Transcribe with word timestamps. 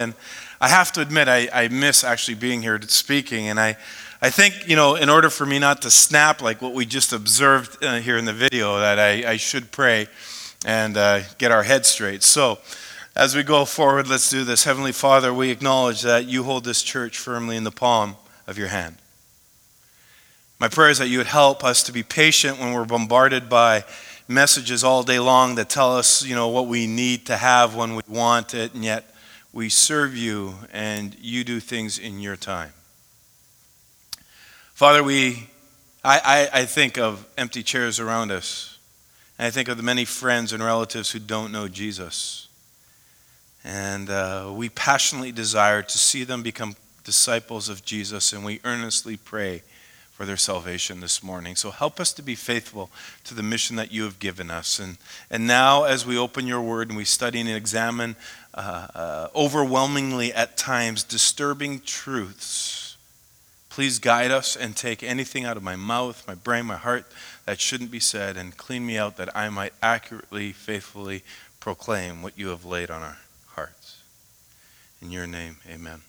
And 0.00 0.14
I 0.60 0.68
have 0.68 0.92
to 0.92 1.00
admit, 1.00 1.26
I, 1.26 1.48
I 1.52 1.66
miss 1.66 2.04
actually 2.04 2.36
being 2.36 2.62
here 2.62 2.80
speaking. 2.82 3.48
And 3.48 3.58
I, 3.58 3.76
I 4.22 4.30
think, 4.30 4.68
you 4.68 4.76
know, 4.76 4.94
in 4.94 5.08
order 5.08 5.28
for 5.28 5.44
me 5.44 5.58
not 5.58 5.82
to 5.82 5.90
snap 5.90 6.40
like 6.40 6.62
what 6.62 6.72
we 6.72 6.86
just 6.86 7.12
observed 7.12 7.82
uh, 7.82 7.98
here 7.98 8.16
in 8.16 8.24
the 8.24 8.32
video, 8.32 8.78
that 8.78 9.00
I, 9.00 9.32
I 9.32 9.36
should 9.38 9.72
pray 9.72 10.06
and 10.64 10.96
uh, 10.96 11.22
get 11.38 11.50
our 11.50 11.64
heads 11.64 11.88
straight. 11.88 12.22
So, 12.22 12.60
as 13.16 13.34
we 13.34 13.42
go 13.42 13.64
forward, 13.64 14.06
let's 14.06 14.30
do 14.30 14.44
this. 14.44 14.62
Heavenly 14.62 14.92
Father, 14.92 15.34
we 15.34 15.50
acknowledge 15.50 16.02
that 16.02 16.26
you 16.26 16.44
hold 16.44 16.62
this 16.62 16.80
church 16.80 17.18
firmly 17.18 17.56
in 17.56 17.64
the 17.64 17.72
palm 17.72 18.14
of 18.46 18.56
your 18.56 18.68
hand. 18.68 18.98
My 20.60 20.68
prayer 20.68 20.90
is 20.90 20.98
that 20.98 21.08
you 21.08 21.18
would 21.18 21.26
help 21.26 21.64
us 21.64 21.82
to 21.82 21.90
be 21.90 22.04
patient 22.04 22.60
when 22.60 22.72
we're 22.72 22.84
bombarded 22.84 23.48
by 23.48 23.82
messages 24.28 24.84
all 24.84 25.02
day 25.02 25.18
long 25.18 25.56
that 25.56 25.68
tell 25.68 25.96
us, 25.96 26.24
you 26.24 26.36
know, 26.36 26.46
what 26.46 26.68
we 26.68 26.86
need 26.86 27.26
to 27.26 27.36
have 27.36 27.74
when 27.74 27.96
we 27.96 28.02
want 28.06 28.54
it, 28.54 28.74
and 28.74 28.84
yet 28.84 29.04
we 29.52 29.68
serve 29.68 30.16
you 30.16 30.54
and 30.72 31.16
you 31.20 31.44
do 31.44 31.60
things 31.60 31.98
in 31.98 32.20
your 32.20 32.36
time. 32.36 32.72
Father, 34.74 35.02
we, 35.02 35.48
I, 36.04 36.48
I, 36.52 36.60
I 36.60 36.64
think 36.64 36.98
of 36.98 37.26
empty 37.36 37.62
chairs 37.62 37.98
around 37.98 38.30
us. 38.30 38.78
And 39.38 39.46
I 39.46 39.50
think 39.50 39.68
of 39.68 39.76
the 39.76 39.82
many 39.82 40.04
friends 40.04 40.52
and 40.52 40.62
relatives 40.62 41.10
who 41.10 41.18
don't 41.18 41.52
know 41.52 41.68
Jesus. 41.68 42.48
And 43.64 44.10
uh, 44.10 44.52
we 44.54 44.68
passionately 44.68 45.32
desire 45.32 45.82
to 45.82 45.98
see 45.98 46.24
them 46.24 46.42
become 46.42 46.76
disciples 47.04 47.68
of 47.68 47.84
Jesus, 47.84 48.32
and 48.32 48.44
we 48.44 48.60
earnestly 48.64 49.16
pray 49.16 49.62
for 50.12 50.26
their 50.26 50.36
salvation 50.36 51.00
this 51.00 51.22
morning. 51.22 51.54
So 51.54 51.70
help 51.70 52.00
us 52.00 52.12
to 52.14 52.22
be 52.22 52.34
faithful 52.34 52.90
to 53.24 53.34
the 53.34 53.42
mission 53.42 53.76
that 53.76 53.92
you 53.92 54.02
have 54.02 54.18
given 54.18 54.50
us. 54.50 54.78
And, 54.78 54.98
and 55.30 55.46
now, 55.46 55.84
as 55.84 56.04
we 56.04 56.18
open 56.18 56.46
your 56.46 56.60
word 56.60 56.88
and 56.88 56.96
we 56.96 57.04
study 57.04 57.40
and 57.40 57.48
examine 57.48 58.16
uh, 58.60 59.28
overwhelmingly 59.34 60.32
at 60.32 60.56
times 60.56 61.04
disturbing 61.04 61.80
truths, 61.80 62.96
please 63.68 63.98
guide 63.98 64.30
us 64.30 64.56
and 64.56 64.76
take 64.76 65.02
anything 65.02 65.44
out 65.44 65.56
of 65.56 65.62
my 65.62 65.76
mouth, 65.76 66.26
my 66.26 66.34
brain, 66.34 66.66
my 66.66 66.76
heart 66.76 67.06
that 67.44 67.60
shouldn't 67.60 67.90
be 67.90 68.00
said, 68.00 68.36
and 68.36 68.56
clean 68.56 68.84
me 68.84 68.98
out 68.98 69.16
that 69.16 69.34
I 69.36 69.48
might 69.48 69.72
accurately, 69.82 70.52
faithfully 70.52 71.22
proclaim 71.60 72.22
what 72.22 72.38
you 72.38 72.48
have 72.48 72.64
laid 72.64 72.90
on 72.90 73.02
our 73.02 73.18
hearts. 73.50 74.02
In 75.00 75.10
your 75.10 75.26
name, 75.26 75.58
amen. 75.68 76.02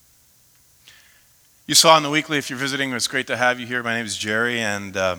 You 1.68 1.76
saw 1.76 1.95
in 1.98 2.04
the 2.04 2.10
weekly, 2.10 2.40
if 2.40 2.50
you're 2.50 2.58
visiting, 2.58 2.92
it's 2.94 3.08
great 3.08 3.28
to 3.28 3.38
have 3.38 3.60
you 3.60 3.68
here. 3.68 3.84
My 3.84 3.94
name 3.94 4.06
is 4.08 4.18
Jerry, 4.18 4.60
and 4.60 4.98
uh, 4.98 5.18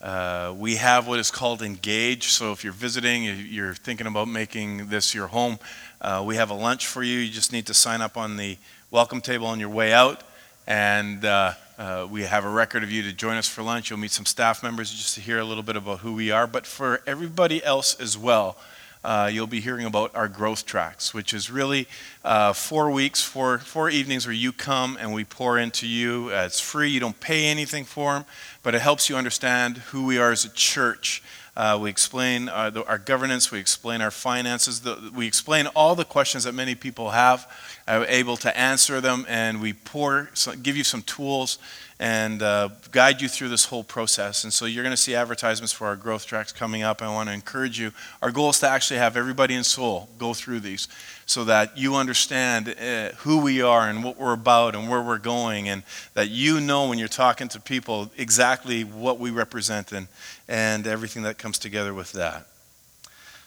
uh, 0.00 0.54
we 0.56 0.76
have 0.76 1.06
what 1.06 1.18
is 1.18 1.30
called 1.30 1.60
Engage. 1.60 2.28
So 2.28 2.52
if 2.52 2.64
you're 2.64 2.72
visiting, 2.72 3.24
you're 3.24 3.74
thinking 3.74 4.06
about 4.06 4.28
making 4.28 4.88
this 4.88 5.14
your 5.14 5.26
home, 5.26 5.58
uh, 6.00 6.22
we 6.26 6.36
have 6.36 6.50
a 6.50 6.54
lunch 6.54 6.86
for 6.86 7.02
you. 7.02 7.18
You 7.18 7.30
just 7.30 7.52
need 7.52 7.66
to 7.66 7.74
sign 7.74 8.00
up 8.00 8.16
on 8.16 8.36
the 8.36 8.56
welcome 8.90 9.20
table 9.20 9.46
on 9.46 9.60
your 9.60 9.68
way 9.68 9.92
out, 9.92 10.22
and 10.66 11.24
uh, 11.24 11.52
uh, 11.78 12.06
we 12.10 12.22
have 12.22 12.44
a 12.44 12.50
record 12.50 12.82
of 12.82 12.90
you 12.90 13.02
to 13.02 13.12
join 13.12 13.36
us 13.36 13.48
for 13.48 13.62
lunch. 13.62 13.90
You'll 13.90 13.98
meet 13.98 14.10
some 14.10 14.26
staff 14.26 14.62
members 14.62 14.90
just 14.90 15.14
to 15.16 15.20
hear 15.20 15.38
a 15.38 15.44
little 15.44 15.62
bit 15.62 15.76
about 15.76 16.00
who 16.00 16.14
we 16.14 16.30
are, 16.30 16.46
but 16.46 16.66
for 16.66 17.02
everybody 17.06 17.64
else 17.64 17.98
as 18.00 18.16
well 18.16 18.56
uh, 19.04 19.30
you'll 19.32 19.46
be 19.46 19.60
hearing 19.60 19.86
about 19.86 20.14
our 20.14 20.28
growth 20.28 20.66
tracks, 20.66 21.14
which 21.14 21.32
is 21.32 21.50
really 21.50 21.86
uh, 22.24 22.52
four 22.52 22.90
weeks, 22.90 23.22
four, 23.22 23.58
four 23.58 23.90
evenings 23.90 24.26
where 24.26 24.34
you 24.34 24.52
come 24.52 24.98
and 25.00 25.12
we 25.12 25.24
pour 25.24 25.58
into 25.58 25.86
you. 25.86 26.30
Uh, 26.32 26.44
it's 26.46 26.60
free, 26.60 26.90
you 26.90 27.00
don't 27.00 27.18
pay 27.20 27.46
anything 27.46 27.84
for 27.84 28.14
them, 28.14 28.24
but 28.62 28.74
it 28.74 28.80
helps 28.80 29.08
you 29.08 29.16
understand 29.16 29.78
who 29.78 30.04
we 30.04 30.18
are 30.18 30.32
as 30.32 30.44
a 30.44 30.50
church. 30.50 31.22
Uh, 31.58 31.76
we 31.76 31.90
explain 31.90 32.48
uh, 32.48 32.70
the, 32.70 32.86
our 32.86 32.98
governance, 32.98 33.50
we 33.50 33.58
explain 33.58 34.00
our 34.00 34.12
finances, 34.12 34.82
the, 34.82 35.10
we 35.12 35.26
explain 35.26 35.66
all 35.74 35.96
the 35.96 36.04
questions 36.04 36.44
that 36.44 36.54
many 36.54 36.76
people 36.76 37.10
have, 37.10 37.50
uh, 37.88 38.04
able 38.06 38.36
to 38.36 38.56
answer 38.56 39.00
them, 39.00 39.26
and 39.28 39.60
we 39.60 39.72
pour, 39.72 40.30
so, 40.34 40.54
give 40.54 40.76
you 40.76 40.84
some 40.84 41.02
tools 41.02 41.58
and 42.00 42.42
uh, 42.42 42.68
guide 42.92 43.20
you 43.20 43.28
through 43.28 43.48
this 43.48 43.64
whole 43.64 43.82
process. 43.82 44.44
And 44.44 44.52
so 44.52 44.66
you're 44.66 44.84
going 44.84 44.92
to 44.92 44.96
see 44.96 45.14
advertisements 45.14 45.72
for 45.72 45.86
our 45.88 45.96
growth 45.96 46.26
tracks 46.26 46.52
coming 46.52 46.82
up. 46.82 47.02
I 47.02 47.08
want 47.08 47.28
to 47.28 47.34
encourage 47.34 47.78
you. 47.80 47.92
Our 48.22 48.30
goal 48.30 48.50
is 48.50 48.60
to 48.60 48.68
actually 48.68 48.98
have 48.98 49.16
everybody 49.16 49.54
in 49.54 49.64
Soul 49.64 50.08
go 50.18 50.32
through 50.32 50.60
these 50.60 50.86
so 51.26 51.44
that 51.44 51.76
you 51.76 51.96
understand 51.96 52.68
uh, 52.68 53.10
who 53.18 53.40
we 53.40 53.60
are 53.60 53.88
and 53.88 54.04
what 54.04 54.18
we're 54.18 54.32
about 54.32 54.74
and 54.74 54.88
where 54.88 55.02
we're 55.02 55.18
going, 55.18 55.68
and 55.68 55.82
that 56.14 56.30
you 56.30 56.60
know 56.60 56.88
when 56.88 56.98
you're 56.98 57.08
talking 57.08 57.48
to 57.48 57.60
people 57.60 58.10
exactly 58.16 58.82
what 58.82 59.18
we 59.18 59.30
represent 59.30 59.92
and, 59.92 60.08
and 60.48 60.86
everything 60.86 61.24
that 61.24 61.36
comes 61.36 61.58
together 61.58 61.92
with 61.92 62.12
that. 62.12 62.46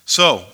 So, 0.04 0.44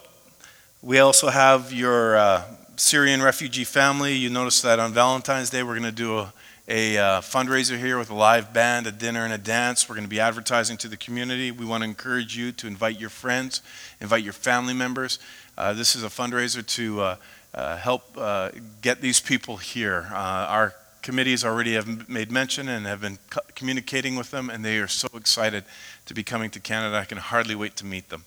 we 0.80 1.00
also 1.00 1.28
have 1.28 1.72
your 1.72 2.16
uh, 2.16 2.44
Syrian 2.76 3.20
refugee 3.20 3.64
family. 3.64 4.14
You 4.14 4.30
notice 4.30 4.62
that 4.62 4.78
on 4.78 4.92
Valentine's 4.92 5.50
Day, 5.50 5.62
we're 5.62 5.74
going 5.78 5.82
to 5.82 5.92
do 5.92 6.18
a 6.18 6.32
a 6.68 6.98
uh, 6.98 7.20
fundraiser 7.22 7.78
here 7.78 7.98
with 7.98 8.10
a 8.10 8.14
live 8.14 8.52
band, 8.52 8.86
a 8.86 8.92
dinner, 8.92 9.24
and 9.24 9.32
a 9.32 9.38
dance. 9.38 9.88
We're 9.88 9.94
going 9.94 10.04
to 10.04 10.10
be 10.10 10.20
advertising 10.20 10.76
to 10.78 10.88
the 10.88 10.98
community. 10.98 11.50
We 11.50 11.64
want 11.64 11.82
to 11.82 11.88
encourage 11.88 12.36
you 12.36 12.52
to 12.52 12.66
invite 12.66 13.00
your 13.00 13.08
friends, 13.08 13.62
invite 14.02 14.22
your 14.22 14.34
family 14.34 14.74
members. 14.74 15.18
Uh, 15.56 15.72
this 15.72 15.96
is 15.96 16.04
a 16.04 16.08
fundraiser 16.08 16.64
to 16.64 17.00
uh, 17.00 17.16
uh 17.54 17.76
help 17.78 18.02
uh, 18.18 18.50
get 18.82 19.00
these 19.00 19.18
people 19.18 19.56
here. 19.56 20.08
Our 20.12 20.74
committees 21.00 21.42
already 21.42 21.72
have 21.72 22.06
made 22.06 22.30
mention 22.30 22.68
and 22.68 22.84
have 22.84 23.00
been 23.00 23.18
co- 23.30 23.40
communicating 23.54 24.14
with 24.14 24.30
them, 24.30 24.50
and 24.50 24.62
they 24.62 24.78
are 24.78 24.88
so 24.88 25.08
excited 25.14 25.64
to 26.04 26.12
be 26.12 26.22
coming 26.22 26.50
to 26.50 26.60
Canada. 26.60 26.98
I 26.98 27.06
can 27.06 27.16
hardly 27.16 27.54
wait 27.54 27.76
to 27.76 27.86
meet 27.86 28.10
them. 28.10 28.24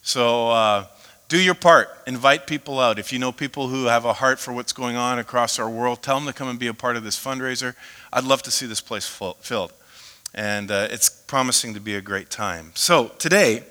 So, 0.00 0.86
do 1.32 1.40
your 1.40 1.54
part. 1.54 1.88
Invite 2.06 2.46
people 2.46 2.78
out. 2.78 2.98
If 2.98 3.10
you 3.10 3.18
know 3.18 3.32
people 3.32 3.68
who 3.68 3.86
have 3.86 4.04
a 4.04 4.12
heart 4.12 4.38
for 4.38 4.52
what's 4.52 4.74
going 4.74 4.96
on 4.96 5.18
across 5.18 5.58
our 5.58 5.70
world, 5.70 6.02
tell 6.02 6.16
them 6.16 6.26
to 6.26 6.32
come 6.34 6.46
and 6.46 6.58
be 6.58 6.66
a 6.66 6.74
part 6.74 6.94
of 6.94 7.04
this 7.04 7.18
fundraiser. 7.18 7.74
I'd 8.12 8.24
love 8.24 8.42
to 8.42 8.50
see 8.50 8.66
this 8.66 8.82
place 8.82 9.06
filled. 9.06 9.72
And 10.34 10.70
uh, 10.70 10.88
it's 10.90 11.08
promising 11.08 11.72
to 11.72 11.80
be 11.80 11.94
a 11.94 12.02
great 12.02 12.28
time. 12.28 12.72
So, 12.74 13.12
today, 13.18 13.62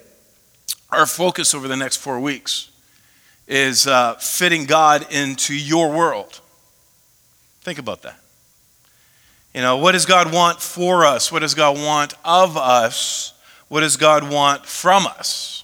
our 0.90 1.06
focus 1.06 1.54
over 1.54 1.68
the 1.68 1.76
next 1.76 1.98
four 1.98 2.18
weeks 2.18 2.68
is 3.46 3.86
uh, 3.86 4.14
fitting 4.14 4.64
God 4.64 5.06
into 5.12 5.54
your 5.54 5.88
world. 5.92 6.40
Think 7.60 7.78
about 7.78 8.02
that. 8.02 8.18
You 9.54 9.60
know, 9.60 9.76
what 9.76 9.92
does 9.92 10.04
God 10.04 10.32
want 10.32 10.60
for 10.60 11.06
us? 11.06 11.30
What 11.30 11.42
does 11.42 11.54
God 11.54 11.78
want 11.78 12.14
of 12.24 12.56
us? 12.56 13.34
What 13.68 13.82
does 13.82 13.96
God 13.96 14.28
want 14.28 14.66
from 14.66 15.06
us? 15.06 15.61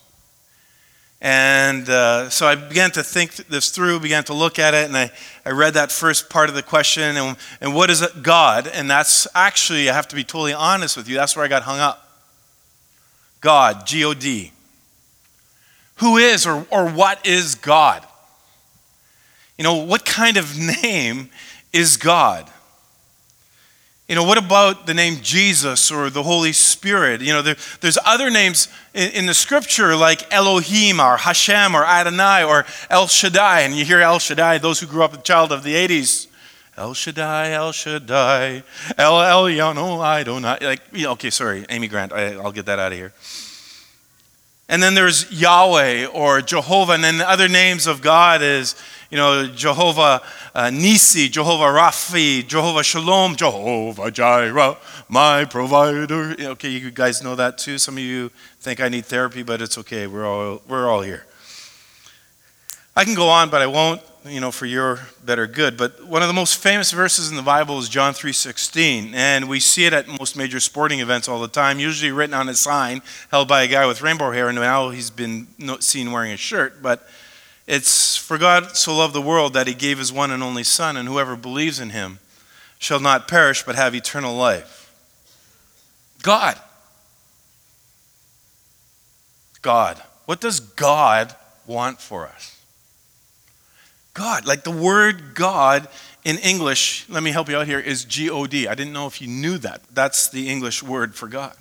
And 1.21 1.89
uh, 1.89 2.31
so 2.31 2.47
I 2.47 2.55
began 2.55 2.93
to 2.93 3.03
think 3.03 3.34
this 3.34 3.71
through, 3.71 3.99
began 4.01 4.23
to 4.25 4.34
look 4.34 4.59
at 4.59 4.73
it, 4.75 4.87
and 4.87 4.97
I, 4.97 5.11
I 5.45 5.51
read 5.51 5.75
that 5.75 5.91
first 5.91 6.31
part 6.31 6.49
of 6.49 6.55
the 6.55 6.62
question, 6.62 7.17
and, 7.17 7.37
and 7.61 7.75
what 7.75 7.91
is 7.91 8.06
God? 8.23 8.69
And 8.69 8.89
that's 8.89 9.27
actually, 9.34 9.91
I 9.91 9.95
have 9.95 10.07
to 10.09 10.15
be 10.15 10.23
totally 10.23 10.53
honest 10.53 10.97
with 10.97 11.09
you, 11.09 11.17
that's 11.17 11.34
where 11.34 11.45
I 11.45 11.49
got 11.49 11.62
hung 11.62 11.81
up. 11.81 12.05
God, 13.41 13.87
G 13.87 14.05
O 14.05 14.15
D. 14.15 14.53
Who 15.97 16.17
is 16.17 16.47
or, 16.47 16.65
or 16.71 16.89
what 16.89 17.27
is 17.27 17.57
God? 17.57 18.07
You 19.57 19.65
know, 19.65 19.75
what 19.75 20.05
kind 20.05 20.37
of 20.37 20.57
name 20.83 21.31
is 21.73 21.97
God? 21.97 22.49
You 24.09 24.15
know, 24.15 24.25
what 24.25 24.39
about 24.39 24.87
the 24.87 24.95
name 24.95 25.19
Jesus 25.21 25.91
or 25.91 26.09
the 26.09 26.23
Holy 26.23 26.55
Spirit? 26.55 27.21
You 27.21 27.35
know, 27.35 27.43
there, 27.43 27.57
there's 27.83 27.99
other 28.07 28.31
names 28.31 28.69
in, 28.95 29.11
in, 29.11 29.27
the 29.27 29.35
scripture 29.35 29.95
like 29.95 30.33
Elohim 30.33 30.99
or 30.99 31.19
Hashem 31.19 31.75
or 31.75 31.85
Adonai 31.85 32.43
or 32.43 32.65
El 32.89 33.07
Shaddai. 33.07 33.61
And 33.61 33.75
you 33.75 33.85
hear 33.85 34.01
El 34.01 34.19
Shaddai, 34.19 34.57
those 34.59 34.81
who 34.81 34.87
grew 34.87 35.03
up 35.03 35.13
a 35.13 35.21
child 35.21 35.53
of 35.53 35.63
the 35.63 35.75
80s. 35.75 36.27
El 36.79 36.95
Shaddai, 36.95 37.51
El 37.51 37.73
Shaddai, 37.73 38.63
El 38.97 39.13
Elyon, 39.13 39.77
oh, 39.77 40.01
I 40.01 40.23
don't 40.23 40.41
know. 40.41 40.57
Like, 40.59 40.81
okay, 40.95 41.29
sorry, 41.29 41.67
Amy 41.69 41.89
Grant, 41.89 42.13
I, 42.13 42.35
I'll 42.35 42.53
get 42.53 42.65
that 42.67 42.79
out 42.79 42.93
of 42.93 42.99
here. 42.99 43.13
And 44.69 44.83
then 44.83 44.95
there's 44.95 45.31
Yahweh 45.33 46.06
or 46.06 46.43
Jehovah, 46.43 46.93
and 46.93 47.03
then 47.03 47.19
the 47.19 47.29
other 47.29 47.49
names 47.49 47.87
of 47.87 48.03
God 48.03 48.43
is 48.43 48.75
you 49.11 49.17
know, 49.17 49.47
Jehovah 49.47 50.21
uh, 50.55 50.71
Nisi, 50.71 51.29
Jehovah 51.29 51.65
Raphi, 51.65 52.47
Jehovah 52.47 52.83
Shalom, 52.83 53.37
Jehovah 53.37 54.10
Jireh, 54.10 54.77
my 55.09 55.45
provider. 55.47 56.37
Okay, 56.39 56.69
you 56.69 56.91
guys 56.91 57.22
know 57.22 57.34
that 57.34 57.57
too. 57.57 57.78
Some 57.78 57.97
of 57.97 58.03
you 58.03 58.31
think 58.60 58.81
I 58.81 58.89
need 58.89 59.07
therapy, 59.07 59.42
but 59.42 59.63
it's 59.63 59.78
okay. 59.78 60.07
We're 60.07 60.27
all, 60.27 60.60
we're 60.69 60.89
all 60.89 61.01
here. 61.01 61.25
I 62.95 63.04
can 63.04 63.15
go 63.15 63.28
on, 63.28 63.48
but 63.48 63.63
I 63.63 63.66
won't, 63.66 64.03
you 64.24 64.41
know, 64.41 64.50
for 64.50 64.66
your 64.66 65.00
better 65.24 65.47
good. 65.47 65.76
But 65.76 66.04
one 66.04 66.22
of 66.22 66.28
the 66.28 66.34
most 66.34 66.56
famous 66.56 66.91
verses 66.91 67.30
in 67.30 67.36
the 67.36 67.42
Bible 67.42 67.78
is 67.78 67.88
John 67.88 68.12
3.16. 68.15 69.15
And 69.15 69.48
we 69.48 69.60
see 69.60 69.86
it 69.86 69.92
at 69.92 70.09
most 70.09 70.36
major 70.36 70.60
sporting 70.60 71.00
events 71.00 71.28
all 71.28 71.41
the 71.41 71.48
time, 71.48 71.78
usually 71.78 72.10
written 72.10 72.34
on 72.34 72.48
a 72.48 72.54
sign 72.54 73.03
held 73.30 73.48
by 73.48 73.62
a 73.62 73.68
guy 73.68 73.86
with 73.86 74.03
rainbow 74.03 74.32
hair. 74.32 74.48
And 74.48 74.56
now 74.56 74.91
he's 74.91 75.10
been 75.10 75.47
seen 75.80 76.12
wearing 76.12 76.32
a 76.32 76.36
shirt. 76.36 76.82
But 76.82 77.09
it's 77.66 78.16
for 78.16 78.38
God 78.38 78.76
so 78.76 78.97
loved 78.97 79.15
the 79.15 79.22
world 79.22 79.53
that 79.53 79.66
he 79.66 79.74
gave 79.74 79.98
his 79.98 80.12
one 80.12 80.30
and 80.30 80.42
only 80.42 80.65
Son, 80.65 80.97
and 80.97 81.06
whoever 81.06 81.36
believes 81.36 81.78
in 81.78 81.91
him 81.91 82.18
shall 82.78 83.00
not 83.00 83.28
perish 83.28 83.62
but 83.62 83.74
have 83.74 83.94
eternal 83.94 84.34
life. 84.34 84.91
God. 86.22 86.59
God. 89.62 90.03
What 90.24 90.41
does 90.41 90.60
God 90.60 91.34
want 91.66 92.00
for 92.00 92.26
us? 92.26 92.58
God. 94.18 94.47
Like 94.47 94.65
the 94.65 94.72
word 94.72 95.36
God 95.36 95.86
in 96.24 96.38
English, 96.38 97.06
let 97.09 97.22
me 97.22 97.30
help 97.30 97.48
you 97.48 97.56
out 97.56 97.68
here, 97.68 97.78
is 97.78 98.04
G 98.04 98.28
O 98.28 98.47
D. 98.47 98.66
I 98.66 98.74
didn't 98.74 98.92
know 98.92 99.06
if 99.06 99.22
you 99.22 99.28
knew 99.28 99.59
that. 99.59 99.80
That's 99.94 100.28
the 100.28 100.48
English 100.48 100.82
word 100.82 101.15
for 101.15 101.28
God. 101.28 101.54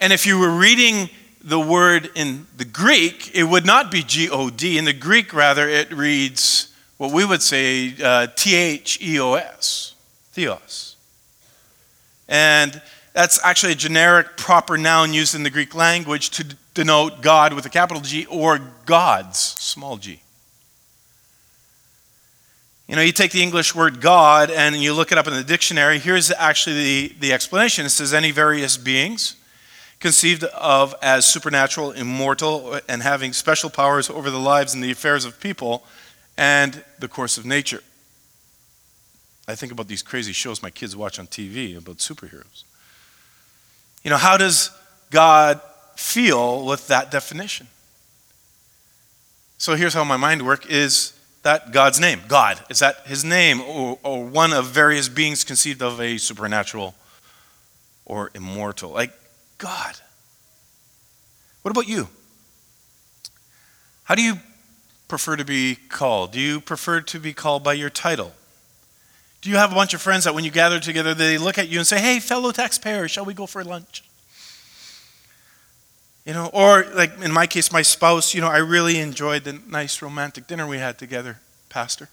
And 0.00 0.12
if 0.12 0.26
you 0.26 0.38
were 0.38 0.54
reading 0.54 1.08
the 1.42 1.58
word 1.58 2.10
in 2.14 2.46
the 2.58 2.66
Greek, 2.66 3.34
it 3.34 3.44
would 3.44 3.64
not 3.64 3.90
be 3.90 4.02
G 4.02 4.28
O 4.28 4.50
D. 4.50 4.76
In 4.76 4.84
the 4.84 4.92
Greek, 4.92 5.32
rather, 5.32 5.66
it 5.66 5.90
reads 5.90 6.68
what 6.98 7.10
we 7.10 7.24
would 7.24 7.40
say 7.40 7.94
uh, 8.04 8.26
T 8.36 8.54
H 8.54 8.98
E 9.00 9.18
O 9.18 9.32
S, 9.32 9.94
theos. 10.32 10.96
And 12.28 12.82
that's 13.14 13.42
actually 13.42 13.72
a 13.72 13.76
generic 13.76 14.36
proper 14.36 14.76
noun 14.76 15.14
used 15.14 15.34
in 15.34 15.42
the 15.42 15.50
Greek 15.50 15.74
language 15.74 16.30
to 16.30 16.44
denote 16.74 17.22
God 17.22 17.54
with 17.54 17.64
a 17.64 17.70
capital 17.70 18.02
G 18.02 18.26
or 18.26 18.60
gods, 18.84 19.38
small 19.38 19.96
g. 19.96 20.20
You 22.94 22.96
know, 23.00 23.02
you 23.02 23.10
take 23.10 23.32
the 23.32 23.42
English 23.42 23.74
word 23.74 24.00
God 24.00 24.52
and 24.52 24.76
you 24.76 24.94
look 24.94 25.10
it 25.10 25.18
up 25.18 25.26
in 25.26 25.32
the 25.32 25.42
dictionary. 25.42 25.98
Here's 25.98 26.30
actually 26.30 26.76
the, 26.76 27.14
the 27.18 27.32
explanation 27.32 27.84
it 27.84 27.88
says 27.88 28.14
any 28.14 28.30
various 28.30 28.76
beings 28.76 29.34
conceived 29.98 30.44
of 30.44 30.94
as 31.02 31.26
supernatural, 31.26 31.90
immortal, 31.90 32.78
and 32.88 33.02
having 33.02 33.32
special 33.32 33.68
powers 33.68 34.08
over 34.08 34.30
the 34.30 34.38
lives 34.38 34.74
and 34.74 34.84
the 34.84 34.92
affairs 34.92 35.24
of 35.24 35.40
people 35.40 35.82
and 36.36 36.84
the 37.00 37.08
course 37.08 37.36
of 37.36 37.44
nature. 37.44 37.82
I 39.48 39.56
think 39.56 39.72
about 39.72 39.88
these 39.88 40.00
crazy 40.00 40.32
shows 40.32 40.62
my 40.62 40.70
kids 40.70 40.94
watch 40.94 41.18
on 41.18 41.26
TV 41.26 41.76
about 41.76 41.96
superheroes. 41.96 42.62
You 44.04 44.10
know, 44.10 44.18
how 44.18 44.36
does 44.36 44.70
God 45.10 45.60
feel 45.96 46.64
with 46.64 46.86
that 46.86 47.10
definition? 47.10 47.66
So 49.58 49.74
here's 49.74 49.94
how 49.94 50.04
my 50.04 50.16
mind 50.16 50.46
works 50.46 50.66
is 50.66 51.13
that 51.44 51.72
God's 51.72 52.00
name? 52.00 52.20
God. 52.28 52.60
Is 52.68 52.80
that 52.80 53.06
his 53.06 53.24
name 53.24 53.60
or, 53.60 53.98
or 54.02 54.24
one 54.24 54.52
of 54.52 54.66
various 54.66 55.08
beings 55.08 55.44
conceived 55.44 55.80
of 55.80 56.00
a 56.00 56.18
supernatural 56.18 56.94
or 58.04 58.30
immortal? 58.34 58.90
Like 58.90 59.12
God. 59.58 59.96
What 61.62 61.70
about 61.70 61.88
you? 61.88 62.08
How 64.04 64.14
do 64.14 64.22
you 64.22 64.34
prefer 65.08 65.36
to 65.36 65.44
be 65.44 65.76
called? 65.88 66.32
Do 66.32 66.40
you 66.40 66.60
prefer 66.60 67.00
to 67.00 67.18
be 67.18 67.32
called 67.32 67.64
by 67.64 67.72
your 67.72 67.90
title? 67.90 68.32
Do 69.40 69.50
you 69.50 69.56
have 69.56 69.72
a 69.72 69.74
bunch 69.74 69.94
of 69.94 70.02
friends 70.02 70.24
that 70.24 70.34
when 70.34 70.44
you 70.44 70.50
gather 70.50 70.80
together, 70.80 71.14
they 71.14 71.38
look 71.38 71.58
at 71.58 71.68
you 71.68 71.78
and 71.78 71.86
say, 71.86 72.00
hey, 72.00 72.20
fellow 72.20 72.50
taxpayer, 72.50 73.08
shall 73.08 73.24
we 73.24 73.34
go 73.34 73.46
for 73.46 73.62
lunch? 73.62 74.02
You 76.24 76.32
know, 76.32 76.50
or 76.54 76.86
like 76.94 77.20
in 77.20 77.32
my 77.32 77.46
case, 77.46 77.70
my 77.70 77.82
spouse, 77.82 78.34
you 78.34 78.40
know, 78.40 78.48
I 78.48 78.58
really 78.58 78.98
enjoyed 78.98 79.44
the 79.44 79.60
nice 79.68 80.00
romantic 80.00 80.46
dinner 80.46 80.66
we 80.66 80.78
had 80.78 80.98
together, 80.98 81.40
Pastor. 81.68 82.08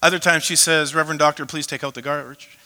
Other 0.00 0.18
times 0.18 0.44
she 0.44 0.56
says, 0.56 0.94
Reverend 0.94 1.18
Doctor, 1.18 1.46
please 1.46 1.66
take 1.66 1.82
out 1.82 1.94
the 1.94 2.02
garbage. 2.02 2.58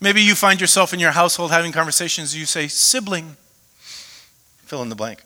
Maybe 0.00 0.22
you 0.22 0.34
find 0.34 0.60
yourself 0.60 0.94
in 0.94 1.00
your 1.00 1.10
household 1.10 1.50
having 1.50 1.72
conversations, 1.72 2.36
you 2.36 2.46
say, 2.46 2.68
sibling, 2.68 3.36
fill 3.78 4.82
in 4.82 4.88
the 4.88 4.94
blank. 4.94 5.22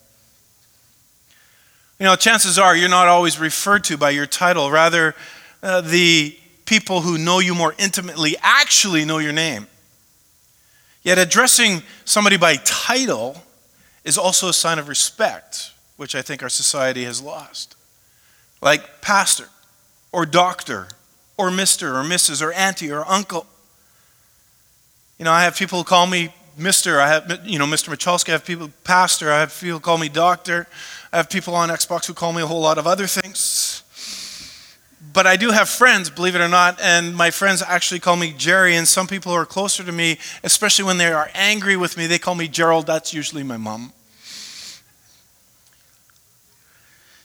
You 1.99 2.05
know, 2.05 2.17
chances 2.17 2.59
are 2.59 2.75
you're 2.75 2.89
not 2.89 3.07
always 3.07 3.39
referred 3.39 3.85
to 3.85 3.97
by 3.97 4.11
your 4.11 4.27
title. 4.27 4.71
Rather, 4.71 5.15
uh, 5.63 5.81
the 5.81 6.37
people 6.67 7.03
who 7.03 7.19
know 7.19 7.39
you 7.39 7.55
more 7.55 7.75
intimately 7.79 8.37
actually 8.43 9.05
know 9.05 9.19
your 9.19 9.33
name. 9.33 9.69
Yet 11.05 11.19
addressing 11.19 11.83
somebody 12.05 12.39
by 12.39 12.57
title 12.65 13.43
is 14.05 14.19
also 14.19 14.49
a 14.49 14.55
sign 14.55 14.79
of 14.79 14.89
respect, 14.89 15.73
which 15.97 16.15
I 16.15 16.23
think 16.23 16.43
our 16.43 16.49
society 16.49 17.05
has 17.05 17.23
lost. 17.23 17.77
Like 18.61 19.03
pastor, 19.03 19.49
or 20.11 20.25
doctor, 20.25 20.89
or 21.37 21.51
Mr., 21.51 21.95
or 21.95 22.03
Mrs., 22.03 22.41
or 22.41 22.53
auntie, 22.53 22.91
or 22.91 23.05
uncle. 23.07 23.47
You 25.19 25.27
know, 25.27 25.33
I 25.33 25.45
have 25.45 25.57
people 25.57 25.79
who 25.79 25.85
call 25.85 26.07
me 26.07 26.33
Mr. 26.59 26.99
I 26.99 27.09
have, 27.09 27.41
you 27.45 27.59
know, 27.59 27.67
Mr. 27.67 27.95
Michalski. 27.95 28.31
I 28.31 28.33
have 28.33 28.45
people, 28.45 28.71
pastor. 28.85 29.31
I 29.31 29.41
have 29.41 29.59
people 29.61 29.81
call 29.81 29.99
me 29.99 30.09
doctor. 30.09 30.67
I 31.13 31.19
have 31.19 31.29
people 31.29 31.55
on 31.55 31.69
Xbox 31.69 32.07
who 32.07 32.15
call 32.15 32.33
me 32.33 32.43
a 32.43 32.47
whole 32.47 32.61
lot 32.61 32.79
of 32.79 32.87
other 32.87 33.07
things. 33.07 33.84
But 35.15 35.29
I 35.29 35.37
do 35.37 35.53
have 35.53 35.69
friends, 35.69 36.11
believe 36.11 36.35
it 36.35 36.41
or 36.41 36.49
not, 36.49 36.81
and 36.81 37.15
my 37.15 37.31
friends 37.31 37.63
actually 37.63 38.01
call 38.01 38.17
me 38.17 38.35
Jerry, 38.37 38.75
and 38.75 38.87
some 38.87 39.07
people 39.07 39.31
who 39.31 39.39
are 39.39 39.47
closer 39.47 39.85
to 39.85 39.93
me, 39.93 40.19
especially 40.43 40.85
when 40.85 40.99
they 40.99 41.13
are 41.13 41.31
angry 41.35 41.77
with 41.77 41.97
me, 41.97 42.09
they 42.09 42.19
call 42.19 42.35
me 42.35 42.49
Gerald. 42.49 42.89
That's 42.89 43.15
usually 43.15 43.45
my 43.45 43.57
mom. 43.57 43.93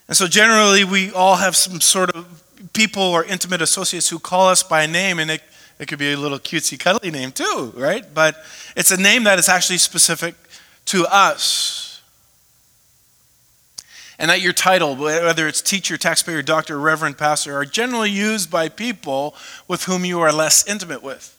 And 0.08 0.16
so 0.16 0.28
generally, 0.28 0.84
we 0.84 1.12
all 1.12 1.38
have 1.38 1.56
some 1.56 1.82
sort 1.82 2.12
of 2.12 2.44
people 2.74 3.02
or 3.02 3.24
intimate 3.24 3.62
associates 3.64 4.08
who 4.08 4.20
call 4.20 4.50
us 4.50 4.62
by 4.62 4.86
name, 4.86 5.18
and 5.18 5.32
it, 5.32 5.42
it 5.80 5.88
could 5.88 6.00
be 6.00 6.14
a 6.14 6.18
little 6.18 6.38
cutesy, 6.38 6.80
cuddly 6.80 7.10
name 7.10 7.32
too, 7.32 7.74
right? 7.76 8.06
But 8.14 8.36
it's 8.76 8.92
a 8.92 9.02
name 9.02 9.24
that 9.24 9.40
is 9.40 9.50
actually 9.50 9.80
specific 9.80 10.36
to 10.86 11.08
us 11.08 11.89
and 14.20 14.30
that 14.30 14.42
your 14.42 14.52
title, 14.52 14.98
whether 14.98 15.48
it's 15.48 15.62
teacher, 15.62 15.98
taxpayer, 15.98 16.42
doctor, 16.42 16.78
reverend, 16.78 17.18
pastor, 17.18 17.56
are 17.56 17.66
generally 17.66 18.12
used 18.12 18.52
by 18.52 18.68
people 18.68 19.34
with 19.68 19.86
whom 19.86 20.04
you 20.04 20.20
are 20.20 20.34
less 20.34 20.68
intimate 20.68 21.02
with. 21.02 21.36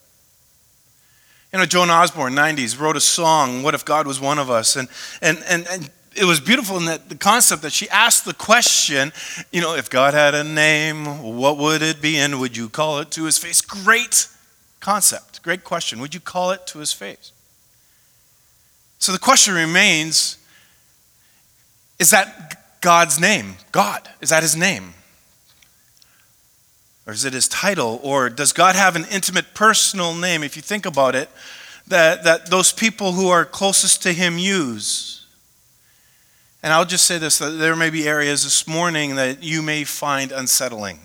You 1.52 1.58
know, 1.58 1.66
Joan 1.66 1.90
Osborne, 1.90 2.34
90s, 2.34 2.80
wrote 2.80 2.96
a 2.96 3.00
song, 3.00 3.62
What 3.62 3.74
If 3.74 3.84
God 3.84 4.06
Was 4.06 4.18
One 4.18 4.38
of 4.38 4.48
Us? 4.48 4.76
And, 4.76 4.88
and, 5.20 5.42
and, 5.46 5.66
and 5.68 5.90
it 6.16 6.24
was 6.24 6.40
beautiful 6.40 6.78
in 6.78 6.86
that 6.86 7.10
the 7.10 7.16
concept 7.16 7.62
that 7.62 7.72
she 7.72 7.88
asked 7.90 8.24
the 8.24 8.32
question, 8.32 9.12
you 9.52 9.60
know, 9.60 9.74
if 9.74 9.90
God 9.90 10.14
had 10.14 10.34
a 10.34 10.42
name, 10.42 11.04
what 11.36 11.58
would 11.58 11.82
it 11.82 12.00
be 12.00 12.16
and 12.16 12.40
would 12.40 12.56
you 12.56 12.70
call 12.70 13.00
it 13.00 13.10
to 13.12 13.24
his 13.24 13.36
face? 13.36 13.60
Great 13.60 14.26
concept, 14.80 15.42
great 15.42 15.64
question. 15.64 16.00
Would 16.00 16.14
you 16.14 16.20
call 16.20 16.50
it 16.52 16.66
to 16.68 16.78
his 16.78 16.92
face? 16.92 17.32
So 18.98 19.12
the 19.12 19.18
question 19.18 19.54
remains 19.54 20.38
is 21.98 22.10
that 22.10 22.59
God's 22.80 23.20
name? 23.20 23.56
God. 23.72 24.08
Is 24.20 24.30
that 24.30 24.42
his 24.42 24.56
name? 24.56 24.94
Or 27.06 27.12
is 27.12 27.24
it 27.24 27.32
his 27.32 27.48
title? 27.48 28.00
Or 28.02 28.30
does 28.30 28.52
God 28.52 28.76
have 28.76 28.96
an 28.96 29.04
intimate 29.10 29.54
personal 29.54 30.14
name, 30.14 30.42
if 30.42 30.56
you 30.56 30.62
think 30.62 30.86
about 30.86 31.14
it, 31.14 31.28
that, 31.88 32.24
that 32.24 32.46
those 32.46 32.72
people 32.72 33.12
who 33.12 33.28
are 33.28 33.44
closest 33.44 34.02
to 34.04 34.12
him 34.12 34.38
use? 34.38 35.26
And 36.62 36.72
I'll 36.72 36.84
just 36.84 37.06
say 37.06 37.18
this 37.18 37.38
that 37.38 37.50
there 37.50 37.74
may 37.74 37.90
be 37.90 38.06
areas 38.06 38.44
this 38.44 38.66
morning 38.66 39.16
that 39.16 39.42
you 39.42 39.62
may 39.62 39.84
find 39.84 40.30
unsettling. 40.30 41.00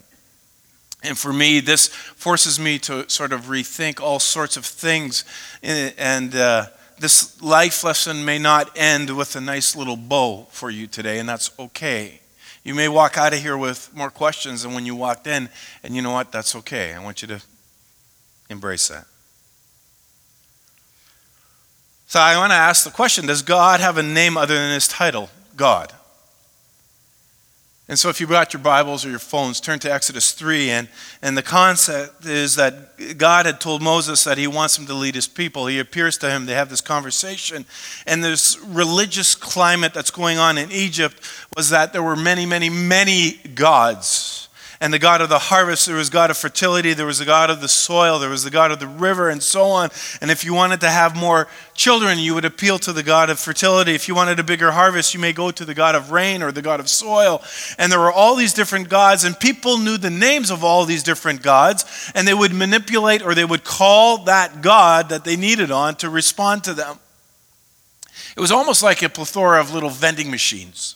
And 1.01 1.17
for 1.17 1.31
me, 1.31 1.59
this 1.59 1.87
forces 1.87 2.59
me 2.59 2.79
to 2.79 3.07
sort 3.09 3.31
of 3.31 3.45
rethink 3.45 4.01
all 4.01 4.19
sorts 4.19 4.57
of 4.57 4.65
things. 4.65 5.23
And, 5.61 6.35
uh, 6.35 6.67
this 6.97 7.41
life 7.41 7.83
lesson 7.83 8.23
may 8.23 8.39
not 8.39 8.77
end 8.77 9.15
with 9.15 9.35
a 9.35 9.41
nice 9.41 9.75
little 9.75 9.97
bow 9.97 10.47
for 10.51 10.69
you 10.69 10.87
today, 10.87 11.19
and 11.19 11.27
that's 11.27 11.51
okay. 11.59 12.21
You 12.63 12.73
may 12.73 12.87
walk 12.87 13.17
out 13.17 13.33
of 13.33 13.39
here 13.39 13.57
with 13.57 13.95
more 13.95 14.09
questions 14.09 14.63
than 14.63 14.73
when 14.73 14.85
you 14.85 14.95
walked 14.95 15.27
in, 15.27 15.49
and 15.83 15.95
you 15.95 16.01
know 16.01 16.11
what? 16.11 16.31
That's 16.31 16.55
okay. 16.55 16.93
I 16.93 17.03
want 17.03 17.21
you 17.21 17.27
to 17.27 17.41
embrace 18.49 18.87
that. 18.87 19.05
So 22.07 22.19
I 22.19 22.37
want 22.37 22.51
to 22.51 22.55
ask 22.55 22.83
the 22.83 22.91
question 22.91 23.25
Does 23.25 23.41
God 23.41 23.79
have 23.79 23.97
a 23.97 24.03
name 24.03 24.37
other 24.37 24.55
than 24.55 24.73
his 24.73 24.87
title? 24.87 25.29
God. 25.55 25.93
And 27.87 27.99
so, 27.99 28.09
if 28.09 28.19
you 28.19 28.25
brought 28.25 28.51
your 28.51 28.63
Bibles 28.63 29.05
or 29.05 29.11
your 29.11 29.19
phones, 29.19 29.61
turn 29.61 29.77
to 29.79 29.93
Exodus 29.93 30.31
3. 30.31 30.71
And, 30.71 30.89
and 31.21 31.37
the 31.37 31.43
concept 31.43 32.25
is 32.25 32.55
that 32.55 33.17
God 33.17 33.45
had 33.45 33.61
told 33.61 33.83
Moses 33.83 34.23
that 34.23 34.39
he 34.39 34.47
wants 34.47 34.75
him 34.75 34.87
to 34.87 34.95
lead 34.95 35.13
his 35.13 35.27
people. 35.27 35.67
He 35.67 35.77
appears 35.77 36.17
to 36.19 36.29
him, 36.31 36.47
they 36.47 36.55
have 36.55 36.69
this 36.69 36.81
conversation. 36.81 37.63
And 38.07 38.23
this 38.23 38.59
religious 38.59 39.35
climate 39.35 39.93
that's 39.93 40.09
going 40.09 40.39
on 40.39 40.57
in 40.57 40.71
Egypt 40.71 41.21
was 41.55 41.69
that 41.69 41.93
there 41.93 42.01
were 42.01 42.15
many, 42.15 42.47
many, 42.47 42.71
many 42.71 43.33
gods 43.53 44.45
and 44.85 44.93
the 44.93 44.99
God 44.99 45.19
of 45.19 45.29
the 45.29 45.39
harvest, 45.39 45.87
there 45.87 45.95
was 45.95 46.11
God 46.11 46.29
of 46.29 46.37
fertility, 46.37 46.93
there 46.93 47.07
was 47.07 47.17
the 47.17 47.25
God 47.25 47.49
of 47.49 47.59
the 47.59 47.67
soil, 47.67 48.19
there 48.19 48.29
was 48.29 48.43
the 48.43 48.51
God 48.51 48.69
of 48.69 48.79
the 48.79 48.85
river, 48.85 49.31
and 49.31 49.41
so 49.41 49.63
on. 49.63 49.89
And 50.21 50.29
if 50.29 50.45
you 50.45 50.53
wanted 50.53 50.79
to 50.81 50.91
have 50.91 51.15
more 51.15 51.47
children, 51.73 52.19
you 52.19 52.35
would 52.35 52.45
appeal 52.45 52.77
to 52.77 52.93
the 52.93 53.01
God 53.01 53.31
of 53.31 53.39
fertility. 53.39 53.95
If 53.95 54.07
you 54.07 54.13
wanted 54.13 54.39
a 54.39 54.43
bigger 54.43 54.69
harvest, 54.69 55.15
you 55.15 55.19
may 55.19 55.33
go 55.33 55.49
to 55.49 55.65
the 55.65 55.73
God 55.73 55.95
of 55.95 56.11
rain 56.11 56.43
or 56.43 56.51
the 56.51 56.61
God 56.61 56.79
of 56.79 56.87
soil. 56.87 57.41
And 57.79 57.91
there 57.91 57.97
were 57.97 58.11
all 58.11 58.35
these 58.35 58.53
different 58.53 58.87
gods, 58.87 59.23
and 59.23 59.39
people 59.39 59.79
knew 59.79 59.97
the 59.97 60.11
names 60.11 60.51
of 60.51 60.63
all 60.63 60.85
these 60.85 61.01
different 61.01 61.41
gods, 61.41 62.11
and 62.13 62.27
they 62.27 62.35
would 62.35 62.53
manipulate 62.53 63.23
or 63.23 63.33
they 63.33 63.43
would 63.43 63.63
call 63.63 64.25
that 64.25 64.61
God 64.61 65.09
that 65.09 65.23
they 65.23 65.35
needed 65.35 65.71
on 65.71 65.95
to 65.95 66.11
respond 66.11 66.63
to 66.65 66.75
them. 66.75 66.99
It 68.37 68.39
was 68.39 68.51
almost 68.51 68.83
like 68.83 69.01
a 69.01 69.09
plethora 69.09 69.59
of 69.59 69.73
little 69.73 69.89
vending 69.89 70.29
machines. 70.29 70.95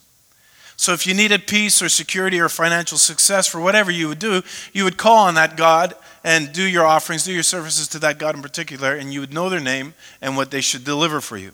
So 0.80 0.94
if 0.94 1.06
you 1.06 1.14
needed 1.14 1.46
peace 1.46 1.82
or 1.82 1.90
security 1.90 2.40
or 2.40 2.48
financial 2.48 2.98
success 2.98 3.46
for 3.48 3.60
whatever 3.60 3.92
you 3.92 4.08
would 4.08 4.18
do, 4.18 4.42
you 4.72 4.86
would 4.86 4.96
call 4.96 5.28
on 5.28 5.34
that 5.34 5.58
God 5.58 5.94
and 6.24 6.54
do 6.54 6.64
your 6.64 6.86
offerings, 6.86 7.26
do 7.26 7.34
your 7.34 7.44
services 7.44 7.90
to 7.90 8.00
that 8.00 8.18
God 8.18 8.34
in 8.34 8.42
particular, 8.42 8.96
and 8.96 9.14
you 9.14 9.20
would 9.20 9.34
know 9.34 9.50
their 9.50 9.60
name 9.60 9.94
and 10.22 10.38
what 10.38 10.52
they 10.52 10.62
should 10.62 10.86
deliver 10.86 11.20
for 11.20 11.36
you. 11.36 11.52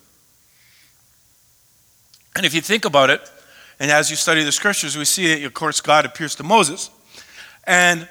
And 2.35 2.45
if 2.45 2.53
you 2.53 2.61
think 2.61 2.85
about 2.85 3.09
it, 3.09 3.19
And 3.79 3.91
as 3.91 4.09
you 4.09 4.15
study 4.15 4.43
the 4.43 4.51
scriptures, 4.51 4.97
we 4.97 5.05
see 5.05 5.27
that, 5.33 5.43
of 5.43 5.53
course, 5.53 5.81
God 5.81 6.05
appears 6.05 6.35
to 6.35 6.43
Moses. 6.43 6.89
And 7.65 8.07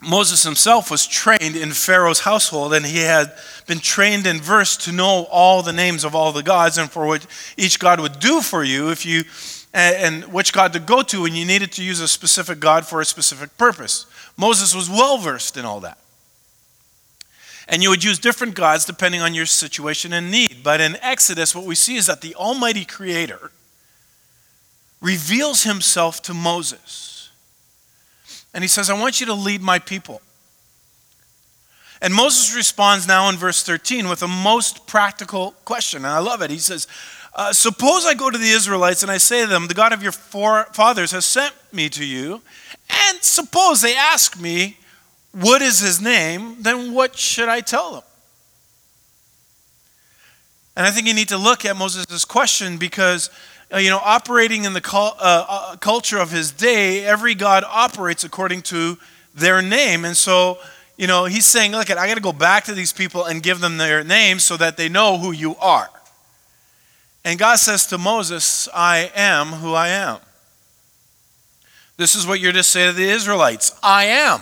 Moses 0.00 0.42
himself 0.42 0.90
was 0.90 1.06
trained 1.06 1.56
in 1.56 1.72
Pharaoh's 1.72 2.20
household, 2.20 2.74
and 2.74 2.84
he 2.84 2.98
had 2.98 3.32
been 3.66 3.78
trained 3.78 4.26
in 4.26 4.40
verse 4.40 4.76
to 4.78 4.92
know 4.92 5.26
all 5.30 5.62
the 5.62 5.72
names 5.72 6.04
of 6.04 6.14
all 6.14 6.32
the 6.32 6.42
gods 6.42 6.78
and 6.78 6.90
for 6.90 7.06
what 7.06 7.26
each 7.56 7.78
God 7.78 8.00
would 8.00 8.20
do 8.20 8.40
for 8.40 8.62
you 8.62 8.90
if 8.90 9.06
you 9.06 9.24
and 9.74 10.24
which 10.32 10.52
God 10.52 10.72
to 10.74 10.80
go 10.80 11.02
to 11.02 11.22
when 11.22 11.34
you 11.34 11.44
needed 11.44 11.72
to 11.72 11.82
use 11.82 12.00
a 12.00 12.08
specific 12.08 12.60
God 12.60 12.86
for 12.86 13.00
a 13.00 13.04
specific 13.04 13.56
purpose. 13.56 14.06
Moses 14.36 14.74
was 14.74 14.90
well 14.90 15.18
versed 15.18 15.56
in 15.56 15.64
all 15.64 15.80
that. 15.80 15.98
And 17.68 17.82
you 17.82 17.90
would 17.90 18.04
use 18.04 18.18
different 18.18 18.54
gods 18.54 18.84
depending 18.84 19.22
on 19.22 19.34
your 19.34 19.46
situation 19.46 20.12
and 20.12 20.30
need. 20.30 20.58
But 20.62 20.80
in 20.80 20.96
Exodus, 21.00 21.54
what 21.54 21.64
we 21.64 21.74
see 21.74 21.96
is 21.96 22.06
that 22.06 22.20
the 22.20 22.34
Almighty 22.34 22.84
Creator 22.84 23.50
reveals 25.00 25.62
himself 25.62 26.20
to 26.22 26.34
Moses. 26.34 27.30
And 28.52 28.62
he 28.62 28.68
says, 28.68 28.90
I 28.90 29.00
want 29.00 29.20
you 29.20 29.26
to 29.26 29.34
lead 29.34 29.62
my 29.62 29.78
people. 29.78 30.20
And 32.02 32.12
Moses 32.12 32.54
responds 32.54 33.06
now 33.06 33.28
in 33.28 33.36
verse 33.36 33.62
13 33.62 34.08
with 34.08 34.22
a 34.22 34.28
most 34.28 34.86
practical 34.86 35.52
question. 35.64 35.98
And 35.98 36.12
I 36.12 36.18
love 36.18 36.42
it. 36.42 36.50
He 36.50 36.58
says, 36.58 36.88
uh, 37.34 37.52
Suppose 37.52 38.06
I 38.06 38.14
go 38.14 38.30
to 38.30 38.38
the 38.38 38.50
Israelites 38.50 39.02
and 39.02 39.10
I 39.10 39.18
say 39.18 39.42
to 39.42 39.46
them, 39.46 39.66
The 39.66 39.74
God 39.74 39.92
of 39.92 40.02
your 40.02 40.12
fathers 40.12 41.12
has 41.12 41.24
sent 41.24 41.54
me 41.72 41.88
to 41.90 42.04
you. 42.04 42.42
And 43.08 43.22
suppose 43.22 43.80
they 43.80 43.96
ask 43.96 44.40
me, 44.40 44.78
What 45.32 45.62
is 45.62 45.80
his 45.80 46.00
name? 46.00 46.56
Then 46.60 46.92
what 46.92 47.16
should 47.16 47.48
I 47.48 47.60
tell 47.60 47.92
them? 47.92 48.02
And 50.76 50.86
I 50.86 50.90
think 50.90 51.06
you 51.06 51.14
need 51.14 51.28
to 51.28 51.38
look 51.38 51.64
at 51.64 51.76
Moses' 51.76 52.24
question 52.24 52.78
because, 52.78 53.28
uh, 53.72 53.76
you 53.76 53.90
know, 53.90 54.00
operating 54.02 54.64
in 54.64 54.72
the 54.72 54.82
uh, 54.92 55.12
uh, 55.20 55.76
culture 55.76 56.18
of 56.18 56.30
his 56.30 56.50
day, 56.50 57.04
every 57.04 57.34
God 57.34 57.62
operates 57.68 58.24
according 58.24 58.62
to 58.62 58.98
their 59.34 59.60
name. 59.60 60.04
And 60.06 60.16
so, 60.16 60.58
you 60.96 61.06
know, 61.06 61.26
he's 61.26 61.44
saying, 61.44 61.72
look, 61.72 61.90
I 61.90 62.06
got 62.06 62.14
to 62.14 62.22
go 62.22 62.32
back 62.32 62.64
to 62.64 62.74
these 62.74 62.92
people 62.92 63.24
and 63.24 63.42
give 63.42 63.60
them 63.60 63.76
their 63.76 64.02
names 64.02 64.44
so 64.44 64.56
that 64.56 64.78
they 64.78 64.88
know 64.88 65.18
who 65.18 65.32
you 65.32 65.56
are. 65.56 65.90
And 67.24 67.38
God 67.38 67.56
says 67.56 67.86
to 67.86 67.98
Moses, 67.98 68.68
I 68.74 69.10
am 69.14 69.48
who 69.48 69.74
I 69.74 69.88
am. 69.88 70.18
This 71.96 72.14
is 72.14 72.26
what 72.26 72.40
you're 72.40 72.52
to 72.52 72.62
say 72.62 72.86
to 72.86 72.92
the 72.92 73.08
Israelites 73.08 73.72
I 73.82 74.06
am 74.06 74.40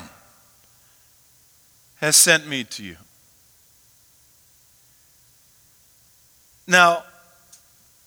has 1.96 2.16
sent 2.16 2.46
me 2.46 2.64
to 2.64 2.82
you. 2.82 2.96
Now, 6.66 7.04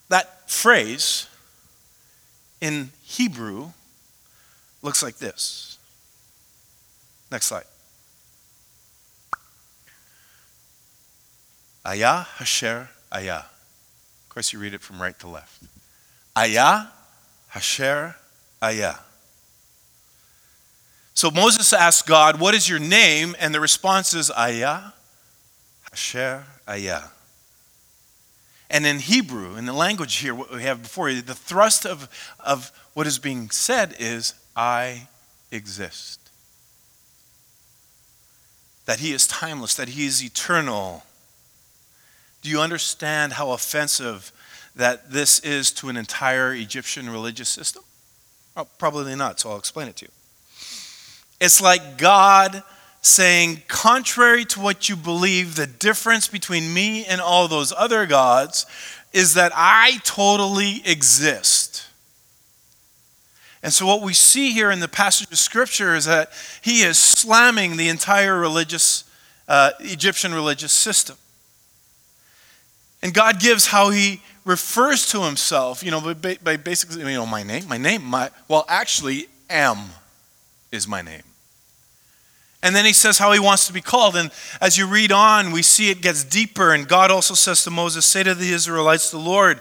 that 0.10 0.50
phrase 0.50 1.27
in 2.62 2.92
Hebrew 3.03 3.70
looks 4.82 5.03
like 5.03 5.18
this. 5.18 5.77
Next 7.32 7.48
slide. 7.48 7.65
Ayah 11.86 12.25
Hasher 12.38 12.88
Ayah. 13.13 13.44
Of 14.34 14.36
course, 14.36 14.52
you 14.52 14.58
read 14.58 14.74
it 14.74 14.82
from 14.82 15.00
right 15.00 15.18
to 15.20 15.28
left. 15.28 15.62
Ayah 16.36 16.88
Hasher 17.54 18.16
Ayah. 18.63 18.96
So 21.13 21.30
Moses 21.30 21.72
asked 21.72 22.08
God, 22.08 22.40
What 22.40 22.56
is 22.56 22.68
your 22.68 22.80
name? 22.80 23.36
And 23.38 23.54
the 23.54 23.60
response 23.60 24.16
is 24.16 24.32
Ayah 24.32 24.94
Hasher 25.92 26.46
Ayah. 26.68 27.04
And 28.72 28.88
in 28.88 28.98
Hebrew, 28.98 29.56
in 29.56 29.66
the 29.68 29.72
language 29.72 30.16
here, 30.16 30.34
what 30.34 30.52
we 30.52 30.63
have 30.63 30.82
before 30.82 31.12
you, 31.12 31.22
the 31.22 31.36
thrust 31.36 31.86
of, 31.86 32.10
of 32.40 32.72
what 32.96 33.06
is 33.06 33.20
being 33.20 33.52
said 33.52 33.96
is, 34.00 34.34
I 34.56 35.10
exist. 35.52 36.20
That 38.88 39.00
he 39.00 39.13
is 39.13 39.28
timeless, 39.28 39.75
that 39.75 39.90
he 39.90 40.08
is 40.08 40.24
eternal. 40.24 41.04
Do 42.44 42.50
you 42.50 42.60
understand 42.60 43.34
how 43.34 43.52
offensive 43.52 44.34
that 44.76 45.12
this 45.12 45.40
is 45.40 45.72
to 45.72 45.88
an 45.88 45.96
entire 45.96 46.54
Egyptian 46.54 47.10
religious 47.10 47.48
system? 47.48 47.84
Oh, 48.58 48.68
probably 48.78 49.16
not, 49.16 49.40
so 49.40 49.52
I'll 49.52 49.58
explain 49.58 49.88
it 49.88 49.96
to 49.98 50.06
you. 50.06 50.12
It's 51.40 51.62
like 51.62 51.98
God 51.98 52.62
saying, 53.02 53.64
contrary 53.68 54.44
to 54.46 54.60
what 54.60 54.90
you 54.90 54.98
believe, 54.98 55.56
the 55.56 55.68
difference 55.68 56.28
between 56.28 56.74
me 56.74 57.06
and 57.06 57.22
all 57.22 57.48
those 57.48 57.74
other 57.78 58.06
gods 58.06 58.66
is 59.14 59.36
that 59.36 59.54
I 59.56 60.00
totally 60.04 60.82
exist. 60.86 61.88
And 63.62 63.72
so, 63.72 63.86
what 63.86 64.02
we 64.02 64.14
see 64.14 64.52
here 64.52 64.70
in 64.70 64.82
the 64.82 64.90
passage 64.90 65.32
of 65.32 65.38
Scripture 65.38 65.96
is 65.96 66.04
that 66.06 66.32
he 66.62 66.82
is 66.82 66.98
slamming 66.98 67.78
the 67.78 67.88
entire 67.88 68.38
religious, 68.38 69.06
uh, 69.48 69.72
Egyptian 69.80 70.34
religious 70.34 70.74
system. 70.74 71.16
And 73.04 73.14
God 73.14 73.42
gives 73.42 73.68
how 73.68 73.90
he 73.90 74.22
refers 74.46 75.12
to 75.12 75.24
himself, 75.24 75.84
you 75.84 75.92
know, 75.92 76.14
by, 76.16 76.38
by 76.42 76.58
basically, 76.58 77.00
you 77.00 77.18
know, 77.18 77.26
my 77.26 77.44
name, 77.44 77.68
my 77.68 77.78
name, 77.78 78.04
my, 78.04 78.32
well, 78.48 78.66
actually, 78.70 79.28
M 79.50 79.78
is 80.72 80.88
my 80.88 81.02
name. 81.02 81.22
And 82.64 82.74
then 82.74 82.86
he 82.86 82.94
says 82.94 83.18
how 83.18 83.34
he 83.34 83.40
wants 83.40 83.68
to 83.68 83.74
be 83.74 83.82
called. 83.82 84.16
And 84.16 84.32
as 84.62 84.78
you 84.78 84.88
read 84.88 85.12
on, 85.12 85.52
we 85.52 85.62
see 85.62 85.92
it 85.92 86.02
gets 86.02 86.24
deeper. 86.24 86.74
And 86.74 86.88
God 86.88 87.12
also 87.12 87.34
says 87.34 87.62
to 87.66 87.72
Moses, 87.72 88.06
Say 88.06 88.24
to 88.24 88.34
the 88.34 88.54
Israelites, 88.54 89.12
The 89.12 89.18
Lord, 89.18 89.60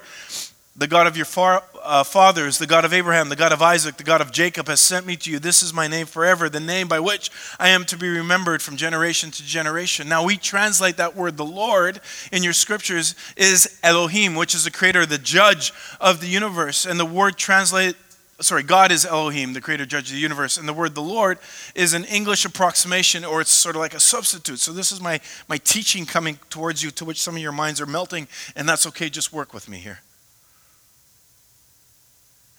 the 0.74 0.86
God 0.86 1.06
of 1.06 1.16
your 1.16 1.26
far, 1.26 1.62
uh, 1.82 2.02
fathers, 2.02 2.56
the 2.56 2.66
God 2.66 2.86
of 2.86 2.94
Abraham, 2.94 3.28
the 3.28 3.36
God 3.36 3.52
of 3.52 3.60
Isaac, 3.60 3.98
the 3.98 4.04
God 4.04 4.22
of 4.22 4.32
Jacob, 4.32 4.68
has 4.68 4.80
sent 4.80 5.04
me 5.04 5.16
to 5.16 5.30
you. 5.30 5.38
This 5.38 5.62
is 5.62 5.74
my 5.74 5.86
name 5.86 6.06
forever, 6.06 6.48
the 6.48 6.60
name 6.60 6.88
by 6.88 6.98
which 6.98 7.30
I 7.60 7.68
am 7.68 7.84
to 7.86 7.96
be 7.98 8.08
remembered 8.08 8.62
from 8.62 8.78
generation 8.78 9.30
to 9.32 9.44
generation. 9.44 10.08
Now, 10.08 10.24
we 10.24 10.38
translate 10.38 10.96
that 10.96 11.14
word, 11.14 11.36
the 11.36 11.44
Lord, 11.44 12.00
in 12.32 12.42
your 12.42 12.54
scriptures 12.54 13.14
is 13.36 13.78
Elohim, 13.82 14.34
which 14.34 14.54
is 14.54 14.64
the 14.64 14.70
creator, 14.70 15.04
the 15.04 15.18
judge 15.18 15.74
of 16.00 16.22
the 16.22 16.26
universe. 16.26 16.86
And 16.86 16.98
the 16.98 17.04
word 17.04 17.36
translate, 17.36 17.94
sorry, 18.40 18.62
God 18.62 18.90
is 18.92 19.04
Elohim, 19.04 19.52
the 19.52 19.60
creator, 19.60 19.84
judge 19.84 20.08
of 20.08 20.14
the 20.14 20.22
universe. 20.22 20.56
And 20.56 20.66
the 20.66 20.72
word 20.72 20.94
the 20.94 21.02
Lord 21.02 21.38
is 21.74 21.92
an 21.92 22.04
English 22.04 22.46
approximation, 22.46 23.26
or 23.26 23.42
it's 23.42 23.50
sort 23.50 23.76
of 23.76 23.80
like 23.80 23.92
a 23.92 24.00
substitute. 24.00 24.58
So 24.58 24.72
this 24.72 24.90
is 24.90 25.02
my, 25.02 25.20
my 25.48 25.58
teaching 25.58 26.06
coming 26.06 26.38
towards 26.48 26.82
you, 26.82 26.90
to 26.92 27.04
which 27.04 27.20
some 27.20 27.36
of 27.36 27.42
your 27.42 27.52
minds 27.52 27.78
are 27.78 27.86
melting, 27.86 28.26
and 28.56 28.66
that's 28.66 28.86
okay, 28.86 29.10
just 29.10 29.34
work 29.34 29.52
with 29.52 29.68
me 29.68 29.76
here. 29.76 30.00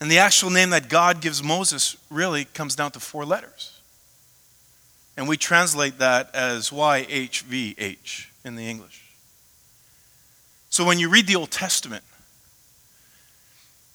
And 0.04 0.12
the 0.12 0.18
actual 0.18 0.50
name 0.50 0.72
that 0.72 0.90
God 0.90 1.22
gives 1.22 1.42
Moses 1.42 1.96
really 2.10 2.44
comes 2.44 2.76
down 2.76 2.92
to 2.92 3.00
four 3.00 3.24
letters. 3.24 3.80
And 5.16 5.30
we 5.30 5.38
translate 5.38 5.98
that 6.00 6.30
as 6.36 6.72
YHVH 6.72 8.26
in 8.44 8.58
the 8.58 8.70
English. 8.70 9.16
So 10.70 10.84
when 10.84 11.00
you 11.00 11.08
read 11.08 11.26
the 11.26 11.38
Old 11.38 11.52
Testament, 11.52 12.04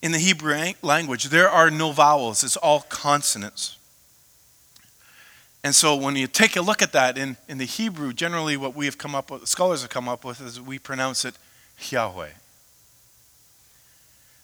in 0.01 0.13
the 0.13 0.19
Hebrew 0.19 0.73
language, 0.81 1.25
there 1.25 1.51
are 1.51 1.71
no 1.71 1.93
vowels, 1.93 2.43
it's 2.43 2.57
all 2.57 2.87
consonants. 2.89 3.77
And 5.63 5.75
so 5.75 5.95
when 5.95 6.17
you 6.17 6.27
take 6.27 6.57
a 6.57 6.63
look 6.63 6.81
at 6.81 6.93
that 6.93 7.19
in, 7.19 7.37
in 7.49 7.59
the 7.59 7.67
Hebrew, 7.67 8.15
generally 8.15 8.57
what 8.57 8.75
we 8.75 8.87
have 8.87 8.97
come 8.97 9.15
up 9.15 9.31
with, 9.31 9.47
scholars 9.47 9.83
have 9.83 9.91
come 9.91 10.09
up 10.09 10.25
with, 10.25 10.41
is 10.41 10.59
we 10.59 10.79
pronounce 10.79 11.27
it 11.27 11.35
Yahweh. 11.91 12.31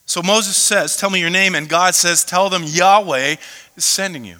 So 0.06 0.22
Moses 0.22 0.56
says, 0.56 0.96
Tell 0.96 1.10
me 1.10 1.20
your 1.20 1.30
name, 1.30 1.54
and 1.54 1.68
God 1.68 1.94
says, 1.94 2.24
Tell 2.24 2.50
them 2.50 2.64
Yahweh 2.64 3.36
is 3.76 3.84
sending 3.84 4.24
you. 4.24 4.38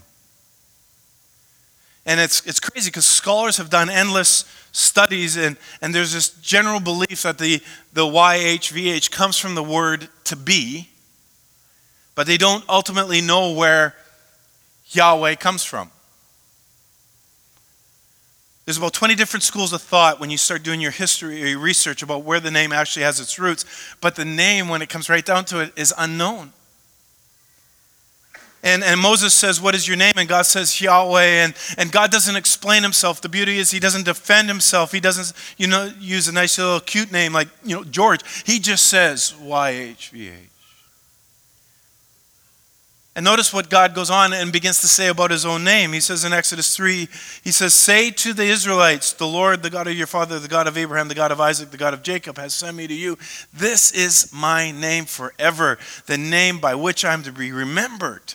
And 2.07 2.21
it's, 2.21 2.45
it's 2.47 2.61
crazy 2.61 2.91
because 2.91 3.07
scholars 3.07 3.57
have 3.57 3.71
done 3.71 3.89
endless 3.89 4.45
studies, 4.73 5.37
and, 5.37 5.57
and 5.81 5.95
there's 5.95 6.13
this 6.13 6.31
general 6.41 6.81
belief 6.81 7.23
that 7.23 7.39
the, 7.39 7.63
the 7.93 8.05
YHVH 8.05 9.11
comes 9.11 9.39
from 9.39 9.55
the 9.55 9.63
word 9.63 10.09
to 10.25 10.37
be, 10.37 10.89
but 12.15 12.27
they 12.27 12.37
don't 12.37 12.65
ultimately 12.69 13.21
know 13.21 13.53
where 13.53 13.95
Yahweh 14.89 15.37
comes 15.37 15.65
from. 15.65 15.91
There's 18.65 18.79
about 18.79 18.95
20 18.95 19.15
different 19.15 19.43
schools 19.43 19.73
of 19.73 19.83
thought 19.83 20.21
when 20.21 20.31
you 20.31 20.39
start 20.39 20.63
doing 20.63 20.81
your 20.81 20.91
history 20.91 21.43
or 21.43 21.47
your 21.47 21.59
research 21.59 22.03
about 22.03 22.23
where 22.23 22.41
the 22.41 22.51
name 22.51 22.73
actually 22.73 23.03
has 23.03 23.21
its 23.21 23.39
roots, 23.39 23.67
but 24.01 24.17
the 24.17 24.25
name, 24.25 24.69
when 24.69 24.81
it 24.81 24.89
comes 24.89 25.11
right 25.11 25.25
down 25.25 25.45
to 25.47 25.61
it, 25.61 25.73
is 25.77 25.93
unknown. 25.99 26.53
And, 28.63 28.83
and 28.83 28.99
Moses 28.99 29.35
says, 29.35 29.61
What 29.61 29.75
is 29.75 29.87
your 29.87 29.99
name? 29.99 30.15
And 30.17 30.27
God 30.27 30.47
says, 30.47 30.81
Yahweh. 30.81 31.45
And, 31.45 31.55
and 31.77 31.93
God 31.93 32.11
doesn't 32.11 32.35
explain 32.35 32.83
himself. 32.83 33.21
The 33.21 33.29
beauty 33.29 33.59
is 33.59 33.71
he 33.71 33.79
doesn't 33.79 34.07
defend 34.07 34.49
himself. 34.49 34.91
He 34.91 35.01
doesn't, 35.01 35.35
you 35.59 35.67
know, 35.67 35.93
use 36.01 36.29
a 36.29 36.33
nice 36.33 36.57
little 36.57 36.81
cute 36.81 37.13
name 37.13 37.35
like, 37.35 37.49
you 37.63 37.77
know, 37.77 37.85
George. 37.85 38.21
He 38.47 38.59
just 38.59 38.87
says, 38.87 39.35
YHVH. 39.39 40.54
And 43.17 43.23
notice 43.23 43.53
what 43.53 43.71
God 43.71 43.95
goes 43.95 44.11
on 44.11 44.33
and 44.33 44.51
begins 44.51 44.81
to 44.81 44.89
say 44.89 45.07
about 45.07 45.31
his 45.31 45.47
own 45.47 45.63
name. 45.63 45.93
He 45.93 46.01
says 46.01 46.25
in 46.25 46.33
Exodus 46.33 46.75
3, 46.75 47.09
he 47.45 47.53
says, 47.53 47.73
Say 47.73 48.11
to 48.11 48.33
the 48.33 48.43
Israelites, 48.43 49.13
the 49.13 49.27
Lord, 49.27 49.63
the 49.63 49.71
God 49.71 49.87
of 49.87 49.95
your 49.95 50.09
father, 50.09 50.41
the 50.41 50.49
God 50.49 50.67
of 50.67 50.77
Abraham, 50.77 51.07
the 51.07 51.15
God 51.15 51.31
of 51.31 51.41
Isaac, 51.41 51.71
the 51.71 51.77
God 51.77 51.95
of 51.95 52.03
Jacob, 52.03 52.39
has 52.39 52.55
sent 52.55 52.77
me 52.77 52.89
to 52.89 52.95
you. 52.95 53.17
This 53.53 53.93
is 53.93 54.33
my 54.33 54.73
name 54.73 55.05
forever, 55.05 55.79
the 56.07 56.19
name 56.19 56.59
by 56.59 56.75
which 56.75 57.05
I 57.05 57.13
am 57.13 57.23
to 57.23 57.31
be 57.31 57.53
remembered 57.53 58.35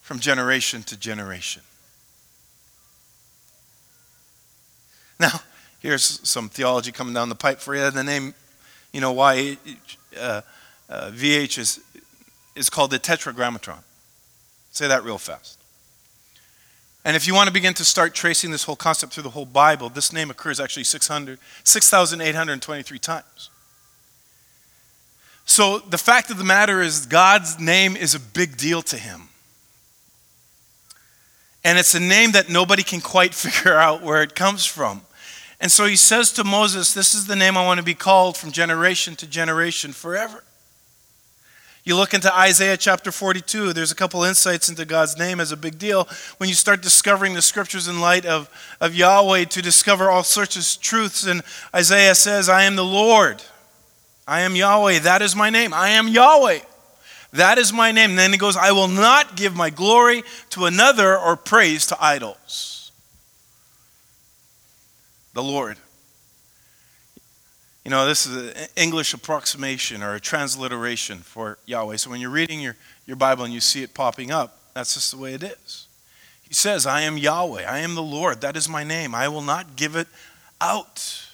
from 0.00 0.20
generation 0.20 0.84
to 0.84 0.96
generation. 0.96 1.62
Now, 5.18 5.40
here's 5.80 6.26
some 6.26 6.48
theology 6.48 6.92
coming 6.92 7.14
down 7.14 7.30
the 7.30 7.34
pipe 7.34 7.58
for 7.58 7.74
you. 7.74 7.90
The 7.90 8.04
name, 8.04 8.34
you 8.92 9.00
know, 9.00 9.10
why 9.10 9.58
uh, 10.16 10.42
uh, 10.88 11.10
VH 11.10 11.58
is, 11.58 11.80
is 12.54 12.70
called 12.70 12.92
the 12.92 12.98
Tetragrammaton. 13.00 13.78
Say 14.70 14.88
that 14.88 15.04
real 15.04 15.18
fast. 15.18 15.60
And 17.04 17.16
if 17.16 17.26
you 17.26 17.34
want 17.34 17.48
to 17.48 17.52
begin 17.52 17.74
to 17.74 17.84
start 17.84 18.14
tracing 18.14 18.50
this 18.50 18.64
whole 18.64 18.76
concept 18.76 19.12
through 19.12 19.22
the 19.22 19.30
whole 19.30 19.46
Bible, 19.46 19.88
this 19.88 20.12
name 20.12 20.30
occurs 20.30 20.60
actually 20.60 20.84
6,823 20.84 22.98
times. 22.98 23.50
So 25.46 25.78
the 25.78 25.98
fact 25.98 26.30
of 26.30 26.38
the 26.38 26.44
matter 26.44 26.82
is, 26.82 27.06
God's 27.06 27.58
name 27.58 27.96
is 27.96 28.14
a 28.14 28.20
big 28.20 28.56
deal 28.56 28.82
to 28.82 28.96
him. 28.96 29.22
And 31.64 31.78
it's 31.78 31.94
a 31.94 32.00
name 32.00 32.32
that 32.32 32.48
nobody 32.48 32.82
can 32.82 33.00
quite 33.00 33.34
figure 33.34 33.76
out 33.76 34.02
where 34.02 34.22
it 34.22 34.34
comes 34.34 34.66
from. 34.66 35.02
And 35.60 35.72
so 35.72 35.86
he 35.86 35.96
says 35.96 36.32
to 36.32 36.44
Moses, 36.44 36.94
This 36.94 37.14
is 37.14 37.26
the 37.26 37.36
name 37.36 37.56
I 37.56 37.64
want 37.64 37.78
to 37.78 37.84
be 37.84 37.94
called 37.94 38.36
from 38.36 38.52
generation 38.52 39.16
to 39.16 39.26
generation 39.26 39.92
forever. 39.92 40.44
You 41.82 41.96
look 41.96 42.12
into 42.12 42.34
Isaiah 42.36 42.76
chapter 42.76 43.10
42, 43.10 43.72
there's 43.72 43.90
a 43.90 43.94
couple 43.94 44.22
insights 44.22 44.68
into 44.68 44.84
God's 44.84 45.18
name 45.18 45.40
as 45.40 45.50
a 45.50 45.56
big 45.56 45.78
deal. 45.78 46.06
When 46.36 46.48
you 46.48 46.54
start 46.54 46.82
discovering 46.82 47.32
the 47.32 47.40
scriptures 47.40 47.88
in 47.88 48.00
light 48.00 48.26
of, 48.26 48.50
of 48.80 48.94
Yahweh 48.94 49.46
to 49.46 49.62
discover 49.62 50.10
all 50.10 50.22
sorts 50.22 50.56
of 50.56 50.82
truths, 50.82 51.24
and 51.26 51.42
Isaiah 51.74 52.14
says, 52.14 52.50
I 52.50 52.64
am 52.64 52.76
the 52.76 52.84
Lord. 52.84 53.42
I 54.28 54.40
am 54.40 54.56
Yahweh. 54.56 55.00
That 55.00 55.22
is 55.22 55.34
my 55.34 55.48
name. 55.48 55.72
I 55.72 55.90
am 55.90 56.08
Yahweh. 56.08 56.60
That 57.32 57.58
is 57.58 57.72
my 57.72 57.92
name. 57.92 58.10
And 58.10 58.18
then 58.18 58.32
he 58.32 58.38
goes, 58.38 58.56
I 58.56 58.72
will 58.72 58.88
not 58.88 59.36
give 59.36 59.56
my 59.56 59.70
glory 59.70 60.22
to 60.50 60.66
another 60.66 61.18
or 61.18 61.34
praise 61.34 61.86
to 61.86 61.96
idols. 61.98 62.92
The 65.32 65.42
Lord. 65.42 65.78
You 67.90 67.96
know, 67.96 68.06
this 68.06 68.24
is 68.24 68.54
an 68.54 68.68
English 68.76 69.14
approximation 69.14 70.00
or 70.00 70.14
a 70.14 70.20
transliteration 70.20 71.18
for 71.18 71.58
Yahweh. 71.66 71.96
So 71.96 72.08
when 72.08 72.20
you're 72.20 72.30
reading 72.30 72.60
your, 72.60 72.76
your 73.04 73.16
Bible 73.16 73.42
and 73.42 73.52
you 73.52 73.58
see 73.58 73.82
it 73.82 73.94
popping 73.94 74.30
up, 74.30 74.60
that's 74.74 74.94
just 74.94 75.10
the 75.10 75.18
way 75.18 75.34
it 75.34 75.42
is. 75.42 75.88
He 76.46 76.54
says, 76.54 76.86
I 76.86 77.00
am 77.00 77.18
Yahweh. 77.18 77.64
I 77.64 77.80
am 77.80 77.96
the 77.96 78.02
Lord. 78.02 78.42
That 78.42 78.56
is 78.56 78.68
my 78.68 78.84
name. 78.84 79.12
I 79.12 79.26
will 79.26 79.42
not 79.42 79.74
give 79.74 79.96
it 79.96 80.06
out. 80.60 81.26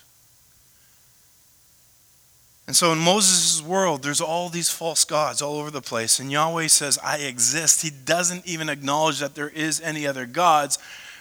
And 2.66 2.74
so 2.74 2.90
in 2.90 3.00
Moses' 3.00 3.60
world, 3.60 4.02
there's 4.02 4.22
all 4.22 4.48
these 4.48 4.70
false 4.70 5.04
gods 5.04 5.42
all 5.42 5.58
over 5.58 5.70
the 5.70 5.82
place. 5.82 6.18
And 6.18 6.32
Yahweh 6.32 6.68
says, 6.68 6.98
I 7.04 7.18
exist. 7.18 7.82
He 7.82 7.90
doesn't 7.90 8.46
even 8.46 8.70
acknowledge 8.70 9.18
that 9.18 9.34
there 9.34 9.50
is 9.50 9.78
any 9.82 10.06
other 10.06 10.24
gods. 10.24 10.78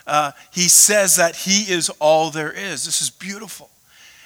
Uh, 0.08 0.32
he 0.54 0.70
says 0.70 1.18
that 1.18 1.36
he 1.36 1.70
is 1.70 1.90
all 2.00 2.32
there 2.32 2.54
is. 2.54 2.86
This 2.86 3.02
is 3.02 3.10
beautiful. 3.10 3.70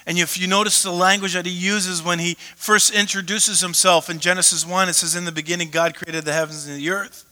And 0.06 0.18
if 0.18 0.38
you 0.38 0.46
notice 0.46 0.82
the 0.82 0.90
language 0.90 1.34
that 1.34 1.46
he 1.46 1.52
uses 1.52 2.02
when 2.02 2.18
he 2.18 2.36
first 2.56 2.92
introduces 2.94 3.60
himself 3.60 4.08
in 4.08 4.18
Genesis 4.18 4.66
1, 4.66 4.88
it 4.88 4.94
says, 4.94 5.14
In 5.14 5.24
the 5.24 5.32
beginning, 5.32 5.70
God 5.70 5.94
created 5.94 6.24
the 6.24 6.32
heavens 6.32 6.66
and 6.66 6.78
the 6.78 6.90
earth. 6.90 7.24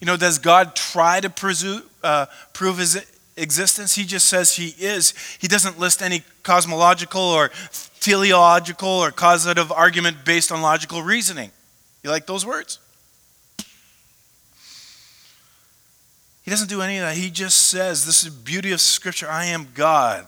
You 0.00 0.06
know, 0.06 0.16
does 0.16 0.38
God 0.38 0.74
try 0.74 1.20
to 1.20 1.82
uh, 2.02 2.26
prove 2.52 2.78
his 2.78 3.04
existence? 3.36 3.94
He 3.94 4.04
just 4.04 4.28
says 4.28 4.56
he 4.56 4.74
is. 4.78 5.14
He 5.40 5.48
doesn't 5.48 5.78
list 5.78 6.02
any 6.02 6.22
cosmological 6.42 7.20
or 7.20 7.50
teleological 8.00 8.88
or 8.88 9.10
causative 9.10 9.70
argument 9.70 10.24
based 10.24 10.50
on 10.50 10.60
logical 10.60 11.02
reasoning. 11.02 11.50
You 12.02 12.10
like 12.10 12.26
those 12.26 12.44
words? 12.44 12.78
He 16.42 16.50
doesn't 16.50 16.68
do 16.68 16.82
any 16.82 16.98
of 16.98 17.04
that. 17.04 17.16
He 17.16 17.30
just 17.30 17.68
says, 17.68 18.04
This 18.04 18.24
is 18.24 18.34
the 18.34 18.42
beauty 18.42 18.72
of 18.72 18.80
Scripture. 18.80 19.28
I 19.28 19.46
am 19.46 19.68
God. 19.74 20.26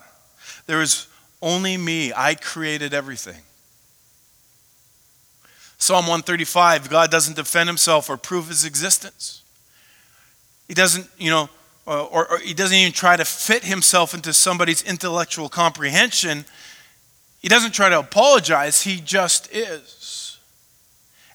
There 0.67 0.81
is 0.81 1.09
only 1.43 1.77
me. 1.77 2.13
I 2.15 2.35
created 2.35 2.95
everything. 2.95 3.43
Psalm 5.79 6.07
135 6.07 6.89
God 6.89 7.11
doesn't 7.11 7.37
defend 7.37 7.69
himself 7.69 8.09
or 8.09 8.17
prove 8.17 8.49
his 8.49 8.65
existence. 8.65 9.43
He 10.67 10.75
doesn't, 10.75 11.07
you 11.19 11.31
know, 11.31 11.51
uh, 11.87 12.05
or, 12.05 12.27
or, 12.31 12.39
he 12.39 12.55
doesn't 12.55 12.77
even 12.77 12.93
try 12.93 13.17
to 13.17 13.25
fit 13.25 13.65
himself 13.65 14.15
into 14.15 14.33
somebody's 14.33 14.83
intellectual 14.83 15.51
comprehension. 15.51 16.47
He 17.41 17.49
doesn't 17.49 17.73
try 17.73 17.91
to 17.91 17.99
apologize, 17.99 18.83
he 18.83 19.01
just 19.01 19.53
is. 19.55 20.39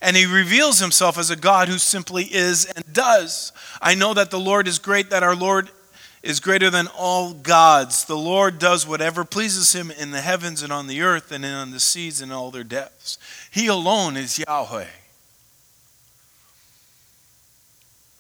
And 0.01 0.17
he 0.17 0.25
reveals 0.25 0.79
himself 0.79 1.17
as 1.19 1.29
a 1.29 1.35
God 1.35 1.67
who 1.67 1.77
simply 1.77 2.23
is 2.23 2.65
and 2.65 2.93
does. 2.93 3.51
I 3.81 3.93
know 3.93 4.15
that 4.15 4.31
the 4.31 4.39
Lord 4.39 4.67
is 4.67 4.79
great, 4.79 5.11
that 5.11 5.23
our 5.23 5.35
Lord 5.35 5.69
is 6.21 6.39
greater 6.39 6.69
than 6.69 6.87
all 6.87 7.33
gods. 7.33 8.05
The 8.05 8.17
Lord 8.17 8.59
does 8.59 8.87
whatever 8.87 9.23
pleases 9.23 9.73
him 9.73 9.89
in 9.91 10.11
the 10.11 10.21
heavens 10.21 10.61
and 10.61 10.71
on 10.71 10.87
the 10.87 11.01
earth 11.01 11.31
and 11.31 11.45
on 11.45 11.71
the 11.71 11.79
seas 11.79 12.21
and 12.21 12.33
all 12.33 12.51
their 12.51 12.63
depths. 12.63 13.17
He 13.51 13.67
alone 13.67 14.17
is 14.17 14.39
Yahweh. 14.39 14.87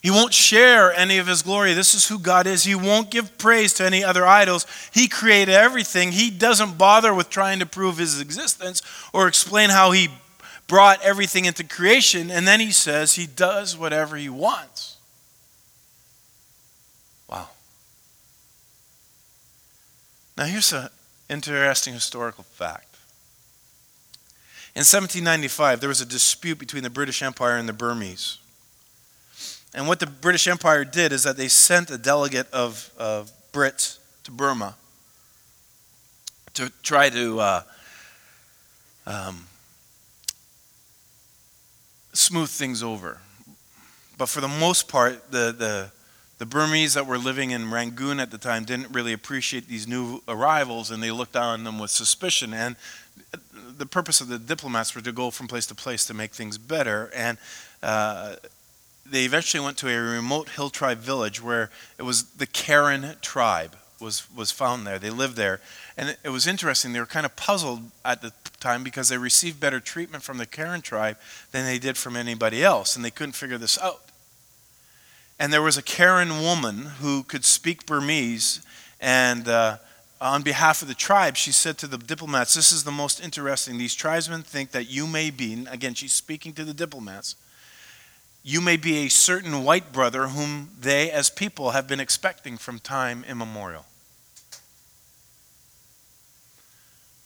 He 0.01 0.11
won't 0.11 0.33
share 0.33 0.93
any 0.93 1.17
of 1.17 1.27
his 1.27 1.41
glory. 1.41 1.73
This 1.73 1.93
is 1.93 2.07
who 2.07 2.19
God 2.19 2.47
is. 2.47 2.63
He 2.63 2.73
won't 2.73 3.11
give 3.11 3.37
praise 3.37 3.73
to 3.75 3.85
any 3.85 4.01
other 4.01 4.25
idols. 4.25 4.65
He 4.93 5.09
created 5.09 5.53
everything. 5.53 6.13
He 6.13 6.29
doesn't 6.29 6.77
bother 6.77 7.13
with 7.13 7.29
trying 7.29 7.59
to 7.59 7.65
prove 7.65 7.97
his 7.97 8.21
existence 8.21 8.81
or 9.11 9.27
explain 9.27 9.69
how 9.69 9.91
he 9.91 10.07
brought 10.67 11.01
everything 11.03 11.43
into 11.43 11.65
creation. 11.65 12.31
And 12.31 12.47
then 12.47 12.61
he 12.61 12.71
says 12.71 13.15
he 13.15 13.27
does 13.27 13.77
whatever 13.77 14.15
he 14.15 14.29
wants. 14.29 14.78
Now, 20.39 20.45
here's 20.45 20.71
an 20.71 20.87
interesting 21.27 21.93
historical 21.93 22.45
fact. 22.45 22.95
In 24.73 24.85
1795, 24.85 25.81
there 25.81 25.89
was 25.89 25.99
a 25.99 26.05
dispute 26.05 26.57
between 26.57 26.81
the 26.81 26.89
British 26.89 27.21
Empire 27.21 27.57
and 27.57 27.67
the 27.67 27.73
Burmese. 27.73 28.37
And 29.73 29.85
what 29.85 29.99
the 29.99 30.07
British 30.07 30.47
Empire 30.47 30.85
did 30.85 31.11
is 31.11 31.23
that 31.23 31.35
they 31.35 31.49
sent 31.49 31.91
a 31.91 31.97
delegate 31.97 32.49
of, 32.53 32.89
of 32.97 33.29
Brits 33.51 33.97
to 34.23 34.31
Burma 34.31 34.75
to 36.53 36.71
try 36.83 37.09
to 37.09 37.39
uh, 37.41 37.61
um, 39.05 39.45
smooth 42.13 42.49
things 42.49 42.81
over. 42.81 43.19
But 44.17 44.29
for 44.29 44.39
the 44.39 44.47
most 44.47 44.87
part, 44.87 45.31
the, 45.31 45.51
the, 45.51 45.91
the 46.39 46.45
Burmese 46.45 46.93
that 46.93 47.05
were 47.05 47.17
living 47.17 47.51
in 47.51 47.69
Rangoon 47.69 48.19
at 48.19 48.31
the 48.31 48.37
time 48.37 48.63
didn't 48.63 48.91
really 48.91 49.11
appreciate 49.11 49.67
these 49.67 49.87
new 49.87 50.21
arrivals 50.27 50.89
and 50.89 51.03
they 51.03 51.11
looked 51.11 51.35
on 51.35 51.65
them 51.65 51.77
with 51.79 51.91
suspicion. 51.91 52.53
And 52.53 52.77
the 53.77 53.85
purpose 53.85 54.21
of 54.21 54.29
the 54.29 54.39
diplomats 54.39 54.95
were 54.95 55.01
to 55.01 55.11
go 55.11 55.31
from 55.31 55.47
place 55.47 55.67
to 55.67 55.75
place 55.75 56.05
to 56.05 56.13
make 56.13 56.33
things 56.33 56.57
better. 56.57 57.11
And 57.13 57.37
uh, 57.83 58.37
they 59.05 59.25
eventually 59.25 59.63
went 59.63 59.77
to 59.79 59.89
a 59.89 59.99
remote 59.99 60.49
hill 60.49 60.69
tribe 60.69 60.99
village 60.99 61.43
where 61.43 61.69
it 61.97 62.03
was 62.03 62.23
the 62.23 62.47
Karen 62.47 63.15
tribe 63.21 63.75
was, 63.99 64.25
was 64.33 64.49
found 64.49 64.87
there. 64.87 64.97
They 64.97 65.09
lived 65.09 65.35
there. 65.35 65.59
And 65.97 66.09
it, 66.09 66.19
it 66.23 66.29
was 66.29 66.47
interesting. 66.47 66.93
They 66.93 67.01
were 67.01 67.05
kind 67.05 67.25
of 67.25 67.35
puzzled 67.35 67.81
at 68.05 68.21
the 68.21 68.31
time 68.61 68.81
because 68.81 69.09
they 69.09 69.17
received 69.17 69.59
better 69.59 69.81
treatment 69.81 70.23
from 70.23 70.37
the 70.37 70.45
Karen 70.45 70.79
tribe 70.79 71.17
than 71.51 71.65
they 71.65 71.79
did 71.79 71.97
from 71.97 72.15
anybody 72.15 72.63
else. 72.63 72.95
And 72.95 73.03
they 73.03 73.11
couldn't 73.11 73.33
figure 73.33 73.57
this 73.57 73.77
out. 73.77 74.01
And 75.39 75.53
there 75.53 75.61
was 75.61 75.77
a 75.77 75.81
Karen 75.81 76.41
woman 76.41 76.85
who 76.99 77.23
could 77.23 77.45
speak 77.45 77.85
Burmese, 77.85 78.61
and 78.99 79.47
uh, 79.47 79.77
on 80.19 80.41
behalf 80.41 80.81
of 80.81 80.89
the 80.89 80.93
tribe, 80.93 81.37
she 81.37 81.53
said 81.53 81.77
to 81.77 81.87
the 81.87 81.97
diplomats, 81.97 82.53
This 82.53 82.73
is 82.73 82.83
the 82.83 82.91
most 82.91 83.23
interesting. 83.23 83.77
These 83.77 83.95
tribesmen 83.95 84.43
think 84.43 84.71
that 84.71 84.89
you 84.89 85.07
may 85.07 85.29
be, 85.29 85.65
again, 85.69 85.93
she's 85.93 86.11
speaking 86.11 86.51
to 86.53 86.65
the 86.65 86.73
diplomats, 86.73 87.35
you 88.43 88.59
may 88.61 88.77
be 88.77 88.97
a 88.97 89.09
certain 89.09 89.63
white 89.63 89.93
brother 89.93 90.27
whom 90.27 90.71
they, 90.79 91.11
as 91.11 91.29
people, 91.29 91.71
have 91.71 91.87
been 91.87 91.99
expecting 91.99 92.57
from 92.57 92.79
time 92.79 93.23
immemorial. 93.27 93.85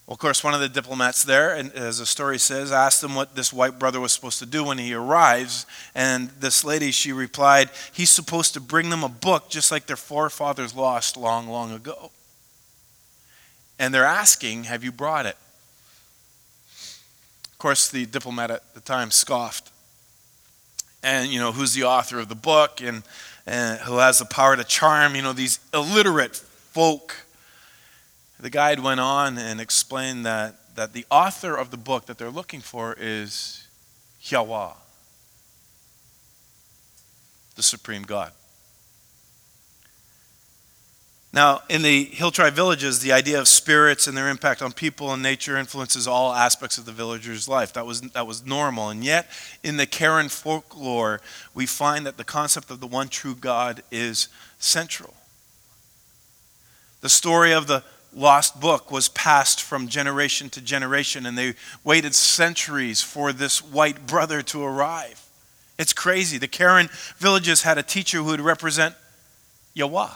Well, 0.06 0.16
of 0.16 0.20
course, 0.20 0.44
one 0.44 0.54
of 0.54 0.60
the 0.60 0.68
diplomats 0.68 1.24
there, 1.24 1.56
and 1.56 1.72
as 1.74 2.00
the 2.00 2.06
story 2.06 2.38
says, 2.38 2.74
asked 2.74 3.02
him 3.02 3.16
what 3.16 3.36
this 3.36 3.54
white 3.54 3.80
brother 3.80 4.02
was 4.02 4.12
supposed 4.12 4.40
to 4.40 4.46
do 4.46 4.66
when 4.66 4.78
he 4.78 4.94
arrives. 4.94 5.66
And 5.96 6.30
this 6.40 6.66
lady, 6.66 6.92
she 6.92 7.14
replied, 7.14 7.70
He's 7.94 8.10
supposed 8.10 8.54
to 8.56 8.60
bring 8.60 8.90
them 8.90 9.04
a 9.04 9.10
book 9.10 9.50
just 9.50 9.72
like 9.72 9.86
their 9.86 9.96
forefathers 9.96 10.76
lost 10.76 11.16
long, 11.16 11.48
long 11.48 11.72
ago. 11.72 12.12
And 13.80 13.94
they're 13.94 14.04
asking, 14.04 14.66
Have 14.66 14.84
you 14.84 14.92
brought 14.92 15.26
it? 15.26 15.38
Of 17.50 17.58
course, 17.58 17.88
the 17.88 18.06
diplomat 18.06 18.52
at 18.52 18.74
the 18.74 18.82
time 18.82 19.10
scoffed. 19.10 19.72
and 21.02 21.30
you 21.30 21.40
know 21.40 21.54
who's 21.54 21.74
the 21.74 21.84
author 21.84 22.20
of 22.20 22.28
the 22.28 22.36
book 22.36 22.82
and, 22.82 23.04
and 23.46 23.80
who 23.82 23.98
has 23.98 24.20
the 24.20 24.26
power 24.26 24.56
to 24.56 24.64
charm 24.64 25.16
you 25.16 25.22
know 25.22 25.34
these 25.34 25.60
illiterate 25.74 26.36
folk 26.36 27.23
the 28.44 28.50
guide 28.50 28.82
went 28.82 29.00
on 29.00 29.38
and 29.38 29.62
explained 29.62 30.26
that, 30.26 30.76
that 30.76 30.92
the 30.92 31.06
author 31.10 31.56
of 31.56 31.72
the 31.72 31.78
book 31.78 32.08
that 32.08 32.18
they're 32.18 32.30
looking 32.30 32.60
for 32.60 32.94
is 33.00 33.68
yahweh 34.22 34.74
the 37.56 37.64
supreme 37.64 38.04
god 38.04 38.34
now, 41.36 41.64
in 41.68 41.82
the 41.82 42.04
hill 42.04 42.30
tribe 42.30 42.54
villages, 42.54 43.00
the 43.00 43.12
idea 43.12 43.40
of 43.40 43.48
spirits 43.48 44.06
and 44.06 44.16
their 44.16 44.30
impact 44.30 44.62
on 44.62 44.72
people 44.72 45.12
and 45.12 45.24
nature 45.24 45.58
influences 45.58 46.08
all 46.08 46.32
aspects 46.32 46.78
of 46.78 46.86
the 46.86 46.92
villager's 46.92 47.50
life. 47.50 47.74
That 47.74 47.88
was, 47.88 48.02
that 48.02 48.28
was 48.28 48.46
normal. 48.46 48.90
And 48.90 49.04
yet, 49.04 49.28
in 49.64 49.78
the 49.78 49.88
Karen 49.88 50.30
folklore, 50.30 51.22
we 51.56 51.66
find 51.66 52.06
that 52.06 52.18
the 52.18 52.24
concept 52.24 52.70
of 52.70 52.82
the 52.82 52.86
one 52.86 53.10
true 53.10 53.34
God 53.34 53.82
is 53.90 54.28
central. 54.60 55.16
The 57.02 57.10
story 57.10 57.52
of 57.52 57.66
the 57.66 57.84
lost 58.16 58.60
book 58.60 58.92
was 58.92 59.10
passed 59.10 59.62
from 59.62 59.88
generation 59.88 60.50
to 60.52 60.62
generation, 60.62 61.26
and 61.26 61.38
they 61.38 61.56
waited 61.84 62.16
centuries 62.16 63.02
for 63.02 63.34
this 63.34 63.62
white 63.62 64.06
brother 64.06 64.42
to 64.44 64.64
arrive. 64.64 65.26
It's 65.78 65.94
crazy. 65.94 66.38
The 66.38 66.48
Karen 66.48 66.90
villages 67.18 67.64
had 67.64 67.78
a 67.78 67.84
teacher 67.84 68.18
who 68.18 68.26
would 68.26 68.42
represent 68.42 68.96
Yahweh 69.74 70.10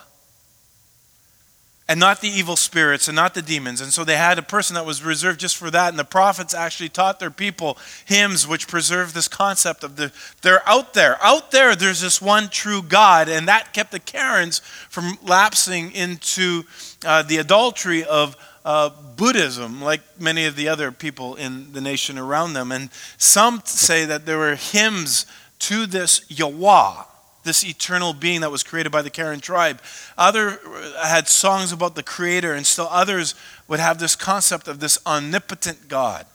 and 1.89 2.00
not 2.00 2.19
the 2.19 2.28
evil 2.28 2.56
spirits 2.56 3.08
and 3.08 3.15
not 3.15 3.34
the 3.34 3.41
demons. 3.41 3.80
And 3.80 3.93
so 3.93 4.04
they 4.04 4.17
had 4.17 4.38
a 4.38 4.43
person 4.43 4.73
that 4.76 4.86
was 4.86 5.04
reserved 5.04 5.39
just 5.39 5.56
for 5.56 5.71
that. 5.71 5.89
And 5.89 5.97
the 5.97 6.04
prophets 6.04 6.54
actually 6.54 6.89
taught 6.89 7.19
their 7.19 7.32
people 7.32 7.78
hymns 8.06 8.47
which 8.47 8.67
preserve 8.67 9.13
this 9.13 9.28
concept 9.28 9.84
of 9.84 9.95
the 9.95 10.12
they're 10.41 10.67
out 10.67 10.93
there. 10.93 11.17
Out 11.23 11.52
there, 11.52 11.76
there's 11.76 12.02
this 12.02 12.21
one 12.21 12.50
true 12.50 12.82
God. 12.82 13.30
And 13.30 13.47
that 13.47 13.73
kept 13.73 13.91
the 13.91 14.00
Karens 14.00 14.60
from 14.89 15.17
lapsing 15.23 15.91
into 15.93 16.63
uh, 17.06 17.23
the 17.23 17.38
adultery 17.38 18.04
of 18.04 18.36
uh, 18.65 18.89
Buddhism, 19.15 19.82
like 19.82 20.02
many 20.19 20.45
of 20.45 20.58
the 20.58 20.67
other 20.67 20.91
people 20.91 21.36
in 21.36 21.71
the 21.71 21.80
nation 21.80 22.17
around 22.17 22.52
them. 22.52 22.73
And 22.73 22.89
some 23.17 23.62
say 23.63 24.04
that 24.04 24.26
there 24.26 24.38
were 24.38 24.56
hymns 24.56 25.26
to 25.60 25.86
this 25.86 26.26
Yahweh 26.30 27.04
this 27.47 27.65
eternal 27.65 28.13
being 28.13 28.41
that 28.41 28.51
was 28.51 28.62
created 28.62 28.91
by 28.91 29.01
the 29.01 29.10
Karen 29.10 29.39
tribe. 29.39 29.81
Other 30.17 30.60
uh, 30.60 31.07
had 31.07 31.27
songs 31.27 31.71
about 31.71 31.95
the 31.95 32.03
creator, 32.03 32.53
and 32.53 32.65
still 32.65 32.88
others 32.91 33.33
would 33.67 33.79
have 33.79 33.97
this 33.97 34.15
concept 34.15 34.67
of 34.67 34.79
this 34.79 34.99
omnipotent 35.07 35.88
God. 35.88 36.27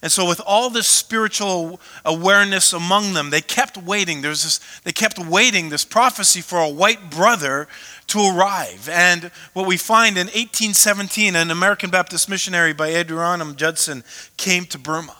And 0.00 0.12
so, 0.12 0.28
with 0.28 0.40
all 0.46 0.68
this 0.68 0.86
spiritual 0.86 1.80
awareness 2.04 2.74
among 2.74 3.14
them, 3.14 3.30
they 3.30 3.40
kept 3.40 3.78
waiting. 3.78 4.20
There's 4.20 4.42
this, 4.42 4.80
they 4.80 4.92
kept 4.92 5.18
waiting 5.18 5.70
this 5.70 5.84
prophecy 5.84 6.42
for 6.42 6.58
a 6.58 6.68
white 6.68 7.10
brother 7.10 7.68
to 8.08 8.18
arrive. 8.18 8.88
And 8.90 9.30
what 9.54 9.66
we 9.66 9.78
find 9.78 10.16
in 10.16 10.26
1817, 10.26 11.34
an 11.34 11.50
American 11.50 11.88
Baptist 11.88 12.28
missionary 12.28 12.74
by 12.74 12.90
Adoniram 12.90 13.56
Judson 13.56 14.04
came 14.36 14.66
to 14.66 14.78
Burma. 14.78 15.16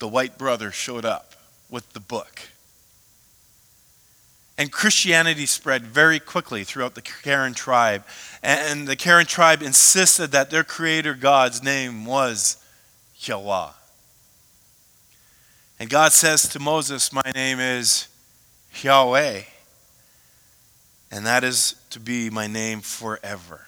The 0.00 0.08
white 0.08 0.36
brother 0.36 0.72
showed 0.72 1.04
up 1.04 1.33
with 1.74 1.92
the 1.92 2.00
book. 2.00 2.40
And 4.56 4.70
Christianity 4.70 5.44
spread 5.44 5.82
very 5.82 6.20
quickly 6.20 6.62
throughout 6.62 6.94
the 6.94 7.02
Karen 7.02 7.52
tribe. 7.52 8.04
And 8.44 8.86
the 8.86 8.94
Karen 8.94 9.26
tribe 9.26 9.60
insisted 9.60 10.30
that 10.30 10.50
their 10.50 10.62
creator 10.62 11.14
God's 11.14 11.64
name 11.64 12.06
was 12.06 12.64
Yahweh. 13.18 13.72
And 15.80 15.90
God 15.90 16.12
says 16.12 16.46
to 16.50 16.60
Moses, 16.60 17.12
My 17.12 17.32
name 17.34 17.58
is 17.58 18.06
Yahweh. 18.80 19.40
And 21.10 21.26
that 21.26 21.42
is 21.42 21.74
to 21.90 21.98
be 21.98 22.30
my 22.30 22.46
name 22.46 22.82
forever. 22.82 23.62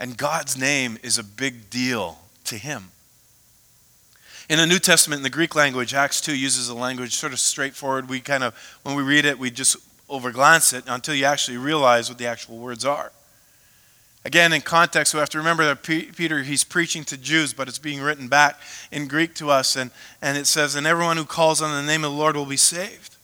And 0.00 0.16
God's 0.16 0.58
name 0.58 0.98
is 1.04 1.18
a 1.18 1.24
big 1.24 1.70
deal 1.70 2.18
to 2.46 2.58
him. 2.58 2.90
In 4.48 4.56
the 4.56 4.66
New 4.66 4.78
Testament, 4.78 5.18
in 5.18 5.22
the 5.24 5.30
Greek 5.30 5.54
language, 5.54 5.92
Acts 5.92 6.22
2 6.22 6.34
uses 6.34 6.70
a 6.70 6.74
language 6.74 7.14
sort 7.14 7.34
of 7.34 7.40
straightforward. 7.40 8.08
We 8.08 8.20
kind 8.20 8.42
of, 8.42 8.54
when 8.82 8.96
we 8.96 9.02
read 9.02 9.26
it, 9.26 9.38
we 9.38 9.50
just 9.50 9.76
overglance 10.08 10.72
it 10.72 10.84
until 10.86 11.14
you 11.14 11.26
actually 11.26 11.58
realize 11.58 12.08
what 12.08 12.16
the 12.16 12.26
actual 12.26 12.56
words 12.56 12.84
are. 12.86 13.12
Again, 14.24 14.52
in 14.52 14.62
context, 14.62 15.12
we 15.14 15.20
have 15.20 15.28
to 15.30 15.38
remember 15.38 15.64
that 15.66 15.82
Peter, 15.82 16.42
he's 16.42 16.64
preaching 16.64 17.04
to 17.04 17.16
Jews, 17.16 17.52
but 17.52 17.68
it's 17.68 17.78
being 17.78 18.00
written 18.00 18.28
back 18.28 18.58
in 18.90 19.06
Greek 19.06 19.34
to 19.36 19.50
us. 19.50 19.76
And, 19.76 19.90
and 20.20 20.36
it 20.36 20.46
says, 20.46 20.74
And 20.74 20.86
everyone 20.86 21.18
who 21.18 21.24
calls 21.24 21.62
on 21.62 21.70
the 21.70 21.86
name 21.86 22.02
of 22.02 22.12
the 22.12 22.16
Lord 22.16 22.34
will 22.34 22.46
be 22.46 22.56
saved. 22.56 23.16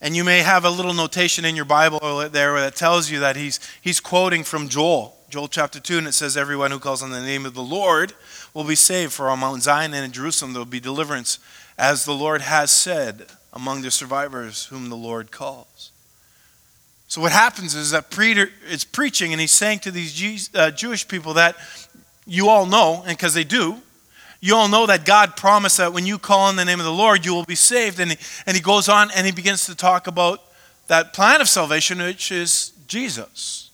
And 0.00 0.16
you 0.16 0.24
may 0.24 0.40
have 0.40 0.64
a 0.64 0.70
little 0.70 0.94
notation 0.94 1.44
in 1.44 1.56
your 1.56 1.64
Bible 1.64 2.28
there 2.30 2.58
that 2.58 2.74
tells 2.74 3.10
you 3.10 3.20
that 3.20 3.36
he's, 3.36 3.60
he's 3.80 4.00
quoting 4.00 4.44
from 4.44 4.68
Joel, 4.68 5.16
Joel 5.32 5.48
chapter 5.48 5.80
2, 5.80 5.96
and 5.96 6.06
it 6.06 6.12
says, 6.12 6.36
Everyone 6.36 6.70
who 6.70 6.78
calls 6.78 7.02
on 7.02 7.10
the 7.10 7.22
name 7.22 7.46
of 7.46 7.54
the 7.54 7.62
Lord 7.62 8.12
will 8.52 8.64
be 8.64 8.74
saved. 8.74 9.14
For 9.14 9.30
on 9.30 9.38
Mount 9.38 9.62
Zion 9.62 9.94
and 9.94 10.04
in 10.04 10.12
Jerusalem 10.12 10.52
there 10.52 10.60
will 10.60 10.66
be 10.66 10.78
deliverance, 10.78 11.38
as 11.78 12.04
the 12.04 12.12
Lord 12.12 12.42
has 12.42 12.70
said 12.70 13.28
among 13.50 13.80
the 13.80 13.90
survivors 13.90 14.66
whom 14.66 14.90
the 14.90 14.94
Lord 14.94 15.30
calls. 15.30 15.90
So 17.08 17.22
what 17.22 17.32
happens 17.32 17.74
is 17.74 17.92
that 17.92 18.10
Peter 18.10 18.50
is 18.68 18.84
preaching 18.84 19.32
and 19.32 19.40
he's 19.40 19.52
saying 19.52 19.78
to 19.80 19.90
these 19.90 20.50
uh, 20.54 20.70
Jewish 20.70 21.08
people 21.08 21.32
that 21.32 21.56
you 22.26 22.50
all 22.50 22.66
know, 22.66 22.96
and 23.06 23.16
because 23.16 23.32
they 23.32 23.42
do, 23.42 23.78
you 24.42 24.54
all 24.54 24.68
know 24.68 24.84
that 24.84 25.06
God 25.06 25.34
promised 25.34 25.78
that 25.78 25.94
when 25.94 26.04
you 26.04 26.18
call 26.18 26.40
on 26.40 26.56
the 26.56 26.64
name 26.66 26.78
of 26.78 26.84
the 26.84 26.92
Lord, 26.92 27.24
you 27.24 27.32
will 27.34 27.46
be 27.46 27.54
saved. 27.54 28.00
And 28.00 28.10
he, 28.10 28.18
and 28.44 28.54
he 28.54 28.62
goes 28.62 28.86
on 28.86 29.10
and 29.12 29.24
he 29.24 29.32
begins 29.32 29.64
to 29.64 29.74
talk 29.74 30.08
about 30.08 30.42
that 30.88 31.14
plan 31.14 31.40
of 31.40 31.48
salvation, 31.48 32.02
which 32.02 32.30
is 32.30 32.72
Jesus. 32.86 33.70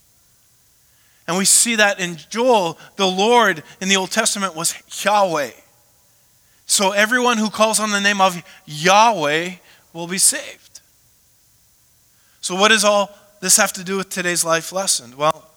And 1.28 1.36
we 1.36 1.44
see 1.44 1.76
that 1.76 2.00
in 2.00 2.16
Joel, 2.30 2.78
the 2.96 3.06
Lord 3.06 3.62
in 3.82 3.90
the 3.90 3.96
Old 3.96 4.10
Testament 4.10 4.56
was 4.56 4.74
Yahweh. 5.04 5.50
So 6.64 6.92
everyone 6.92 7.36
who 7.36 7.50
calls 7.50 7.78
on 7.78 7.90
the 7.90 8.00
name 8.00 8.22
of 8.22 8.42
Yahweh 8.64 9.52
will 9.92 10.06
be 10.06 10.16
saved. 10.16 10.80
So, 12.40 12.54
what 12.54 12.68
does 12.68 12.82
all 12.82 13.10
this 13.40 13.58
have 13.58 13.74
to 13.74 13.84
do 13.84 13.98
with 13.98 14.08
today's 14.08 14.42
life 14.42 14.72
lesson? 14.72 15.16
Well, 15.18 15.50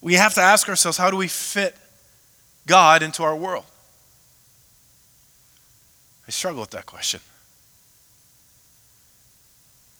we 0.00 0.14
have 0.14 0.34
to 0.34 0.40
ask 0.40 0.68
ourselves 0.68 0.98
how 0.98 1.10
do 1.10 1.16
we 1.16 1.28
fit 1.28 1.76
God 2.66 3.02
into 3.02 3.22
our 3.22 3.36
world? 3.36 3.64
I 6.26 6.32
struggle 6.32 6.62
with 6.62 6.70
that 6.70 6.86
question. 6.86 7.20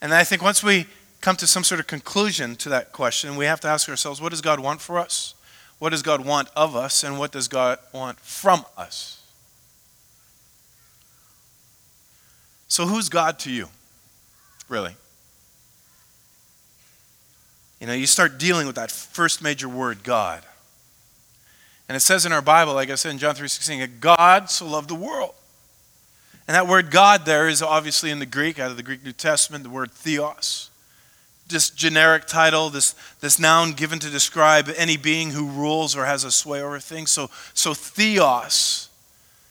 And 0.01 0.13
I 0.13 0.25
think 0.25 0.43
once 0.43 0.65
we 0.65 0.89
come 1.23 1.37
to 1.37 1.47
some 1.47 1.65
sort 1.65 1.81
of 1.81 1.87
conclusion 1.87 2.57
to 2.57 2.69
that 2.69 2.93
question, 2.93 3.37
we 3.37 3.47
have 3.47 3.61
to 3.61 3.69
ask 3.69 3.89
ourselves 3.89 4.21
what 4.21 4.31
does 4.31 4.43
God 4.43 4.61
want 4.61 4.83
for 4.83 4.99
us? 4.99 5.35
What 5.79 5.91
does 5.91 6.03
God 6.03 6.25
want 6.25 6.49
of 6.55 6.77
us? 6.77 7.03
And 7.03 7.19
what 7.19 7.33
does 7.33 7.49
God 7.49 7.79
want 7.93 8.21
from 8.21 8.67
us? 8.77 9.25
So, 12.69 12.87
who's 12.87 13.09
God 13.09 13.39
to 13.41 13.51
you, 13.51 13.69
really? 14.69 14.97
You 17.81 17.87
know, 17.87 17.93
you 17.93 18.07
start 18.07 18.39
dealing 18.39 18.67
with 18.67 18.77
that 18.77 18.91
first 18.91 19.43
major 19.43 19.69
word, 19.69 20.05
God. 20.05 20.43
And 21.89 21.97
it 21.97 22.01
says 22.01 22.25
in 22.25 22.33
our 22.33 22.41
Bible, 22.41 22.75
like 22.75 22.89
I 22.91 22.95
said 22.95 23.11
in 23.11 23.19
John 23.19 23.35
3:16, 23.35 23.81
that 23.81 24.01
God 24.01 24.51
so 24.51 24.67
loved 24.67 24.89
the 24.89 24.95
world. 24.95 25.35
And 26.49 26.55
that 26.55 26.67
word 26.67 26.91
God 26.91 27.27
there 27.27 27.49
is 27.49 27.63
obviously 27.63 28.11
in 28.11 28.19
the 28.19 28.27
Greek, 28.27 28.59
out 28.59 28.71
of 28.71 28.77
the 28.77 28.83
Greek 28.83 29.05
New 29.05 29.13
Testament, 29.13 29.65
the 29.65 29.71
word 29.71 29.93
theos 29.93 30.71
this 31.49 31.71
generic 31.71 32.27
title, 32.27 32.71
this, 32.71 32.95
this 33.21 33.39
noun 33.39 33.73
given 33.73 33.99
to 33.99 34.11
describe 34.11 34.71
any 34.77 34.97
being 34.97 35.31
who 35.31 35.49
rules 35.49 35.97
or 35.97 36.05
has 36.05 36.25
a 36.25 36.31
sway 36.31 36.63
over 36.63 36.79
things. 36.79 37.11
So, 37.11 37.31
so 37.55 37.75
theos, 37.75 38.89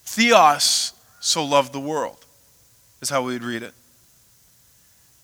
theos 0.03 0.93
so 1.19 1.43
loved 1.43 1.73
the 1.73 1.79
world, 1.79 2.25
is 3.01 3.09
how 3.09 3.21
we 3.21 3.33
would 3.33 3.43
read 3.43 3.63
it. 3.63 3.73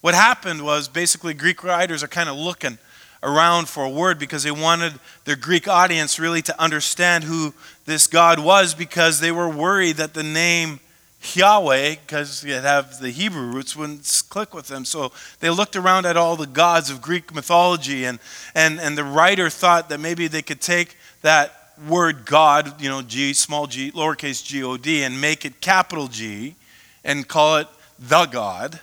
What 0.01 0.13
happened 0.13 0.61
was 0.63 0.87
basically 0.87 1.33
Greek 1.33 1.63
writers 1.63 2.03
are 2.03 2.07
kind 2.07 2.29
of 2.29 2.37
looking 2.37 2.77
around 3.23 3.67
for 3.67 3.83
a 3.83 3.89
word 3.89 4.19
because 4.19 4.43
they 4.43 4.51
wanted 4.51 4.93
their 5.25 5.35
Greek 5.35 5.67
audience 5.67 6.19
really 6.19 6.41
to 6.43 6.61
understand 6.61 7.23
who 7.23 7.53
this 7.85 8.07
God 8.07 8.39
was 8.39 8.73
because 8.73 9.19
they 9.19 9.31
were 9.31 9.49
worried 9.49 9.97
that 9.97 10.13
the 10.13 10.23
name 10.23 10.79
Yahweh, 11.21 11.95
because 12.05 12.43
you 12.43 12.53
have 12.53 12.99
the 12.99 13.09
Hebrew 13.09 13.47
roots, 13.47 13.75
wouldn't 13.75 14.23
click 14.29 14.53
with 14.53 14.67
them. 14.67 14.85
So 14.85 15.11
they 15.39 15.49
looked 15.49 15.75
around 15.75 16.05
at 16.05 16.15
all 16.15 16.35
the 16.35 16.47
gods 16.47 16.89
of 16.89 17.01
Greek 17.01 17.33
mythology, 17.33 18.05
and, 18.05 18.19
and, 18.55 18.79
and 18.79 18.97
the 18.97 19.03
writer 19.03 19.49
thought 19.49 19.89
that 19.89 19.99
maybe 19.99 20.27
they 20.27 20.41
could 20.41 20.61
take 20.61 20.95
that 21.23 21.53
word 21.87 22.25
God, 22.25 22.81
you 22.81 22.89
know, 22.89 23.01
G, 23.01 23.33
small 23.33 23.67
g, 23.67 23.91
lowercase 23.91 24.43
g 24.43 24.63
O 24.63 24.77
D, 24.77 25.03
and 25.03 25.19
make 25.19 25.45
it 25.45 25.61
capital 25.61 26.07
G 26.07 26.55
and 27.03 27.27
call 27.27 27.57
it 27.57 27.67
the 27.99 28.25
God, 28.25 28.79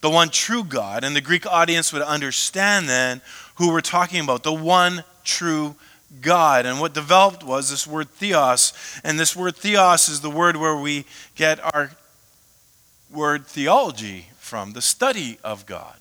the 0.00 0.10
one 0.10 0.28
true 0.28 0.62
God. 0.62 1.04
And 1.04 1.16
the 1.16 1.20
Greek 1.20 1.46
audience 1.46 1.92
would 1.92 2.02
understand 2.02 2.88
then 2.88 3.22
who 3.56 3.72
we're 3.72 3.80
talking 3.80 4.20
about, 4.20 4.42
the 4.42 4.52
one 4.52 5.02
true 5.24 5.74
God. 6.20 6.66
And 6.66 6.80
what 6.80 6.94
developed 6.94 7.42
was 7.42 7.70
this 7.70 7.86
word 7.86 8.10
theos. 8.10 8.72
And 9.04 9.18
this 9.18 9.34
word 9.34 9.56
theos 9.56 10.08
is 10.08 10.20
the 10.20 10.30
word 10.30 10.56
where 10.56 10.76
we 10.76 11.04
get 11.34 11.62
our 11.74 11.90
word 13.10 13.46
theology 13.46 14.26
from, 14.38 14.72
the 14.72 14.82
study 14.82 15.38
of 15.42 15.66
God. 15.66 15.96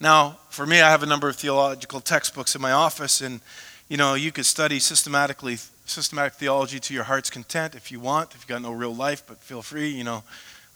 Now, 0.00 0.38
for 0.48 0.66
me, 0.66 0.80
I 0.80 0.90
have 0.90 1.02
a 1.02 1.06
number 1.06 1.28
of 1.28 1.36
theological 1.36 2.00
textbooks 2.00 2.54
in 2.54 2.62
my 2.62 2.72
office, 2.72 3.20
and 3.20 3.40
you 3.88 3.96
know, 3.96 4.14
you 4.14 4.32
could 4.32 4.46
study 4.46 4.78
systematically 4.78 5.58
systematic 5.84 6.34
theology 6.34 6.78
to 6.78 6.94
your 6.94 7.04
heart's 7.04 7.28
content 7.28 7.74
if 7.74 7.90
you 7.90 7.98
want, 8.00 8.32
if 8.32 8.40
you've 8.40 8.46
got 8.46 8.62
no 8.62 8.72
real 8.72 8.94
life, 8.94 9.24
but 9.26 9.38
feel 9.40 9.60
free, 9.60 9.88
you 9.88 10.04
know, 10.04 10.22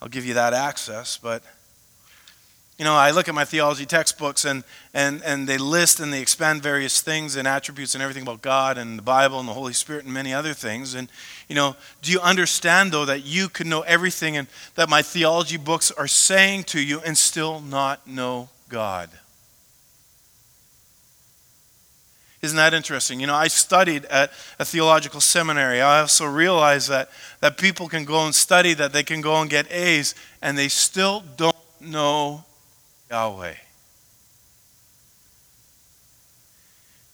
I'll 0.03 0.09
give 0.09 0.27
you 0.27 0.35
that 0.35 0.53
access. 0.53 1.17
But 1.17 1.43
you 2.79 2.85
know, 2.85 2.95
I 2.95 3.13
look 3.13 3.29
at 3.29 3.35
my 3.37 3.45
theology 3.45 3.87
textbooks 3.87 4.45
and, 4.45 4.65
and, 4.93 5.23
and 5.23 5.47
they 5.47 5.59
list 5.59 6.01
and 6.01 6.13
they 6.13 6.21
expand 6.21 6.61
various 6.61 7.01
things 7.01 7.37
and 7.37 7.47
attributes 7.47 7.95
and 7.95 8.03
everything 8.03 8.25
about 8.25 8.43
God 8.43 8.79
and 8.79 8.99
the 8.99 9.03
Bible 9.03 9.39
and 9.39 9.49
the 9.49 9.53
Holy 9.53 9.73
Spirit 9.73 10.05
and 10.05 10.13
many 10.13 10.35
other 10.35 10.53
things. 10.55 10.95
And, 10.95 11.09
you 11.49 11.55
know, 11.55 11.77
do 12.03 12.11
you 12.11 12.19
understand, 12.19 12.91
though, 12.91 13.05
that 13.05 13.25
you 13.25 13.49
can 13.49 13.69
know 13.69 13.83
everything 13.83 14.37
and 14.37 14.49
that 14.75 14.89
my 14.89 15.03
theology 15.03 15.57
books 15.57 15.93
are 15.93 16.09
saying 16.09 16.65
to 16.65 16.83
you 16.83 17.01
and 17.07 17.17
still 17.17 17.61
not 17.61 18.09
know 18.09 18.49
God? 18.69 19.09
Isn't 22.43 22.57
that 22.57 22.75
interesting? 22.75 23.21
You 23.21 23.29
know, 23.29 23.37
I 23.37 23.47
studied 23.47 24.05
at 24.07 24.33
a 24.59 24.65
theological 24.65 25.21
seminary. 25.21 25.81
I 25.81 26.01
also 26.01 26.27
realized 26.27 26.89
that, 26.91 27.09
that 27.41 27.57
people 27.57 27.89
can 27.89 28.05
go 28.05 28.25
and 28.27 28.35
study, 28.35 28.75
that 28.75 28.93
they 28.93 29.05
can 29.05 29.21
go 29.21 29.41
and 29.41 29.49
get 29.49 29.71
A's, 29.71 30.17
and 30.43 30.59
they 30.59 30.69
still 30.69 31.23
don't 31.37 31.57
know 31.81 32.45
Yahweh. 33.11 33.55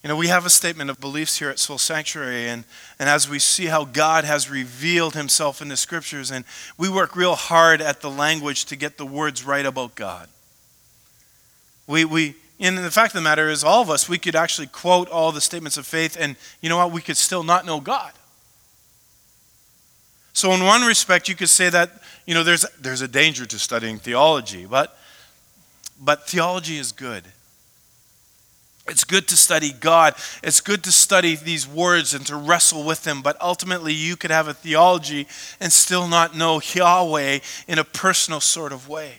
You 0.02 0.08
know, 0.08 0.16
we 0.16 0.28
have 0.28 0.46
a 0.46 0.50
statement 0.50 0.88
of 0.88 0.98
beliefs 0.98 1.38
here 1.38 1.50
at 1.50 1.58
Soul 1.58 1.76
Sanctuary, 1.76 2.48
and, 2.48 2.64
and 2.98 3.06
as 3.06 3.28
we 3.28 3.38
see 3.38 3.66
how 3.66 3.84
God 3.84 4.24
has 4.24 4.48
revealed 4.48 5.14
himself 5.14 5.60
in 5.60 5.68
the 5.68 5.76
scriptures, 5.76 6.30
and 6.30 6.46
we 6.78 6.88
work 6.88 7.14
real 7.14 7.34
hard 7.34 7.82
at 7.82 8.00
the 8.00 8.10
language 8.10 8.64
to 8.66 8.76
get 8.76 8.96
the 8.96 9.04
words 9.04 9.44
right 9.44 9.66
about 9.66 9.94
God. 9.96 10.28
We, 11.86 12.06
we, 12.06 12.34
and 12.58 12.78
the 12.78 12.90
fact 12.90 13.14
of 13.14 13.18
the 13.18 13.24
matter 13.24 13.50
is, 13.50 13.62
all 13.62 13.82
of 13.82 13.90
us, 13.90 14.08
we 14.08 14.16
could 14.16 14.34
actually 14.34 14.68
quote 14.68 15.10
all 15.10 15.32
the 15.32 15.40
statements 15.40 15.76
of 15.76 15.86
faith, 15.86 16.16
and 16.18 16.36
you 16.62 16.70
know 16.70 16.78
what? 16.78 16.92
We 16.92 17.02
could 17.02 17.18
still 17.18 17.42
not 17.42 17.66
know 17.66 17.80
God. 17.80 18.12
So, 20.32 20.52
in 20.52 20.64
one 20.64 20.80
respect, 20.82 21.28
you 21.28 21.34
could 21.34 21.50
say 21.50 21.68
that, 21.68 21.90
you 22.24 22.32
know, 22.32 22.42
there's, 22.42 22.64
there's 22.80 23.02
a 23.02 23.08
danger 23.08 23.44
to 23.44 23.58
studying 23.58 23.98
theology, 23.98 24.64
but 24.64 24.96
but 26.00 26.28
theology 26.28 26.78
is 26.78 26.92
good. 26.92 27.24
It's 28.88 29.04
good 29.04 29.28
to 29.28 29.36
study 29.36 29.72
God. 29.72 30.14
It's 30.42 30.60
good 30.60 30.82
to 30.84 30.90
study 30.90 31.36
these 31.36 31.68
words 31.68 32.14
and 32.14 32.26
to 32.26 32.34
wrestle 32.34 32.82
with 32.82 33.04
them. 33.04 33.22
But 33.22 33.40
ultimately, 33.40 33.92
you 33.92 34.16
could 34.16 34.32
have 34.32 34.48
a 34.48 34.54
theology 34.54 35.28
and 35.60 35.72
still 35.72 36.08
not 36.08 36.36
know 36.36 36.60
Yahweh 36.60 37.40
in 37.68 37.78
a 37.78 37.84
personal 37.84 38.40
sort 38.40 38.72
of 38.72 38.88
way. 38.88 39.18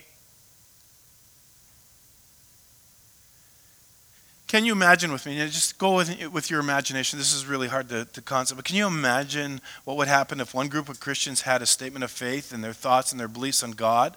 Can 4.46 4.66
you 4.66 4.72
imagine 4.72 5.10
with 5.10 5.24
me? 5.24 5.38
Just 5.46 5.78
go 5.78 5.96
with, 5.96 6.30
with 6.30 6.50
your 6.50 6.60
imagination. 6.60 7.18
This 7.18 7.32
is 7.32 7.46
really 7.46 7.68
hard 7.68 7.88
to, 7.88 8.04
to 8.04 8.20
concept, 8.20 8.58
but 8.58 8.66
can 8.66 8.76
you 8.76 8.86
imagine 8.86 9.62
what 9.84 9.96
would 9.96 10.08
happen 10.08 10.40
if 10.40 10.52
one 10.52 10.68
group 10.68 10.90
of 10.90 11.00
Christians 11.00 11.40
had 11.40 11.62
a 11.62 11.66
statement 11.66 12.04
of 12.04 12.10
faith 12.10 12.52
and 12.52 12.62
their 12.62 12.74
thoughts 12.74 13.12
and 13.12 13.18
their 13.18 13.28
beliefs 13.28 13.62
on 13.62 13.70
God? 13.70 14.14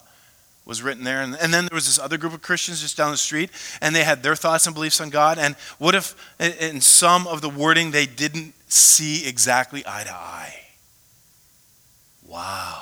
Was 0.65 0.81
written 0.81 1.03
there. 1.03 1.21
And, 1.21 1.35
and, 1.35 1.53
then 1.53 1.65
there 1.65 1.75
was 1.75 1.85
this 1.85 1.99
other 1.99 2.17
group 2.17 2.33
of 2.33 2.41
Christians 2.41 2.81
just 2.81 2.97
down 2.97 3.11
the 3.11 3.17
street, 3.17 3.51
and 3.81 3.95
they 3.95 4.03
had 4.03 4.23
their 4.23 4.35
thoughts 4.35 4.65
and 4.65 4.73
beliefs 4.73 4.99
on 4.99 5.09
God. 5.09 5.37
And 5.37 5.55
what 5.77 5.95
if, 5.95 6.15
in 6.39 6.81
some 6.81 7.27
of 7.27 7.41
the 7.41 7.49
wording, 7.49 7.91
they 7.91 8.05
didn't 8.05 8.53
see 8.67 9.27
exactly 9.27 9.83
eye 9.85 10.03
to 10.03 10.13
eye? 10.13 10.59
Wow. 12.27 12.81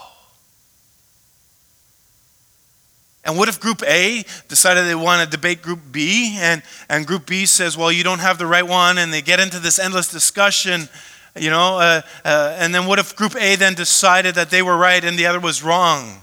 And 3.25 3.37
what 3.37 3.47
if 3.47 3.59
Group 3.59 3.83
A 3.83 4.23
decided 4.47 4.85
they 4.85 4.95
want 4.95 5.23
to 5.23 5.29
debate 5.29 5.61
Group 5.61 5.79
B, 5.91 6.37
and, 6.39 6.61
and 6.89 7.07
Group 7.07 7.25
B 7.25 7.45
says, 7.45 7.77
well, 7.77 7.91
you 7.91 8.03
don't 8.03 8.19
have 8.19 8.37
the 8.37 8.45
right 8.45 8.67
one, 8.67 8.97
and 8.97 9.13
they 9.13 9.21
get 9.21 9.39
into 9.39 9.59
this 9.59 9.79
endless 9.79 10.09
discussion, 10.09 10.89
you 11.35 11.49
know? 11.49 11.79
Uh, 11.79 12.01
uh, 12.25 12.55
and 12.59 12.75
then 12.75 12.85
what 12.85 12.99
if 12.99 13.15
Group 13.15 13.35
A 13.37 13.55
then 13.55 13.75
decided 13.75 14.35
that 14.35 14.49
they 14.49 14.61
were 14.61 14.77
right 14.77 15.03
and 15.03 15.17
the 15.17 15.25
other 15.25 15.39
was 15.39 15.63
wrong? 15.63 16.21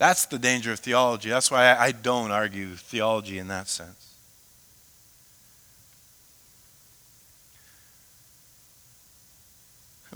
That's 0.00 0.24
the 0.24 0.38
danger 0.38 0.72
of 0.72 0.78
theology. 0.78 1.28
That's 1.28 1.50
why 1.50 1.76
I 1.76 1.92
don't 1.92 2.30
argue 2.30 2.74
theology 2.74 3.36
in 3.36 3.48
that 3.48 3.68
sense. 3.68 4.14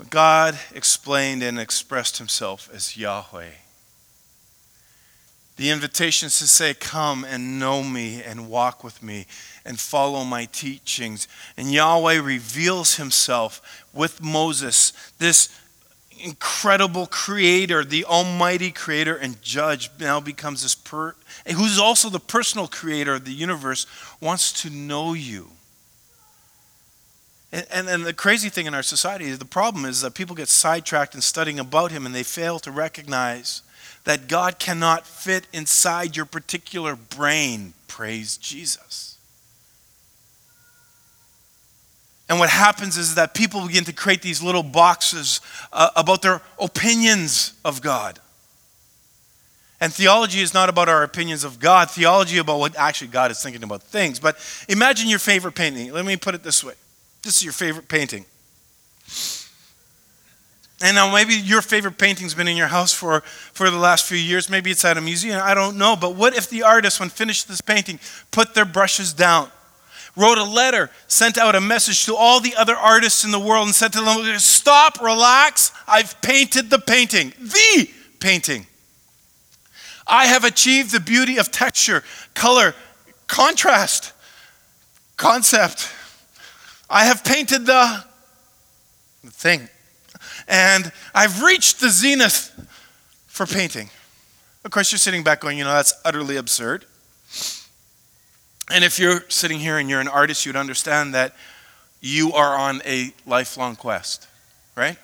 God 0.09 0.57
explained 0.73 1.43
and 1.43 1.59
expressed 1.59 2.17
himself 2.17 2.67
as 2.73 2.97
Yahweh. 2.97 3.51
The 5.57 5.69
invitation 5.69 6.27
is 6.27 6.39
to 6.39 6.47
say, 6.47 6.73
Come 6.73 7.23
and 7.23 7.59
know 7.59 7.83
me 7.83 8.23
and 8.23 8.49
walk 8.49 8.83
with 8.83 9.03
me 9.03 9.27
and 9.63 9.79
follow 9.79 10.23
my 10.23 10.45
teachings. 10.45 11.27
And 11.57 11.71
Yahweh 11.71 12.19
reveals 12.21 12.95
himself 12.95 13.85
with 13.93 14.19
Moses, 14.19 14.93
this 15.19 15.49
incredible 16.25 17.05
creator, 17.05 17.85
the 17.85 18.03
almighty 18.05 18.71
creator 18.71 19.15
and 19.15 19.41
judge, 19.41 19.89
now 19.99 20.19
becomes 20.19 20.63
this 20.63 20.75
per, 20.75 21.15
who's 21.47 21.79
also 21.79 22.09
the 22.09 22.19
personal 22.19 22.67
creator 22.67 23.13
of 23.13 23.25
the 23.25 23.31
universe, 23.31 23.85
wants 24.19 24.51
to 24.63 24.69
know 24.69 25.13
you. 25.13 25.51
And, 27.51 27.65
and, 27.71 27.87
and 27.87 28.05
the 28.05 28.13
crazy 28.13 28.49
thing 28.49 28.65
in 28.65 28.73
our 28.73 28.83
society, 28.83 29.31
the 29.31 29.45
problem 29.45 29.85
is 29.85 30.01
that 30.01 30.15
people 30.15 30.35
get 30.35 30.49
sidetracked 30.49 31.15
in 31.15 31.21
studying 31.21 31.59
about 31.59 31.91
him 31.91 32.05
and 32.05 32.13
they 32.13 32.23
fail 32.23 32.59
to 32.59 32.71
recognize 32.71 33.61
that 34.03 34.27
God 34.27 34.59
cannot 34.59 35.05
fit 35.05 35.47
inside 35.53 36.15
your 36.15 36.25
particular 36.25 36.95
brain. 36.95 37.73
Praise 37.87 38.37
Jesus. 38.37 39.14
And 42.27 42.39
what 42.39 42.49
happens 42.49 42.97
is 42.97 43.15
that 43.15 43.33
people 43.33 43.67
begin 43.67 43.83
to 43.85 43.93
create 43.93 44.21
these 44.21 44.41
little 44.41 44.63
boxes 44.63 45.41
uh, 45.71 45.91
about 45.95 46.21
their 46.21 46.41
opinions 46.59 47.53
of 47.63 47.81
God. 47.81 48.19
And 49.79 49.93
theology 49.93 50.39
is 50.39 50.53
not 50.53 50.69
about 50.69 50.89
our 50.89 51.03
opinions 51.03 51.43
of 51.43 51.59
God, 51.59 51.91
theology 51.91 52.37
about 52.37 52.59
what 52.59 52.75
actually 52.75 53.09
God 53.09 53.29
is 53.29 53.43
thinking 53.43 53.61
about 53.61 53.83
things. 53.83 54.19
But 54.19 54.37
imagine 54.67 55.07
your 55.07 55.19
favorite 55.19 55.53
painting. 55.53 55.91
Let 55.91 56.05
me 56.05 56.17
put 56.17 56.33
it 56.33 56.43
this 56.43 56.63
way 56.63 56.73
this 57.21 57.37
is 57.37 57.43
your 57.43 57.53
favorite 57.53 57.87
painting. 57.87 58.25
And 60.81 60.95
now 60.95 61.11
maybe 61.11 61.33
your 61.33 61.61
favorite 61.61 61.97
painting's 61.97 62.33
been 62.33 62.47
in 62.47 62.57
your 62.57 62.67
house 62.67 62.93
for, 62.93 63.21
for 63.21 63.69
the 63.69 63.77
last 63.77 64.05
few 64.05 64.17
years. 64.17 64.49
Maybe 64.49 64.71
it's 64.71 64.83
at 64.83 64.97
a 64.97 65.01
museum. 65.01 65.39
I 65.41 65.53
don't 65.53 65.77
know. 65.77 65.95
But 65.95 66.15
what 66.15 66.35
if 66.35 66.49
the 66.49 66.63
artist, 66.63 66.99
when 66.99 67.09
finished 67.09 67.47
this 67.47 67.61
painting, 67.61 67.99
put 68.31 68.53
their 68.53 68.65
brushes 68.65 69.13
down 69.13 69.49
wrote 70.15 70.37
a 70.37 70.43
letter, 70.43 70.89
sent 71.07 71.37
out 71.37 71.55
a 71.55 71.61
message 71.61 72.05
to 72.05 72.15
all 72.15 72.39
the 72.39 72.55
other 72.55 72.75
artists 72.75 73.23
in 73.23 73.31
the 73.31 73.39
world, 73.39 73.67
and 73.67 73.75
said 73.75 73.93
to 73.93 74.01
them, 74.01 74.39
Stop, 74.39 75.01
relax. 75.01 75.71
I've 75.87 76.21
painted 76.21 76.69
the 76.69 76.79
painting, 76.79 77.33
the 77.39 77.89
painting. 78.19 78.67
I 80.07 80.27
have 80.27 80.43
achieved 80.43 80.91
the 80.91 80.99
beauty 80.99 81.37
of 81.37 81.51
texture, 81.51 82.03
color, 82.33 82.75
contrast, 83.27 84.13
concept. 85.17 85.91
I 86.89 87.05
have 87.05 87.23
painted 87.23 87.65
the 87.65 88.05
thing. 89.27 89.67
And 90.47 90.91
I've 91.13 91.41
reached 91.41 91.79
the 91.79 91.89
zenith 91.89 92.51
for 93.27 93.45
painting. 93.45 93.89
Of 94.63 94.71
course, 94.71 94.91
you're 94.91 94.99
sitting 94.99 95.23
back 95.23 95.41
going, 95.41 95.57
you 95.57 95.63
know, 95.63 95.73
that's 95.73 95.93
utterly 96.05 96.37
absurd. 96.37 96.85
And 98.71 98.83
if 98.83 98.97
you're 98.99 99.23
sitting 99.29 99.59
here 99.59 99.77
and 99.77 99.89
you're 99.89 100.01
an 100.01 100.07
artist, 100.07 100.45
you'd 100.45 100.55
understand 100.55 101.13
that 101.13 101.35
you 102.01 102.33
are 102.33 102.55
on 102.55 102.81
a 102.85 103.13
lifelong 103.25 103.75
quest, 103.75 104.27
right? 104.75 104.97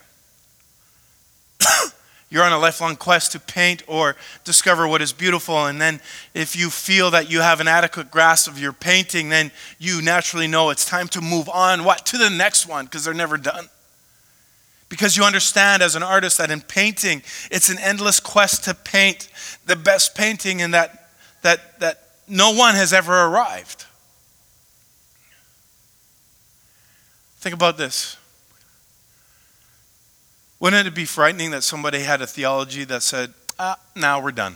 you're 2.29 2.43
on 2.43 2.51
a 2.51 2.57
lifelong 2.57 2.95
quest 2.95 3.33
to 3.33 3.39
paint 3.39 3.83
or 3.87 4.15
discover 4.43 4.87
what 4.87 5.01
is 5.01 5.13
beautiful. 5.13 5.67
And 5.67 5.79
then, 5.79 5.99
if 6.33 6.55
you 6.55 6.69
feel 6.71 7.11
that 7.11 7.29
you 7.29 7.41
have 7.41 7.59
an 7.59 7.67
adequate 7.67 8.09
grasp 8.09 8.49
of 8.49 8.59
your 8.59 8.73
painting, 8.73 9.29
then 9.29 9.51
you 9.77 10.01
naturally 10.01 10.47
know 10.47 10.71
it's 10.71 10.85
time 10.85 11.07
to 11.09 11.21
move 11.21 11.47
on. 11.49 11.83
What? 11.83 12.05
To 12.07 12.17
the 12.17 12.29
next 12.29 12.67
one, 12.67 12.85
because 12.85 13.03
they're 13.05 13.13
never 13.13 13.37
done. 13.37 13.69
Because 14.89 15.15
you 15.15 15.23
understand 15.23 15.81
as 15.81 15.95
an 15.95 16.03
artist 16.03 16.37
that 16.39 16.51
in 16.51 16.61
painting, 16.61 17.21
it's 17.49 17.69
an 17.69 17.77
endless 17.79 18.19
quest 18.19 18.65
to 18.65 18.73
paint 18.73 19.29
the 19.65 19.75
best 19.75 20.15
painting 20.15 20.61
and 20.61 20.73
that, 20.73 21.07
that, 21.43 21.79
that 21.79 22.10
no 22.31 22.51
one 22.51 22.75
has 22.75 22.93
ever 22.93 23.25
arrived. 23.25 23.85
Think 27.39 27.53
about 27.53 27.77
this. 27.77 28.15
Wouldn't 30.59 30.87
it 30.87 30.95
be 30.95 31.05
frightening 31.05 31.51
that 31.51 31.63
somebody 31.63 31.99
had 31.99 32.21
a 32.21 32.27
theology 32.27 32.85
that 32.85 33.03
said, 33.03 33.33
ah, 33.59 33.77
now 33.95 34.21
we're 34.21 34.31
done? 34.31 34.55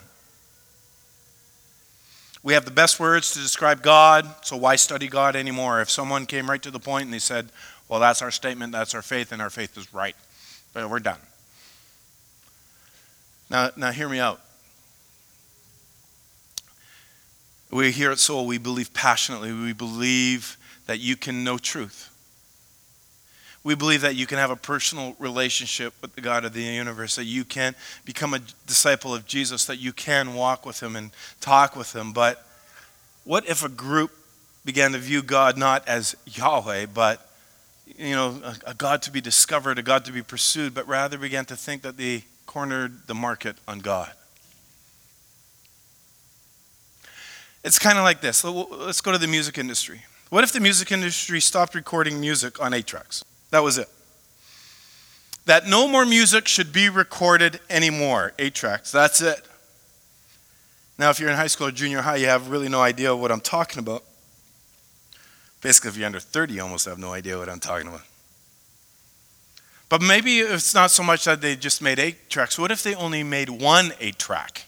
We 2.43 2.53
have 2.53 2.63
the 2.63 2.71
best 2.71 2.99
words 2.99 3.33
to 3.33 3.39
describe 3.39 3.81
God, 3.81 4.25
so 4.45 4.55
why 4.55 4.77
study 4.77 5.07
God 5.07 5.35
anymore? 5.35 5.81
If 5.81 5.89
someone 5.89 6.25
came 6.27 6.49
right 6.49 6.61
to 6.61 6.71
the 6.71 6.79
point 6.79 7.05
and 7.05 7.13
they 7.13 7.19
said, 7.19 7.49
well, 7.89 7.99
that's 7.99 8.21
our 8.21 8.31
statement, 8.31 8.71
that's 8.71 8.95
our 8.95 9.01
faith, 9.01 9.31
and 9.31 9.41
our 9.41 9.49
faith 9.49 9.77
is 9.77 9.93
right. 9.93 10.15
But 10.73 10.89
we're 10.89 10.99
done. 10.99 11.19
Now, 13.49 13.71
now 13.75 13.91
hear 13.91 14.07
me 14.07 14.19
out. 14.19 14.39
We 17.71 17.91
here 17.91 18.12
at 18.12 18.19
Soul, 18.19 18.45
we 18.45 18.58
believe 18.58 18.93
passionately. 18.93 19.51
We 19.51 19.73
believe 19.73 20.58
that 20.86 20.99
you 20.99 21.15
can 21.15 21.43
know 21.43 21.58
truth. 21.58 22.12
We 23.63 23.73
believe 23.73 24.01
that 24.01 24.15
you 24.15 24.28
can 24.28 24.38
have 24.38 24.51
a 24.51 24.56
personal 24.56 25.15
relationship 25.17 25.93
with 25.99 26.13
the 26.13 26.21
God 26.21 26.45
of 26.45 26.54
the 26.54 26.62
universe, 26.62 27.15
that 27.15 27.25
you 27.25 27.43
can 27.43 27.73
become 28.06 28.36
a 28.36 28.39
disciple 28.67 29.15
of 29.15 29.25
Jesus, 29.25 29.65
that 29.65 29.78
you 29.78 29.91
can 29.91 30.36
walk 30.36 30.67
with 30.67 30.84
him 30.84 30.95
and 30.95 31.10
talk 31.41 31.75
with 31.75 31.95
him. 31.95 32.13
But 32.13 32.45
what 33.23 33.47
if 33.49 33.63
a 33.63 33.69
group 33.69 34.12
began 34.63 34.91
to 34.91 34.99
view 34.99 35.23
God 35.23 35.58
not 35.58 35.88
as 35.88 36.15
Yahweh, 36.28 36.86
but 36.93 37.28
you 37.97 38.15
know, 38.15 38.39
a, 38.43 38.56
a 38.67 38.73
God 38.75 39.01
to 39.04 39.12
be 39.12 39.21
discovered, 39.21 39.80
a 39.80 39.84
God 39.84 40.06
to 40.06 40.12
be 40.12 40.21
pursued, 40.21 40.75
but 40.75 40.88
rather 40.88 41.17
began 41.17 41.45
to 41.45 41.56
think 41.56 41.82
that 41.82 41.97
they 41.97 42.25
cornered 42.45 43.08
the 43.08 43.15
market 43.15 43.56
on 43.67 43.80
God? 43.80 44.12
It's 47.65 47.80
kind 47.80 47.97
of 47.97 48.04
like 48.04 48.21
this. 48.21 48.43
Let's 48.43 49.01
go 49.01 49.12
to 49.12 49.17
the 49.17 49.28
music 49.28 49.58
industry. 49.58 50.04
What 50.30 50.43
if 50.43 50.54
the 50.54 50.60
music 50.60 50.91
industry 50.91 51.41
stopped 51.41 51.73
recording 51.73 52.19
music 52.21 52.62
on 52.62 52.75
eight 52.75 52.86
tracks? 52.86 53.25
That 53.49 53.63
was 53.63 53.80
it. 53.80 53.89
That 55.45 55.65
no 55.65 55.88
more 55.88 56.06
music 56.06 56.47
should 56.47 56.71
be 56.71 56.89
recorded 56.89 57.60
anymore. 57.67 58.34
Eight 58.38 58.54
tracks. 58.54 58.91
That's 58.91 59.19
it. 59.19 59.41
Now, 60.99 61.10
if 61.10 61.19
you're 61.19 61.30
in 61.30 61.36
high 61.36 61.47
school 61.47 61.67
or 61.67 61.71
junior 61.71 62.04
high, 62.04 62.17
you 62.17 62.28
have 62.28 62.49
really 62.49 62.69
no 62.69 62.82
idea 62.82 63.15
what 63.15 63.32
I'm 63.32 63.41
talking 63.41 63.80
about. 63.80 64.04
Basically, 65.62 65.89
if 65.89 65.97
you're 65.97 66.06
under 66.06 66.19
30, 66.19 66.54
you 66.54 66.62
almost 66.62 66.86
have 66.86 66.99
no 66.99 67.13
idea 67.13 67.36
what 67.39 67.49
I'm 67.49 67.60
talking 67.60 67.88
about. 67.88 68.04
But 69.89 70.04
maybe 70.04 70.38
it's 70.39 70.75
not 70.75 70.91
so 70.91 71.01
much 71.01 71.25
that 71.25 71.41
they 71.41 71.56
just 71.56 71.82
made 71.82 71.97
eight 71.97 72.30
tracks. 72.30 72.60
What 72.60 72.69
if 72.69 72.84
they 72.84 72.93
only 72.93 73.23
made 73.23 73.49
one 73.49 73.91
eight 73.99 74.19
track? 74.19 74.67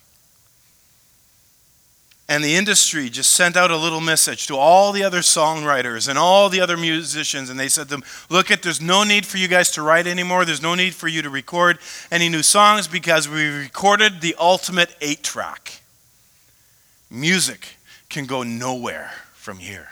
And 2.28 2.44
the 2.44 2.54
industry 2.54 3.08
just 3.08 3.32
sent 3.32 3.56
out 3.56 3.70
a 3.70 3.76
little 3.76 4.00
message 4.00 4.46
to 4.46 4.56
all 4.56 4.92
the 4.92 5.02
other 5.02 5.20
songwriters 5.20 6.08
and 6.08 6.18
all 6.18 6.50
the 6.50 6.60
other 6.60 6.76
musicians 6.76 7.48
and 7.48 7.58
they 7.58 7.68
said 7.68 7.84
to 7.84 7.88
them 7.88 8.04
look 8.28 8.50
at 8.50 8.62
there's 8.62 8.82
no 8.82 9.02
need 9.02 9.24
for 9.24 9.38
you 9.38 9.48
guys 9.48 9.70
to 9.72 9.82
write 9.82 10.06
anymore. 10.06 10.44
There's 10.44 10.62
no 10.62 10.74
need 10.74 10.94
for 10.94 11.08
you 11.08 11.22
to 11.22 11.30
record 11.30 11.78
any 12.10 12.28
new 12.28 12.42
songs 12.42 12.86
because 12.86 13.28
we 13.28 13.48
recorded 13.48 14.20
the 14.20 14.36
ultimate 14.38 14.94
eight 15.00 15.22
track. 15.22 15.80
Music 17.10 17.76
can 18.10 18.26
go 18.26 18.42
nowhere 18.42 19.10
from 19.32 19.58
here. 19.58 19.88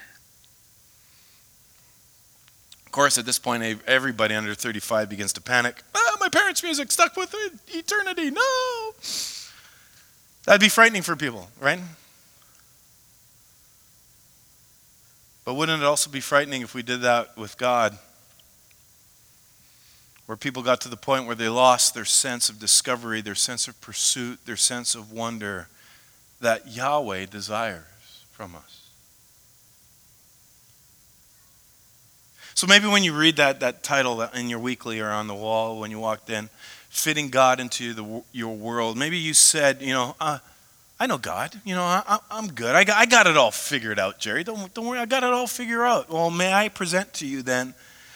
Of 2.84 2.92
course 2.92 3.16
at 3.16 3.24
this 3.24 3.38
point 3.38 3.80
everybody 3.86 4.34
under 4.34 4.54
35 4.54 5.08
begins 5.08 5.32
to 5.34 5.40
panic. 5.40 5.82
Ah, 5.94 6.16
my 6.20 6.28
parents 6.28 6.62
music 6.62 6.92
stuck 6.92 7.16
with 7.16 7.34
eternity. 7.68 8.30
No. 8.30 8.90
That'd 10.44 10.60
be 10.60 10.68
frightening 10.68 11.00
for 11.00 11.16
people 11.16 11.48
right 11.60 11.80
But 15.46 15.54
wouldn't 15.54 15.80
it 15.80 15.86
also 15.86 16.10
be 16.10 16.20
frightening 16.20 16.62
if 16.62 16.74
we 16.74 16.82
did 16.82 17.02
that 17.02 17.38
with 17.38 17.56
God? 17.56 17.96
Where 20.26 20.36
people 20.36 20.64
got 20.64 20.80
to 20.80 20.88
the 20.88 20.96
point 20.96 21.26
where 21.26 21.36
they 21.36 21.48
lost 21.48 21.94
their 21.94 22.04
sense 22.04 22.48
of 22.48 22.58
discovery, 22.58 23.20
their 23.20 23.36
sense 23.36 23.68
of 23.68 23.80
pursuit, 23.80 24.40
their 24.44 24.56
sense 24.56 24.96
of 24.96 25.12
wonder 25.12 25.68
that 26.40 26.66
Yahweh 26.74 27.26
desires 27.26 27.84
from 28.32 28.56
us. 28.56 28.90
So 32.54 32.66
maybe 32.66 32.88
when 32.88 33.04
you 33.04 33.16
read 33.16 33.36
that, 33.36 33.60
that 33.60 33.84
title 33.84 34.20
in 34.22 34.50
your 34.50 34.58
weekly 34.58 34.98
or 34.98 35.10
on 35.10 35.28
the 35.28 35.34
wall 35.34 35.78
when 35.78 35.92
you 35.92 36.00
walked 36.00 36.28
in, 36.28 36.48
fitting 36.88 37.28
God 37.28 37.60
into 37.60 37.94
the, 37.94 38.22
your 38.32 38.56
world, 38.56 38.96
maybe 38.96 39.16
you 39.16 39.32
said, 39.32 39.80
you 39.80 39.92
know, 39.92 40.16
uh, 40.20 40.38
I 40.98 41.06
know 41.06 41.18
God. 41.18 41.60
You 41.64 41.74
know, 41.74 41.82
I, 41.82 42.18
am 42.30 42.48
good. 42.48 42.74
I 42.74 42.84
got, 42.84 42.96
I 42.96 43.06
got 43.06 43.26
it 43.26 43.36
all 43.36 43.50
figured 43.50 43.98
out, 43.98 44.18
Jerry. 44.18 44.44
Don't, 44.44 44.72
don't 44.72 44.86
worry, 44.86 44.98
I 44.98 45.06
got 45.06 45.22
it 45.22 45.32
all 45.32 45.46
figured 45.46 45.80
out. 45.80 46.10
Well, 46.10 46.30
may 46.30 46.52
I 46.52 46.68
present 46.68 47.12
to 47.14 47.26
you 47.26 47.42
then 47.42 47.74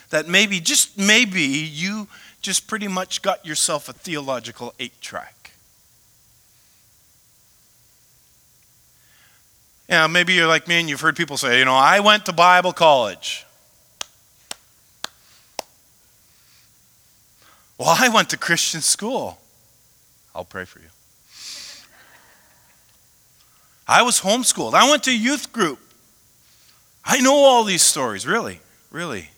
that 0.08 0.26
maybe, 0.26 0.60
just 0.60 0.98
maybe, 0.98 1.42
you 1.42 2.08
just 2.40 2.66
pretty 2.66 2.88
much 2.88 3.22
got 3.22 3.44
yourself 3.44 3.88
a 3.88 3.92
theological 3.92 4.74
eight 4.78 4.98
track. 5.00 5.52
Yeah, 9.88 10.06
maybe 10.06 10.34
you're 10.34 10.46
like 10.46 10.68
me 10.68 10.78
and 10.78 10.88
you've 10.88 11.00
heard 11.00 11.16
people 11.16 11.36
say, 11.36 11.58
you 11.58 11.64
know, 11.64 11.74
I 11.74 12.00
went 12.00 12.24
to 12.26 12.32
Bible 12.32 12.72
college. 12.72 13.44
Well, 17.76 17.96
I 17.98 18.08
went 18.08 18.30
to 18.30 18.36
Christian 18.36 18.82
school. 18.82 19.38
I'll 20.34 20.44
pray 20.44 20.64
for 20.64 20.78
you. 20.78 20.89
I 23.90 24.02
was 24.02 24.20
homeschooled. 24.20 24.74
I 24.74 24.88
went 24.88 25.02
to 25.04 25.18
youth 25.18 25.52
group. 25.52 25.80
I 27.04 27.18
know 27.20 27.34
all 27.34 27.64
these 27.64 27.82
stories, 27.82 28.24
really, 28.24 28.60
really. 28.92 29.30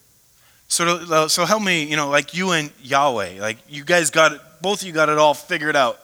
So, 0.69 1.27
so 1.29 1.47
help 1.47 1.63
me, 1.63 1.85
you 1.85 1.97
know, 1.97 2.11
like 2.11 2.35
you 2.35 2.51
and 2.51 2.71
Yahweh, 2.83 3.41
like 3.41 3.57
you 3.67 3.83
guys 3.83 4.11
got 4.11 4.33
it, 4.33 4.41
both 4.61 4.83
of 4.83 4.87
you 4.87 4.93
got 4.93 5.09
it 5.09 5.17
all 5.17 5.33
figured 5.33 5.75
out. 5.75 5.99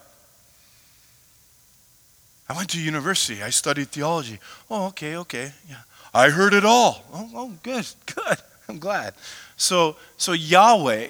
I 2.48 2.56
went 2.56 2.70
to 2.70 2.80
university. 2.80 3.42
I 3.42 3.50
studied 3.50 3.88
theology. 3.88 4.38
Oh, 4.70 4.86
okay, 4.88 5.16
okay. 5.16 5.52
Yeah. 5.68 5.82
I 6.14 6.30
heard 6.30 6.54
it 6.54 6.64
all. 6.64 7.04
Oh, 7.12 7.30
oh 7.34 7.52
good, 7.62 7.86
good. 8.14 8.38
I'm 8.66 8.78
glad. 8.78 9.12
So, 9.58 9.96
so 10.16 10.32
Yahweh 10.32 11.08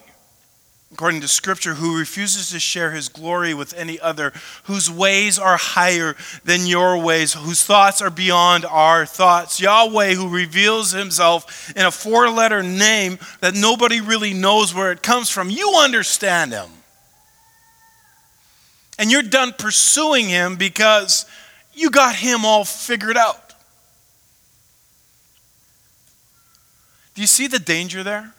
according 0.93 1.21
to 1.21 1.29
Scripture, 1.29 1.75
who 1.75 1.99
refuses 1.99 2.51
to 2.51 2.59
share 2.59 2.93
his 2.93 3.09
glory 3.09 3.53
with 3.53 3.75
any 3.75 4.01
other, 4.01 4.33
whose 4.65 4.91
ways 4.91 5.39
are 5.39 5.59
higher 5.59 6.17
than 6.45 6.67
your 6.67 6.97
ways, 6.99 7.35
whose 7.35 7.63
thoughts 7.63 8.01
are 8.01 8.11
beyond 8.11 8.65
our 8.65 9.05
thoughts. 9.05 9.61
Yahweh, 9.61 10.15
who 10.15 10.29
reveals 10.29 10.93
himself 10.93 11.71
in 11.77 11.85
a 11.85 11.91
four 11.91 12.31
letter 12.31 12.63
name 12.63 13.19
that 13.41 13.55
nobody 13.55 14.01
really 14.01 14.33
knows 14.33 14.75
where 14.75 14.91
it 14.91 15.03
comes 15.03 15.29
from. 15.29 15.51
You 15.51 15.75
understand 15.77 16.53
him. 16.53 16.71
And 18.99 19.13
you're 19.13 19.23
done 19.23 19.53
pursuing 19.57 20.29
him 20.29 20.57
because 20.57 21.27
you 21.75 21.91
got 21.91 22.17
him 22.17 22.45
all 22.45 22.65
figured 22.65 23.17
out. 23.17 23.55
Do 27.15 27.21
you 27.21 27.29
see 27.29 27.47
the 27.47 27.59
danger 27.59 28.03
there? 28.03 28.33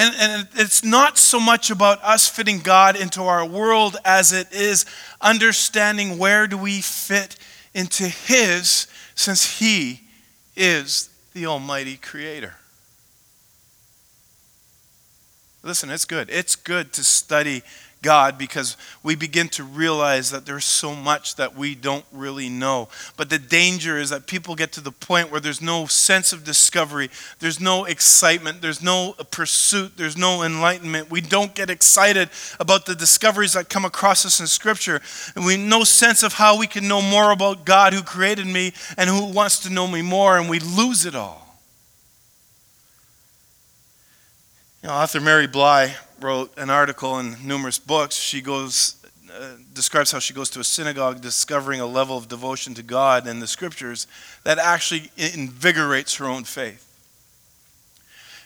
And, 0.00 0.14
and 0.18 0.48
it's 0.54 0.82
not 0.82 1.18
so 1.18 1.38
much 1.38 1.70
about 1.70 2.02
us 2.02 2.26
fitting 2.26 2.60
God 2.60 2.96
into 2.96 3.20
our 3.20 3.44
world 3.44 3.98
as 4.02 4.32
it 4.32 4.50
is 4.50 4.86
understanding 5.20 6.16
where 6.16 6.46
do 6.46 6.56
we 6.56 6.80
fit 6.80 7.36
into 7.74 8.04
His 8.04 8.86
since 9.14 9.58
He 9.58 10.00
is 10.56 11.10
the 11.34 11.44
Almighty 11.44 11.98
Creator. 11.98 12.54
Listen, 15.62 15.90
it's 15.90 16.06
good. 16.06 16.30
It's 16.30 16.56
good 16.56 16.94
to 16.94 17.04
study 17.04 17.62
God 18.02 18.38
because 18.38 18.76
we 19.02 19.14
begin 19.14 19.48
to 19.50 19.64
realize 19.64 20.30
that 20.30 20.46
there's 20.46 20.64
so 20.64 20.94
much 20.94 21.36
that 21.36 21.56
we 21.56 21.74
don't 21.74 22.04
really 22.12 22.48
know. 22.48 22.88
But 23.16 23.30
the 23.30 23.38
danger 23.38 23.98
is 23.98 24.10
that 24.10 24.26
people 24.26 24.54
get 24.54 24.72
to 24.72 24.80
the 24.80 24.92
point 24.92 25.30
where 25.30 25.40
there's 25.40 25.60
no 25.60 25.86
sense 25.86 26.32
of 26.32 26.44
discovery, 26.44 27.10
there's 27.40 27.60
no 27.60 27.84
excitement, 27.84 28.62
there's 28.62 28.82
no 28.82 29.14
pursuit, 29.30 29.96
there's 29.96 30.16
no 30.16 30.42
enlightenment. 30.42 31.10
We 31.10 31.20
don't 31.20 31.54
get 31.54 31.70
excited 31.70 32.30
about 32.58 32.86
the 32.86 32.94
discoveries 32.94 33.52
that 33.52 33.68
come 33.68 33.84
across 33.84 34.24
us 34.24 34.40
in 34.40 34.46
Scripture, 34.46 35.00
and 35.36 35.44
we 35.44 35.56
no 35.56 35.84
sense 35.84 36.22
of 36.22 36.34
how 36.34 36.58
we 36.58 36.66
can 36.66 36.88
know 36.88 37.02
more 37.02 37.30
about 37.32 37.64
God 37.64 37.92
who 37.92 38.02
created 38.02 38.46
me 38.46 38.72
and 38.96 39.10
who 39.10 39.26
wants 39.26 39.60
to 39.60 39.70
know 39.70 39.86
me 39.86 40.02
more, 40.02 40.38
and 40.38 40.48
we 40.48 40.58
lose 40.58 41.04
it 41.04 41.14
all. 41.14 41.49
You 44.82 44.88
know, 44.88 44.94
author 44.94 45.20
Mary 45.20 45.46
Blye 45.46 45.92
wrote 46.22 46.56
an 46.56 46.70
article 46.70 47.18
in 47.18 47.36
numerous 47.46 47.78
books. 47.78 48.16
She 48.16 48.40
goes, 48.40 48.96
uh, 49.30 49.56
describes 49.74 50.10
how 50.10 50.20
she 50.20 50.32
goes 50.32 50.48
to 50.50 50.60
a 50.60 50.64
synagogue 50.64 51.20
discovering 51.20 51.82
a 51.82 51.86
level 51.86 52.16
of 52.16 52.28
devotion 52.28 52.72
to 52.74 52.82
God 52.82 53.26
and 53.26 53.42
the 53.42 53.46
scriptures 53.46 54.06
that 54.42 54.56
actually 54.56 55.10
invigorates 55.18 56.14
her 56.14 56.24
own 56.24 56.44
faith. 56.44 56.86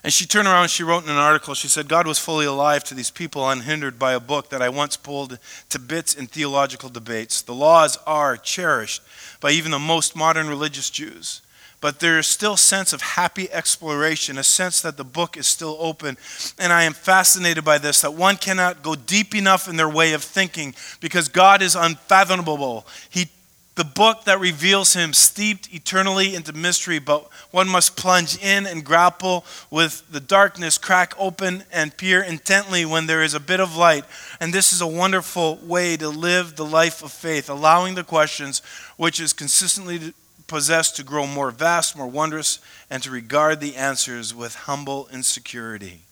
And 0.03 0.13
she 0.13 0.27
turned 0.27 0.49
around 0.49 0.63
and 0.63 0.71
she 0.71 0.83
wrote 0.83 1.05
in 1.05 1.11
an 1.11 1.17
article, 1.17 1.55
she 1.55 1.69
said, 1.69 1.87
God 1.87 2.05
was 2.05 2.19
fully 2.19 2.47
alive 2.47 2.83
to 2.85 2.95
these 2.95 3.13
people 3.13 3.49
unhindered 3.49 3.97
by 3.97 4.13
a 4.13 4.21
book 4.21 4.51
that 4.51 4.61
I 4.61 4.69
once 4.71 4.97
pulled 4.97 5.39
to 5.71 5.79
bits 5.79 6.15
in 6.15 6.27
theological 6.27 6.89
debates. 6.89 7.43
The 7.43 7.55
laws 7.55 7.97
are 8.09 8.37
cherished 8.37 9.03
by 9.41 9.53
even 9.53 9.71
the 9.71 9.79
most 9.79 10.17
modern 10.17 10.49
religious 10.49 10.91
Jews 10.91 11.43
but 11.85 12.01
there 12.01 12.19
is 12.19 12.27
still 12.27 12.57
sense 12.57 12.95
of 12.95 13.03
happy 13.03 13.53
exploration, 13.53 14.39
a 14.39 14.43
sense 14.43 14.81
that 14.81 14.97
the 14.97 15.05
book 15.05 15.37
is 15.37 15.47
still 15.47 15.77
open. 15.79 16.17
And 16.59 16.73
I 16.73 16.85
am 16.85 16.95
fascinated 16.95 17.63
by 17.63 17.77
this 17.77 18.01
that 18.01 18.15
one 18.15 18.39
cannot 18.39 18.83
go 18.83 18.95
deep 18.95 19.35
enough 19.35 19.69
in 19.69 19.77
their 19.77 19.91
way 19.91 20.15
of 20.15 20.23
thinking 20.23 20.75
because 21.01 21.29
God 21.29 21.61
is 21.61 21.77
unfathomable. 21.77 22.87
He 23.11 23.29
the 23.75 23.85
book 23.85 24.25
that 24.25 24.41
reveals 24.41 24.95
him 24.95 25.13
steeped 25.13 25.75
eternally 25.75 26.35
into 26.35 26.55
mystery, 26.55 27.01
but 27.01 27.29
one 27.51 27.69
must 27.69 27.97
plunge 27.97 28.39
in 28.43 28.67
and 28.67 28.83
grapple 28.85 29.45
with 29.69 30.05
the 30.11 30.21
darkness, 30.21 30.79
crack 30.79 31.13
open 31.19 31.65
and 31.71 31.95
peer 31.97 32.23
intently 32.23 32.87
when 32.87 33.07
there 33.07 33.23
is 33.23 33.35
a 33.35 33.41
bit 33.41 33.61
of 33.61 33.77
light. 33.77 34.05
And 34.41 34.55
this 34.55 34.73
is 34.73 34.81
a 34.81 34.87
wonderful 34.87 35.57
way 35.57 35.99
to 35.99 36.09
live 36.09 36.57
the 36.57 36.65
life 36.65 37.03
of 37.03 37.13
faith, 37.13 37.51
allowing 37.51 37.95
the 37.95 38.05
questions 38.05 38.63
which 38.97 39.21
is 39.21 39.35
consistently 39.35 40.15
possessed 40.47 40.97
to 40.97 41.03
grow 41.03 41.27
more 41.27 41.51
vast, 41.51 41.97
more 41.97 42.07
wondrous, 42.07 42.59
and 42.91 43.03
to 43.03 43.11
regard 43.11 43.61
the 43.61 43.77
answers 43.77 44.35
with 44.35 44.55
humble 44.55 45.09
insecurity. 45.13 46.03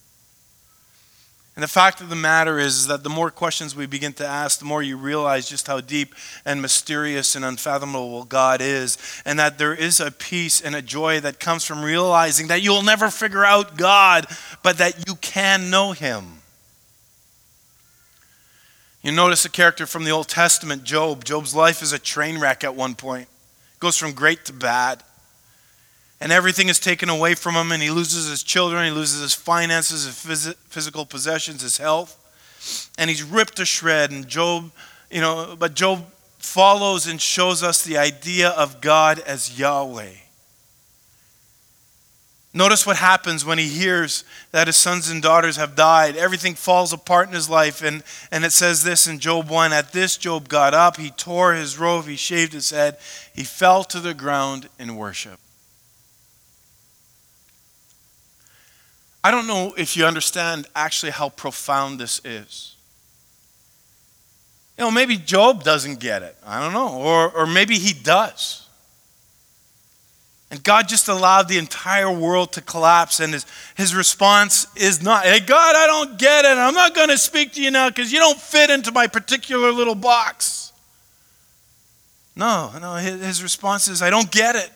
And 1.55 1.63
the 1.63 1.69
fact 1.69 2.01
of 2.01 2.09
the 2.09 2.17
matter 2.17 2.59
is, 2.59 2.79
is, 2.79 2.87
that 2.87 3.03
the 3.03 3.11
more 3.11 3.31
questions 3.31 3.77
we 3.77 3.85
begin 3.85 4.15
to 4.15 4.27
ask, 4.27 4.59
the 4.59 4.65
more 4.65 4.83
you 4.83 4.97
realize 4.97 5.51
just 5.51 5.67
how 5.67 5.83
deep 5.83 6.15
and 6.47 6.63
mysterious 6.63 7.35
and 7.35 7.45
unfathomable 7.45 8.25
God 8.25 8.63
is. 8.63 8.97
And 9.27 9.39
that 9.39 9.59
there 9.59 9.75
is 9.75 10.01
a 10.01 10.11
peace 10.11 10.63
and 10.63 10.75
a 10.75 10.81
joy 10.81 11.21
that 11.21 11.41
comes 11.41 11.65
from 11.65 11.83
realizing 11.83 12.47
that 12.47 12.63
you'll 12.63 12.83
never 12.83 13.11
figure 13.11 13.45
out 13.45 13.77
God, 13.77 14.27
but 14.63 14.79
that 14.79 15.07
you 15.07 15.17
can 15.17 15.69
know 15.69 15.93
Him. 15.93 16.39
You 19.03 19.13
notice 19.13 19.45
a 19.45 19.51
character 19.51 19.85
from 19.85 20.05
the 20.05 20.11
Old 20.11 20.29
Testament, 20.29 20.85
Job. 20.85 21.25
Job's 21.25 21.55
life 21.55 21.83
is 21.83 21.93
a 21.93 21.99
train 21.99 22.39
wreck 22.39 22.65
at 22.65 22.75
one 22.75 22.95
point, 22.95 23.29
goes 23.83 23.99
from 23.99 24.13
great 24.13 24.45
to 24.45 24.53
bad 24.53 25.03
and 26.23 26.31
everything 26.31 26.69
is 26.69 26.79
taken 26.79 27.09
away 27.09 27.35
from 27.35 27.57
him, 27.57 27.73
and 27.73 27.83
he 27.83 27.91
loses 27.91 28.31
his 28.31 28.45
children, 28.45 28.85
he 28.85 28.93
loses 28.93 29.21
his 29.21 29.35
finances, 29.35 30.05
his 30.05 30.55
physical 30.69 31.05
possessions, 31.05 31.63
his 31.63 31.79
health, 31.79 32.17
and 32.97 33.11
he's 33.11 33.25
ripped 33.25 33.57
to 33.57 33.65
shred. 33.65 34.13
And 34.13 34.29
Job, 34.29 34.71
you 35.11 35.21
know, 35.21 35.57
but 35.59 35.75
Job 35.75 36.07
follows 36.39 37.09
and 37.09 37.21
shows 37.21 37.65
us 37.65 37.83
the 37.83 37.99
idea 37.99 38.51
of 38.51 38.81
God 38.81 39.19
as 39.19 39.59
Yahweh. 39.59 40.13
Notice 42.55 42.87
what 42.87 42.97
happens 42.97 43.47
when 43.47 43.57
he 43.57 43.67
hears 43.67 44.25
that 44.51 44.67
his 44.67 44.77
sons 44.77 45.09
and 45.09 45.23
daughters 45.23 45.57
have 45.57 45.75
died. 45.75 46.17
Everything 46.17 46.55
falls 46.55 46.93
apart 46.93 47.29
in 47.29 47.35
his 47.35 47.49
life. 47.49 47.83
And, 47.83 48.03
and 48.31 48.45
it 48.45 48.53
says 48.53 48.83
this 48.83 49.07
in 49.07 49.21
Job 49.21 49.49
1 49.49 49.73
At 49.73 49.93
this, 49.93 50.19
Job 50.19 50.49
got 50.49 50.75
up, 50.75 50.99
he 50.99 51.11
tore 51.11 51.55
his 51.55 51.79
robe, 51.79 52.05
he 52.05 52.17
shaved 52.17 52.53
his 52.53 52.71
head, 52.71 52.99
he 53.35 53.43
fell 53.43 53.85
to 53.85 54.01
the 54.01 54.13
ground 54.13 54.69
in 54.79 54.97
worship. 54.97 55.39
I 59.25 59.31
don't 59.31 59.47
know 59.47 59.73
if 59.79 59.97
you 59.97 60.05
understand 60.05 60.67
actually 60.75 61.13
how 61.13 61.31
profound 61.31 61.99
this 61.99 62.21
is. 62.25 62.77
You 64.77 64.85
know, 64.85 64.91
maybe 64.91 65.17
Job 65.17 65.63
doesn't 65.63 66.01
get 66.01 66.23
it. 66.23 66.37
I 66.45 66.61
don't 66.61 66.73
know. 66.73 66.99
Or, 66.99 67.31
or 67.31 67.47
maybe 67.47 67.79
he 67.79 67.93
does. 67.93 68.62
And 70.53 70.63
God 70.63 70.87
just 70.87 71.09
allowed 71.09 71.49
the 71.49 71.57
entire 71.57 72.13
world 72.13 72.53
to 72.53 72.61
collapse, 72.61 73.21
and 73.21 73.33
his, 73.33 73.47
his 73.75 73.95
response 73.95 74.67
is 74.77 75.03
not, 75.03 75.25
Hey, 75.25 75.41
God, 75.41 75.75
I 75.75 75.87
don't 75.87 76.19
get 76.19 76.45
it. 76.45 76.59
I'm 76.59 76.75
not 76.75 76.95
going 76.95 77.09
to 77.09 77.17
speak 77.17 77.55
to 77.55 77.63
you 77.63 77.71
now 77.71 77.89
because 77.89 78.13
you 78.13 78.19
don't 78.19 78.39
fit 78.39 78.69
into 78.69 78.93
my 78.93 79.07
particular 79.07 79.73
little 79.73 79.95
box. 79.95 80.75
No, 82.37 82.71
no, 82.79 82.97
his, 82.97 83.43
response 83.43 83.89
is, 83.89 84.03
I 84.03 84.11
don't 84.11 84.31
get 84.31 84.55
it. 84.55 84.71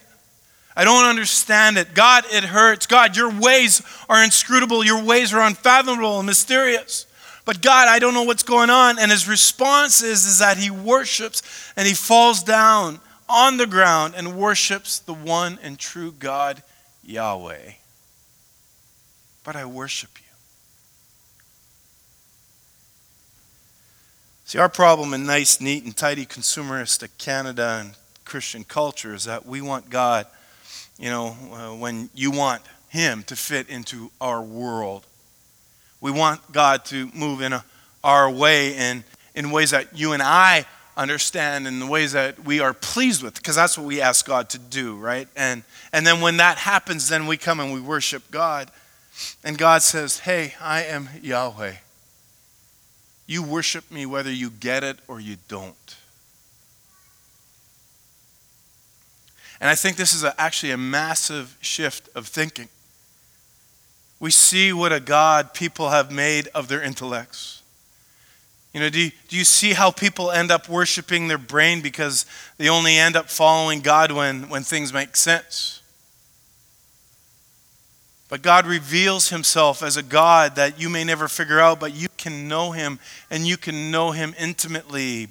I 0.75 0.83
don't 0.83 1.05
understand 1.05 1.77
it. 1.77 1.93
God, 1.93 2.23
it 2.31 2.43
hurts. 2.43 2.87
God, 2.87 3.15
your 3.15 3.31
ways 3.39 3.83
are 4.09 4.23
inscrutable. 4.23 4.83
Your 4.83 5.03
ways 5.03 5.31
are 5.31 5.41
unfathomable 5.41 6.17
and 6.17 6.25
mysterious. 6.25 7.05
But 7.45 7.61
God, 7.61 7.87
I 7.87 7.99
don't 7.99 8.15
know 8.15 8.23
what's 8.23 8.43
going 8.43 8.71
on. 8.71 8.97
And 8.97 9.11
his 9.11 9.27
response 9.27 10.01
is, 10.01 10.25
is 10.25 10.39
that 10.39 10.57
he 10.57 10.71
worships 10.71 11.43
and 11.77 11.87
he 11.87 11.93
falls 11.93 12.41
down 12.41 12.99
on 13.29 13.57
the 13.57 13.67
ground 13.67 14.13
and 14.15 14.37
worships 14.37 14.99
the 14.99 15.13
one 15.13 15.59
and 15.61 15.77
true 15.77 16.11
God, 16.11 16.63
Yahweh. 17.03 17.73
But 19.43 19.55
I 19.55 19.65
worship 19.65 20.11
you. 20.17 20.23
See, 24.45 24.59
our 24.59 24.69
problem 24.69 25.13
in 25.13 25.25
nice, 25.25 25.59
neat, 25.59 25.83
and 25.83 25.95
tidy 25.95 26.25
consumeristic 26.25 27.09
Canada 27.17 27.79
and 27.81 27.91
Christian 28.23 28.63
culture 28.63 29.13
is 29.13 29.25
that 29.25 29.45
we 29.45 29.61
want 29.61 29.89
God 29.89 30.25
you 30.97 31.09
know, 31.09 31.35
uh, 31.51 31.75
when 31.75 32.09
you 32.15 32.31
want 32.31 32.61
Him 32.89 33.23
to 33.23 33.35
fit 33.35 33.69
into 33.69 34.11
our 34.19 34.41
world. 34.41 35.05
We 36.01 36.11
want 36.11 36.51
God 36.51 36.85
to 36.85 37.09
move 37.13 37.41
in 37.41 37.53
a, 37.53 37.63
our 38.03 38.29
way 38.29 38.75
and 38.75 39.03
in 39.35 39.51
ways 39.51 39.71
that 39.71 39.97
you 39.97 40.13
and 40.13 40.21
I 40.23 40.65
understand 40.97 41.67
in 41.67 41.79
the 41.79 41.85
ways 41.85 42.11
that 42.13 42.43
we 42.43 42.59
are 42.59 42.73
pleased 42.73 43.23
with 43.23 43.35
because 43.35 43.55
that's 43.55 43.77
what 43.77 43.85
we 43.85 44.01
ask 44.01 44.25
God 44.25 44.49
to 44.49 44.57
do, 44.57 44.97
right? 44.97 45.27
And 45.35 45.63
and 45.93 46.05
then 46.05 46.19
when 46.19 46.37
that 46.37 46.57
happens 46.57 47.07
then 47.07 47.27
we 47.27 47.37
come 47.37 47.59
and 47.59 47.71
we 47.71 47.79
worship 47.79 48.29
God. 48.31 48.71
And 49.43 49.57
God 49.57 49.81
says, 49.81 50.19
"Hey, 50.19 50.55
I 50.59 50.83
am 50.83 51.09
Yahweh. 51.21 51.75
You 53.25 53.43
worship 53.43 53.89
me 53.91 54.05
whether 54.05 54.31
you 54.31 54.49
get 54.49 54.83
it 54.83 54.99
or 55.07 55.19
you 55.19 55.37
don't." 55.47 55.95
And 59.59 59.69
I 59.69 59.75
think 59.75 59.97
this 59.97 60.13
is 60.13 60.23
a, 60.23 60.39
actually 60.39 60.71
a 60.71 60.77
massive 60.77 61.57
shift 61.61 62.09
of 62.15 62.27
thinking. 62.27 62.69
We 64.19 64.31
see 64.31 64.73
what 64.73 64.93
a 64.93 64.99
God 64.99 65.53
people 65.53 65.89
have 65.89 66.11
made 66.11 66.47
of 66.49 66.67
their 66.67 66.81
intellects. 66.81 67.56
You 68.73 68.81
know, 68.81 68.89
do 68.89 68.99
you, 68.99 69.11
do 69.27 69.37
you 69.37 69.43
see 69.43 69.73
how 69.73 69.91
people 69.91 70.29
end 70.29 70.51
up 70.51 70.69
worshiping 70.69 71.27
their 71.27 71.37
brain 71.37 71.81
because 71.81 72.25
they 72.57 72.69
only 72.69 72.97
end 72.97 73.15
up 73.15 73.29
following 73.29 73.81
God 73.81 74.11
when, 74.11 74.49
when 74.49 74.63
things 74.63 74.93
make 74.93 75.15
sense? 75.15 75.81
But 78.29 78.41
God 78.41 78.65
reveals 78.65 79.29
himself 79.29 79.81
as 79.81 79.95
a 79.95 80.03
God 80.03 80.55
that 80.55 80.79
you 80.79 80.89
may 80.89 81.03
never 81.03 81.27
figure 81.27 81.59
out, 81.59 81.79
but 81.79 81.95
you 81.95 82.09
can 82.17 82.47
know 82.47 82.71
him 82.71 82.99
and 83.31 83.47
you 83.47 83.55
can 83.55 83.89
know 83.89 84.11
him 84.11 84.35
intimately. 84.37 85.29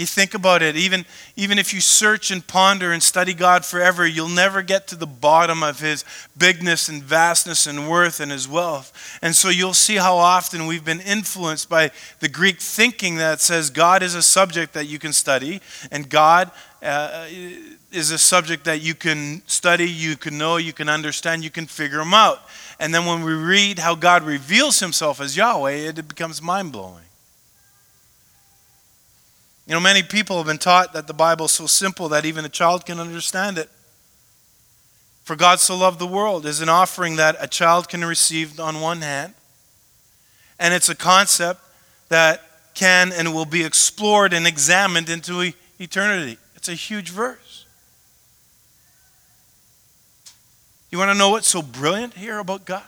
You 0.00 0.06
think 0.06 0.32
about 0.32 0.62
it, 0.62 0.76
even, 0.76 1.04
even 1.36 1.58
if 1.58 1.74
you 1.74 1.82
search 1.82 2.30
and 2.30 2.46
ponder 2.46 2.90
and 2.90 3.02
study 3.02 3.34
God 3.34 3.66
forever, 3.66 4.06
you'll 4.06 4.30
never 4.30 4.62
get 4.62 4.88
to 4.88 4.96
the 4.96 5.06
bottom 5.06 5.62
of 5.62 5.80
His 5.80 6.06
bigness 6.38 6.88
and 6.88 7.02
vastness 7.02 7.66
and 7.66 7.86
worth 7.86 8.18
and 8.18 8.32
His 8.32 8.48
wealth. 8.48 9.18
And 9.20 9.36
so 9.36 9.50
you'll 9.50 9.74
see 9.74 9.96
how 9.96 10.16
often 10.16 10.64
we've 10.64 10.86
been 10.86 11.02
influenced 11.02 11.68
by 11.68 11.90
the 12.20 12.30
Greek 12.30 12.60
thinking 12.60 13.16
that 13.16 13.42
says 13.42 13.68
God 13.68 14.02
is 14.02 14.14
a 14.14 14.22
subject 14.22 14.72
that 14.72 14.86
you 14.86 14.98
can 14.98 15.12
study, 15.12 15.60
and 15.90 16.08
God 16.08 16.50
uh, 16.82 17.26
is 17.92 18.10
a 18.10 18.16
subject 18.16 18.64
that 18.64 18.80
you 18.80 18.94
can 18.94 19.42
study, 19.46 19.84
you 19.84 20.16
can 20.16 20.38
know, 20.38 20.56
you 20.56 20.72
can 20.72 20.88
understand, 20.88 21.44
you 21.44 21.50
can 21.50 21.66
figure 21.66 22.00
Him 22.00 22.14
out. 22.14 22.40
And 22.78 22.94
then 22.94 23.04
when 23.04 23.22
we 23.22 23.34
read 23.34 23.78
how 23.78 23.96
God 23.96 24.22
reveals 24.22 24.80
Himself 24.80 25.20
as 25.20 25.36
Yahweh, 25.36 25.72
it 25.72 26.08
becomes 26.08 26.40
mind 26.40 26.72
blowing. 26.72 27.04
You 29.66 29.74
know, 29.74 29.80
many 29.80 30.02
people 30.02 30.36
have 30.38 30.46
been 30.46 30.58
taught 30.58 30.92
that 30.94 31.06
the 31.06 31.14
Bible 31.14 31.46
is 31.46 31.52
so 31.52 31.66
simple 31.66 32.08
that 32.08 32.24
even 32.24 32.44
a 32.44 32.48
child 32.48 32.84
can 32.84 32.98
understand 32.98 33.58
it. 33.58 33.68
For 35.22 35.36
God 35.36 35.60
so 35.60 35.76
loved 35.76 35.98
the 35.98 36.06
world 36.06 36.44
is 36.44 36.60
an 36.60 36.68
offering 36.68 37.16
that 37.16 37.36
a 37.38 37.46
child 37.46 37.88
can 37.88 38.04
receive 38.04 38.58
on 38.58 38.80
one 38.80 39.00
hand, 39.00 39.34
and 40.58 40.74
it's 40.74 40.88
a 40.88 40.94
concept 40.94 41.60
that 42.08 42.42
can 42.74 43.12
and 43.12 43.32
will 43.32 43.44
be 43.44 43.62
explored 43.64 44.32
and 44.32 44.46
examined 44.46 45.08
into 45.08 45.52
eternity. 45.78 46.38
It's 46.56 46.68
a 46.68 46.74
huge 46.74 47.10
verse. 47.10 47.64
You 50.90 50.98
want 50.98 51.12
to 51.12 51.14
know 51.16 51.30
what's 51.30 51.46
so 51.46 51.62
brilliant 51.62 52.14
here 52.14 52.38
about 52.38 52.64
God? 52.64 52.82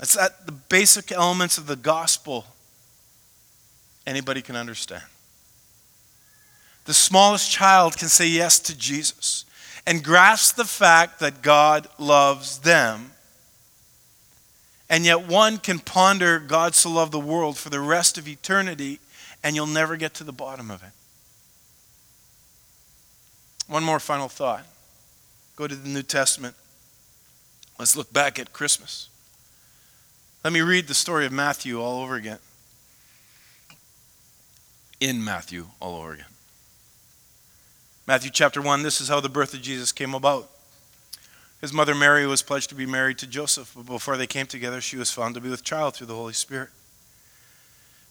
It's 0.00 0.14
that 0.14 0.46
the 0.46 0.52
basic 0.52 1.10
elements 1.10 1.58
of 1.58 1.66
the 1.66 1.76
gospel 1.76 2.46
anybody 4.10 4.42
can 4.42 4.56
understand. 4.56 5.04
The 6.84 6.94
smallest 6.94 7.50
child 7.50 7.96
can 7.96 8.08
say 8.08 8.26
yes 8.26 8.58
to 8.58 8.76
Jesus 8.76 9.44
and 9.86 10.02
grasp 10.02 10.56
the 10.56 10.64
fact 10.64 11.20
that 11.20 11.42
God 11.42 11.86
loves 11.98 12.58
them. 12.58 13.12
And 14.88 15.04
yet, 15.04 15.28
one 15.28 15.58
can 15.58 15.78
ponder 15.78 16.40
God 16.40 16.74
so 16.74 16.90
loved 16.90 17.12
the 17.12 17.20
world 17.20 17.56
for 17.56 17.70
the 17.70 17.78
rest 17.78 18.18
of 18.18 18.26
eternity, 18.26 18.98
and 19.44 19.54
you'll 19.54 19.66
never 19.66 19.96
get 19.96 20.14
to 20.14 20.24
the 20.24 20.32
bottom 20.32 20.68
of 20.68 20.82
it. 20.82 20.90
One 23.68 23.84
more 23.84 24.00
final 24.00 24.28
thought. 24.28 24.66
Go 25.54 25.68
to 25.68 25.76
the 25.76 25.88
New 25.88 26.02
Testament. 26.02 26.56
Let's 27.78 27.96
look 27.96 28.12
back 28.12 28.40
at 28.40 28.52
Christmas. 28.52 29.08
Let 30.42 30.52
me 30.52 30.60
read 30.60 30.88
the 30.88 30.94
story 30.94 31.24
of 31.24 31.30
Matthew 31.30 31.80
all 31.80 32.02
over 32.02 32.16
again 32.16 32.40
in 35.00 35.24
Matthew 35.24 35.66
all 35.80 35.96
over 35.96 36.12
again. 36.12 36.26
Matthew 38.06 38.30
chapter 38.30 38.60
1, 38.60 38.82
this 38.82 39.00
is 39.00 39.08
how 39.08 39.20
the 39.20 39.28
birth 39.28 39.54
of 39.54 39.62
Jesus 39.62 39.92
came 39.92 40.14
about. 40.14 40.48
His 41.60 41.72
mother 41.72 41.94
Mary 41.94 42.26
was 42.26 42.42
pledged 42.42 42.70
to 42.70 42.74
be 42.74 42.86
married 42.86 43.18
to 43.18 43.26
Joseph, 43.26 43.72
but 43.76 43.86
before 43.86 44.16
they 44.16 44.26
came 44.26 44.46
together, 44.46 44.80
she 44.80 44.96
was 44.96 45.10
found 45.10 45.34
to 45.34 45.40
be 45.40 45.50
with 45.50 45.62
child 45.62 45.94
through 45.94 46.06
the 46.06 46.14
Holy 46.14 46.32
Spirit. 46.32 46.70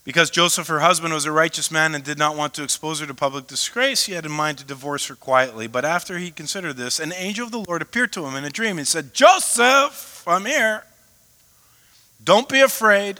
Because 0.06 0.30
Joseph, 0.30 0.68
her 0.68 0.80
husband, 0.80 1.14
was 1.14 1.26
a 1.26 1.32
righteous 1.32 1.70
man 1.70 1.94
and 1.94 2.04
did 2.04 2.18
not 2.18 2.36
want 2.36 2.54
to 2.56 2.64
expose 2.64 3.00
her 3.00 3.06
to 3.08 3.14
public 3.14 3.48
disgrace, 3.48 4.06
he 4.06 4.14
had 4.14 4.26
in 4.26 4.32
mind 4.32 4.58
to 4.60 4.64
divorce 4.64 5.08
her 5.08 5.16
quietly. 5.16 5.68
But 5.68 5.86
after 5.86 6.18
he 6.18 6.32
considered 6.32 6.78
this, 6.78 7.00
an 7.00 7.14
angel 7.14 7.46
of 7.46 7.52
the 7.52 7.60
Lord 7.60 7.82
appeared 7.82 8.14
to 8.14 8.26
him 8.26 8.36
in 8.36 8.46
a 8.46 8.50
dream 8.50 8.78
and 8.78 8.88
said, 8.88 9.14
Joseph, 9.14 10.24
I'm 10.26 10.46
here. 10.46 10.84
Don't 12.24 12.48
be 12.48 12.62
afraid. 12.62 13.20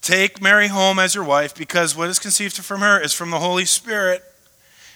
Take 0.00 0.40
Mary 0.40 0.68
home 0.68 0.98
as 0.98 1.14
your 1.14 1.24
wife, 1.24 1.54
because 1.54 1.96
what 1.96 2.08
is 2.08 2.18
conceived 2.18 2.56
from 2.56 2.80
her 2.80 3.00
is 3.00 3.12
from 3.12 3.30
the 3.30 3.40
Holy 3.40 3.64
Spirit, 3.64 4.22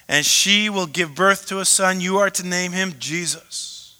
and 0.08 0.24
she 0.24 0.68
will 0.68 0.86
give 0.86 1.14
birth 1.14 1.46
to 1.48 1.60
a 1.60 1.64
son. 1.64 2.00
You 2.00 2.18
are 2.18 2.30
to 2.30 2.46
name 2.46 2.72
him 2.72 2.94
Jesus, 2.98 3.98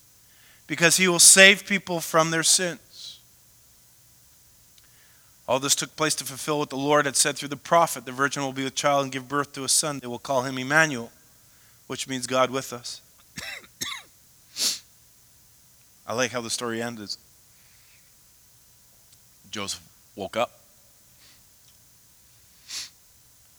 because 0.67 0.97
he 0.97 1.09
will 1.09 1.19
save 1.19 1.67
people 1.67 2.01
from 2.01 2.31
their 2.31 2.43
sins. 2.43 3.19
All 5.49 5.59
this 5.59 5.75
took 5.75 5.97
place 5.97 6.15
to 6.15 6.25
fulfill 6.25 6.59
what 6.59 6.71
the 6.71 6.77
Lord 6.77 7.05
had 7.05 7.17
said 7.17 7.37
through 7.37 7.49
the 7.49 7.57
prophet 7.57 8.07
The 8.07 8.13
virgin 8.13 8.43
will 8.43 8.53
be 8.53 8.65
with 8.65 8.75
child 8.75 9.03
and 9.03 9.13
give 9.13 9.29
birth 9.29 9.53
to 9.55 9.65
a 9.65 9.69
son. 9.69 9.99
They 9.99 10.07
will 10.07 10.19
call 10.19 10.43
him 10.43 10.57
Emmanuel, 10.57 11.11
which 11.89 12.09
means 12.09 12.27
God 12.27 12.51
with 12.51 12.73
us. 12.73 13.03
I 16.07 16.15
like 16.15 16.31
how 16.31 16.41
the 16.41 16.49
story 16.49 16.81
ends. 16.81 17.19
Joseph 19.51 19.83
woke 20.17 20.37
up. 20.37 20.62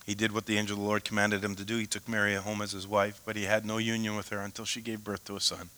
He 0.06 0.16
did 0.16 0.34
what 0.34 0.46
the 0.46 0.58
angel 0.58 0.76
of 0.76 0.82
the 0.82 0.88
Lord 0.88 1.06
commanded 1.06 1.44
him 1.44 1.56
to 1.56 1.64
do. 1.64 1.78
He 1.78 1.86
took 1.86 2.10
Mary 2.10 2.36
home 2.36 2.62
as 2.62 2.74
his 2.74 2.88
wife, 2.88 3.22
but 3.26 3.36
he 3.36 3.44
had 3.44 3.66
no 3.66 3.78
union 3.78 4.16
with 4.16 4.30
her 4.30 4.40
until 4.40 4.66
she 4.66 4.82
gave 4.82 5.04
birth 5.04 5.24
to 5.26 5.36
a 5.36 5.40
son. 5.40 5.70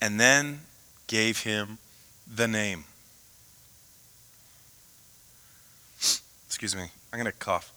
And 0.00 0.20
then 0.20 0.60
gave 1.06 1.42
him 1.42 1.78
the 2.32 2.46
name. 2.46 2.84
Excuse 6.46 6.76
me. 6.76 6.84
I'm 7.12 7.18
going 7.18 7.24
to 7.24 7.32
cough. 7.32 7.72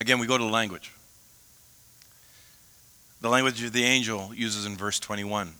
Again, 0.00 0.18
we 0.18 0.26
go 0.26 0.38
to 0.38 0.44
the 0.44 0.50
language. 0.50 0.92
The 3.22 3.28
language 3.28 3.58
the 3.70 3.82
angel 3.82 4.32
uses 4.34 4.66
in 4.66 4.76
verse 4.76 5.00
21. 5.00 5.54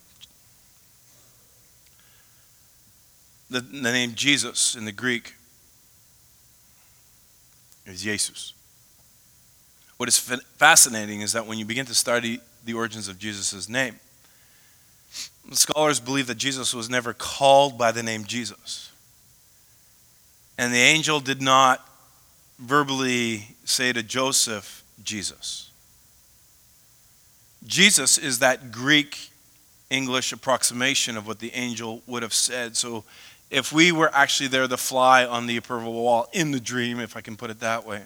The, 3.48 3.60
the 3.60 3.92
name 3.92 4.14
Jesus 4.14 4.74
in 4.74 4.84
the 4.84 4.92
Greek 4.92 5.34
is 7.86 8.02
Jesus. 8.02 8.54
What 9.96 10.08
is 10.08 10.18
fascinating 10.18 11.20
is 11.20 11.32
that 11.32 11.46
when 11.46 11.58
you 11.58 11.64
begin 11.64 11.86
to 11.86 11.94
study 11.94 12.40
the 12.64 12.74
origins 12.74 13.08
of 13.08 13.18
Jesus' 13.18 13.68
name, 13.68 13.98
scholars 15.52 16.00
believe 16.00 16.26
that 16.26 16.38
Jesus 16.38 16.74
was 16.74 16.90
never 16.90 17.14
called 17.14 17.78
by 17.78 17.92
the 17.92 18.02
name 18.02 18.24
Jesus. 18.24 18.90
And 20.58 20.72
the 20.72 20.78
angel 20.78 21.20
did 21.20 21.40
not 21.40 21.86
verbally 22.58 23.56
say 23.64 23.92
to 23.92 24.02
Joseph, 24.02 24.82
Jesus. 25.02 25.70
Jesus 27.66 28.18
is 28.18 28.38
that 28.40 28.72
Greek 28.72 29.30
English 29.90 30.32
approximation 30.32 31.16
of 31.16 31.26
what 31.26 31.38
the 31.38 31.52
angel 31.54 32.02
would 32.06 32.22
have 32.22 32.34
said. 32.34 32.76
So 32.76 33.04
if 33.50 33.72
we 33.72 33.92
were 33.92 34.10
actually 34.14 34.48
there, 34.48 34.66
the 34.66 34.76
fly 34.76 35.24
on 35.24 35.46
the 35.46 35.56
approval 35.56 35.92
wall 35.92 36.28
in 36.32 36.50
the 36.50 36.60
dream, 36.60 37.00
if 37.00 37.16
I 37.16 37.20
can 37.20 37.36
put 37.36 37.50
it 37.50 37.60
that 37.60 37.86
way, 37.86 38.02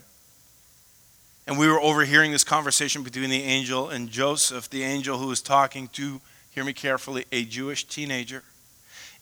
and 1.46 1.58
we 1.58 1.66
were 1.66 1.80
overhearing 1.80 2.32
this 2.32 2.44
conversation 2.44 3.02
between 3.02 3.30
the 3.30 3.42
angel 3.42 3.88
and 3.88 4.08
Joseph, 4.10 4.70
the 4.70 4.82
angel 4.82 5.18
who 5.18 5.26
was 5.26 5.40
talking 5.40 5.88
to, 5.88 6.20
hear 6.50 6.64
me 6.64 6.72
carefully, 6.72 7.24
a 7.32 7.44
Jewish 7.44 7.84
teenager, 7.84 8.42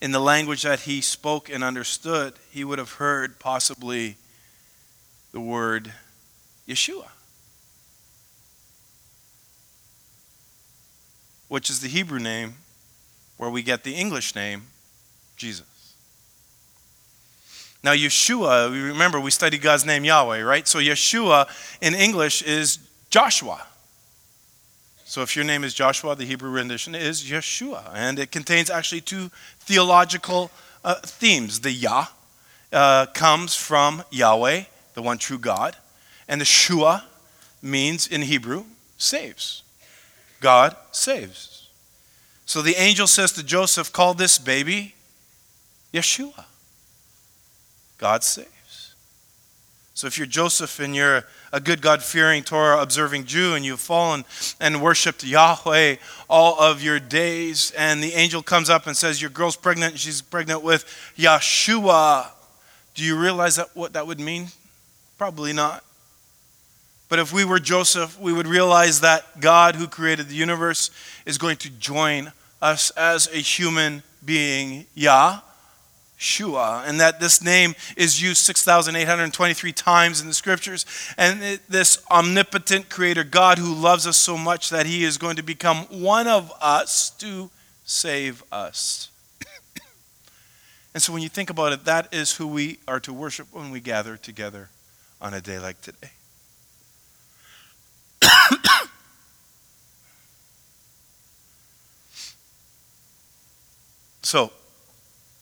in 0.00 0.12
the 0.12 0.20
language 0.20 0.62
that 0.62 0.80
he 0.80 1.00
spoke 1.00 1.48
and 1.48 1.64
understood, 1.64 2.34
he 2.50 2.64
would 2.64 2.78
have 2.78 2.92
heard 2.92 3.38
possibly 3.38 4.16
the 5.32 5.40
word 5.40 5.92
Yeshua. 6.68 7.08
which 11.48 11.70
is 11.70 11.80
the 11.80 11.88
Hebrew 11.88 12.20
name 12.20 12.54
where 13.38 13.50
we 13.50 13.62
get 13.62 13.82
the 13.82 13.94
English 13.94 14.34
name, 14.34 14.66
Jesus. 15.36 15.66
Now, 17.82 17.92
Yeshua, 17.92 18.70
remember 18.70 19.20
we 19.20 19.30
studied 19.30 19.62
God's 19.62 19.86
name 19.86 20.04
Yahweh, 20.04 20.42
right? 20.42 20.66
So, 20.66 20.78
Yeshua 20.78 21.46
in 21.80 21.94
English 21.94 22.42
is 22.42 22.78
Joshua. 23.08 23.66
So, 25.04 25.22
if 25.22 25.36
your 25.36 25.44
name 25.44 25.64
is 25.64 25.74
Joshua, 25.74 26.16
the 26.16 26.24
Hebrew 26.24 26.50
rendition 26.50 26.94
is 26.94 27.22
Yeshua. 27.22 27.90
And 27.94 28.18
it 28.18 28.32
contains 28.32 28.68
actually 28.68 29.00
two 29.00 29.30
theological 29.60 30.50
uh, 30.84 30.96
themes. 30.96 31.60
The 31.60 31.70
Yah 31.70 32.06
uh, 32.72 33.06
comes 33.14 33.54
from 33.54 34.02
Yahweh, 34.10 34.64
the 34.94 35.02
one 35.02 35.18
true 35.18 35.38
God, 35.38 35.76
and 36.26 36.40
the 36.40 36.44
Shua 36.44 37.04
means 37.62 38.06
in 38.06 38.22
Hebrew 38.22 38.64
saves. 38.98 39.62
God 40.40 40.76
saves. 40.92 41.68
So 42.44 42.62
the 42.62 42.74
angel 42.76 43.06
says 43.06 43.32
to 43.32 43.42
Joseph, 43.42 43.92
Call 43.92 44.14
this 44.14 44.38
baby 44.38 44.94
Yeshua. 45.92 46.44
God 47.99 48.24
saves. 48.24 48.49
So 49.99 50.07
if 50.07 50.16
you're 50.16 50.28
Joseph 50.28 50.78
and 50.78 50.94
you're 50.94 51.24
a 51.53 51.59
good 51.59 51.82
God 51.82 52.05
fearing, 52.05 52.44
Torah 52.44 52.80
observing 52.80 53.24
Jew 53.24 53.55
and 53.55 53.64
you've 53.64 53.80
fallen 53.80 54.24
and 54.61 54.80
worshiped 54.80 55.24
Yahweh 55.24 55.96
all 56.30 56.61
of 56.61 56.80
your 56.80 57.01
days, 57.01 57.72
and 57.76 58.01
the 58.01 58.12
angel 58.12 58.40
comes 58.40 58.70
up 58.70 58.86
and 58.86 58.96
says, 58.96 59.20
Your 59.20 59.30
girl's 59.30 59.57
pregnant, 59.57 59.94
and 59.94 60.01
she's 60.01 60.22
pregnant 60.22 60.62
with 60.62 60.84
Yeshua. 61.16 62.28
Do 62.94 63.03
you 63.03 63.18
realize 63.18 63.57
that 63.57 63.74
what 63.74 63.94
that 63.94 64.07
would 64.07 64.20
mean? 64.20 64.46
Probably 65.18 65.53
not. 65.53 65.82
But 67.09 67.18
if 67.18 67.32
we 67.32 67.44
were 67.44 67.59
Joseph, 67.59 68.20
we 68.20 68.32
would 68.32 68.46
realize 68.46 69.01
that 69.01 69.40
God, 69.40 69.74
who 69.74 69.88
created 69.88 70.28
the 70.28 70.36
universe, 70.36 70.92
is 71.26 71.38
going 71.38 71.57
to 71.57 71.70
join 71.70 72.32
us 72.62 72.90
as 72.90 73.26
a 73.28 73.38
human 73.38 74.05
being, 74.24 74.86
Yah, 74.94 75.40
Shua, 76.20 76.82
and 76.84 76.98
that 76.98 77.20
this 77.20 77.40
name 77.40 77.76
is 77.96 78.20
used 78.20 78.38
6,823 78.38 79.72
times 79.72 80.20
in 80.20 80.26
the 80.26 80.34
scriptures. 80.34 80.84
And 81.16 81.60
this 81.68 82.04
omnipotent 82.10 82.90
creator, 82.90 83.22
God, 83.22 83.58
who 83.58 83.72
loves 83.72 84.04
us 84.04 84.16
so 84.16 84.36
much 84.36 84.68
that 84.70 84.84
he 84.84 85.04
is 85.04 85.16
going 85.16 85.36
to 85.36 85.44
become 85.44 85.86
one 85.90 86.26
of 86.26 86.52
us 86.60 87.10
to 87.18 87.50
save 87.84 88.42
us. 88.50 89.10
and 90.92 91.00
so 91.00 91.12
when 91.12 91.22
you 91.22 91.28
think 91.28 91.50
about 91.50 91.72
it, 91.72 91.84
that 91.84 92.12
is 92.12 92.34
who 92.34 92.48
we 92.48 92.80
are 92.88 92.98
to 92.98 93.12
worship 93.12 93.46
when 93.52 93.70
we 93.70 93.78
gather 93.78 94.16
together 94.16 94.70
on 95.20 95.34
a 95.34 95.40
day 95.40 95.60
like 95.60 95.80
today. 95.80 96.10
so, 104.22 104.50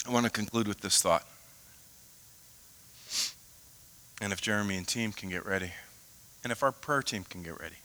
I 0.06 0.10
want 0.10 0.24
to 0.24 0.30
conclude 0.30 0.68
with 0.68 0.80
this 0.80 1.02
thought. 1.02 1.24
And 4.20 4.32
if 4.32 4.40
Jeremy 4.40 4.76
and 4.76 4.86
team 4.86 5.12
can 5.12 5.28
get 5.28 5.44
ready, 5.44 5.72
and 6.42 6.52
if 6.52 6.62
our 6.62 6.72
prayer 6.72 7.02
team 7.02 7.24
can 7.28 7.42
get 7.42 7.58
ready. 7.60 7.76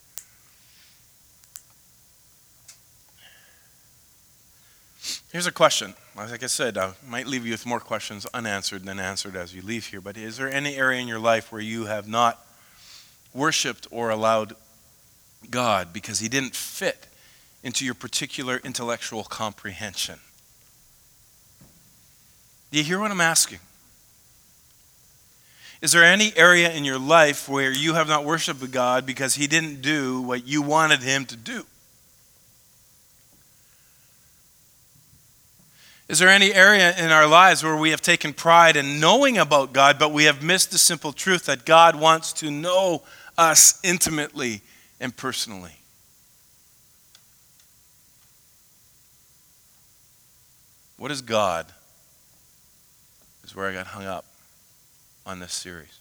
Here's 5.31 5.47
a 5.47 5.51
question. 5.51 5.95
Like 6.15 6.43
I 6.43 6.47
said, 6.47 6.77
I 6.77 6.93
might 7.07 7.25
leave 7.25 7.45
you 7.45 7.53
with 7.53 7.65
more 7.65 7.79
questions 7.79 8.25
unanswered 8.33 8.85
than 8.85 8.99
answered 8.99 9.35
as 9.35 9.55
you 9.55 9.61
leave 9.61 9.87
here. 9.87 10.01
But 10.01 10.17
is 10.17 10.37
there 10.37 10.49
any 10.49 10.75
area 10.75 11.01
in 11.01 11.07
your 11.07 11.19
life 11.19 11.51
where 11.51 11.61
you 11.61 11.85
have 11.85 12.07
not 12.07 12.45
worshiped 13.33 13.87
or 13.91 14.09
allowed 14.09 14.55
God 15.49 15.93
because 15.93 16.19
he 16.19 16.27
didn't 16.27 16.55
fit 16.55 17.07
into 17.63 17.85
your 17.85 17.93
particular 17.93 18.59
intellectual 18.63 19.23
comprehension. 19.23 20.19
Do 22.71 22.77
you 22.77 22.83
hear 22.83 22.99
what 22.99 23.11
I'm 23.11 23.21
asking? 23.21 23.59
Is 25.81 25.91
there 25.91 26.03
any 26.03 26.31
area 26.35 26.71
in 26.71 26.85
your 26.85 26.99
life 26.99 27.49
where 27.49 27.71
you 27.71 27.95
have 27.95 28.07
not 28.07 28.23
worshiped 28.23 28.71
God 28.71 29.05
because 29.05 29.35
he 29.35 29.47
didn't 29.47 29.81
do 29.81 30.21
what 30.21 30.47
you 30.47 30.61
wanted 30.61 31.01
him 31.01 31.25
to 31.25 31.35
do? 31.35 31.65
Is 36.07 36.19
there 36.19 36.29
any 36.29 36.53
area 36.53 36.95
in 36.97 37.09
our 37.09 37.25
lives 37.25 37.63
where 37.63 37.75
we 37.75 37.91
have 37.91 38.01
taken 38.01 38.33
pride 38.33 38.75
in 38.75 38.99
knowing 38.99 39.37
about 39.37 39.73
God, 39.73 39.97
but 39.97 40.11
we 40.11 40.25
have 40.25 40.43
missed 40.43 40.71
the 40.71 40.77
simple 40.77 41.13
truth 41.13 41.45
that 41.45 41.65
God 41.65 41.95
wants 41.95 42.33
to 42.33 42.51
know 42.51 43.01
us 43.37 43.79
intimately 43.83 44.61
and 44.99 45.15
personally. 45.15 45.75
What 50.97 51.11
is 51.11 51.21
God 51.21 51.65
is 53.43 53.55
where 53.55 53.69
I 53.69 53.73
got 53.73 53.87
hung 53.87 54.05
up 54.05 54.25
on 55.25 55.39
this 55.39 55.53
series. 55.53 55.99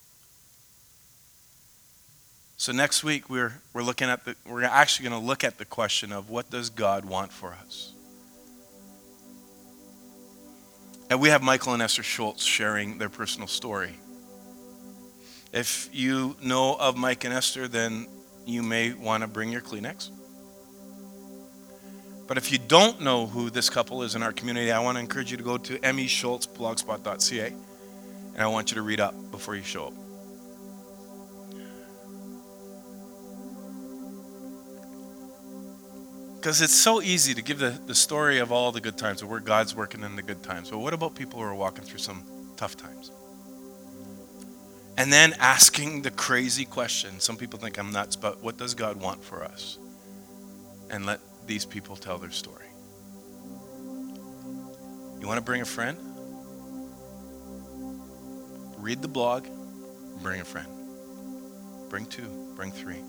So 2.57 2.73
next 2.73 3.03
week 3.03 3.31
we're 3.31 3.55
we're 3.73 3.83
looking 3.83 4.09
at 4.09 4.25
the 4.25 4.37
we're 4.47 4.65
actually 4.65 5.09
going 5.09 5.21
to 5.21 5.27
look 5.27 5.45
at 5.45 5.57
the 5.57 5.65
question 5.65 6.13
of 6.13 6.29
what 6.29 6.51
does 6.51 6.69
God 6.69 7.05
want 7.05 7.33
for 7.33 7.53
us. 7.53 7.93
And 11.09 11.21
we 11.21 11.31
have 11.31 11.43
Michael 11.43 11.73
and 11.73 11.83
Esther 11.83 12.03
Schultz 12.03 12.45
sharing 12.45 12.99
their 12.99 13.09
personal 13.09 13.49
story. 13.49 13.95
If 15.53 15.89
you 15.93 16.37
know 16.41 16.77
of 16.77 16.97
Mike 16.97 17.25
and 17.25 17.35
Esther, 17.35 17.67
then 17.67 18.07
you 18.47 18.63
may 18.63 18.93
want 18.93 19.23
to 19.23 19.27
bring 19.27 19.51
your 19.51 19.61
Kleenex. 19.61 20.11
But 22.31 22.39
if 22.39 22.53
you 22.53 22.59
don't 22.59 23.01
know 23.01 23.27
who 23.27 23.51
this 23.51 23.69
couple 23.69 24.05
is 24.05 24.15
in 24.15 24.23
our 24.23 24.33
community, 24.33 24.71
I 24.71 24.79
want 24.79 24.95
to 24.95 25.01
encourage 25.01 25.33
you 25.33 25.37
to 25.37 25.43
go 25.43 25.59
to 25.59 25.77
meschultzblogspot.ca 25.81 27.47
and 27.49 28.37
I 28.41 28.47
want 28.47 28.71
you 28.71 28.77
to 28.77 28.83
read 28.83 29.01
up 29.01 29.17
before 29.33 29.57
you 29.57 29.65
show 29.65 29.89
up. 29.89 29.95
Because 36.37 36.61
it's 36.61 36.73
so 36.73 37.03
easy 37.03 37.35
to 37.35 37.43
give 37.43 37.59
the, 37.59 37.71
the 37.89 37.97
story 37.97 38.39
of 38.39 38.53
all 38.53 38.71
the 38.71 38.81
good 38.81 38.97
times, 38.97 39.25
where 39.25 39.41
God's 39.41 39.75
working 39.75 40.05
in 40.05 40.15
the 40.15 40.23
good 40.23 40.45
times. 40.45 40.71
But 40.71 40.79
what 40.79 40.95
about 40.95 41.17
people 41.17 41.41
who 41.41 41.45
are 41.47 41.55
walking 41.57 41.83
through 41.83 41.99
some 41.99 42.23
tough 42.57 42.77
times? 42.77 43.11
And 44.97 45.13
then 45.13 45.35
asking 45.41 46.03
the 46.03 46.13
crazy 46.13 46.65
question. 46.65 47.19
Some 47.19 47.37
people 47.37 47.59
think 47.59 47.77
I'm 47.77 47.91
nuts, 47.91 48.15
but 48.15 48.41
what 48.41 48.57
does 48.57 48.75
God 48.75 49.01
want 49.01 49.25
for 49.25 49.43
us? 49.43 49.81
And 50.91 51.07
let 51.07 51.19
these 51.51 51.65
people 51.65 51.97
tell 51.97 52.17
their 52.17 52.31
story. 52.31 52.69
You 55.19 55.27
want 55.27 55.37
to 55.39 55.45
bring 55.45 55.61
a 55.61 55.65
friend? 55.65 55.99
Read 58.79 59.03
the 59.03 59.09
blog, 59.09 59.49
bring 60.23 60.41
a 60.41 60.45
friend. 60.45 60.69
Bring 61.89 62.07
two, 62.07 62.53
bring 62.55 62.71
three. 62.71 63.03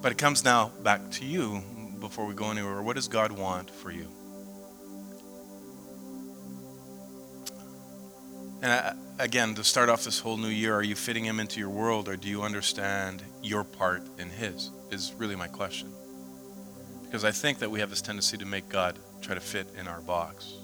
But 0.00 0.10
it 0.10 0.16
comes 0.16 0.42
now 0.42 0.72
back 0.82 1.10
to 1.10 1.26
you 1.26 1.62
before 2.00 2.24
we 2.24 2.32
go 2.32 2.50
anywhere. 2.50 2.80
What 2.80 2.96
does 2.96 3.08
God 3.08 3.30
want 3.30 3.70
for 3.70 3.90
you? 3.90 4.08
And 8.62 8.72
I, 8.72 8.94
again, 9.18 9.54
to 9.54 9.64
start 9.64 9.88
off 9.88 10.04
this 10.04 10.20
whole 10.20 10.36
new 10.36 10.48
year, 10.48 10.74
are 10.74 10.82
you 10.82 10.94
fitting 10.94 11.24
Him 11.24 11.40
into 11.40 11.60
your 11.60 11.70
world 11.70 12.08
or 12.08 12.16
do 12.16 12.28
you 12.28 12.42
understand 12.42 13.22
your 13.42 13.64
part 13.64 14.02
in 14.18 14.30
His? 14.30 14.70
Is 14.90 15.12
really 15.18 15.36
my 15.36 15.48
question. 15.48 15.92
Because 17.02 17.24
I 17.24 17.30
think 17.30 17.58
that 17.58 17.70
we 17.70 17.80
have 17.80 17.90
this 17.90 18.02
tendency 18.02 18.36
to 18.38 18.46
make 18.46 18.68
God 18.68 18.98
try 19.20 19.34
to 19.34 19.40
fit 19.40 19.66
in 19.78 19.88
our 19.88 20.00
box. 20.00 20.54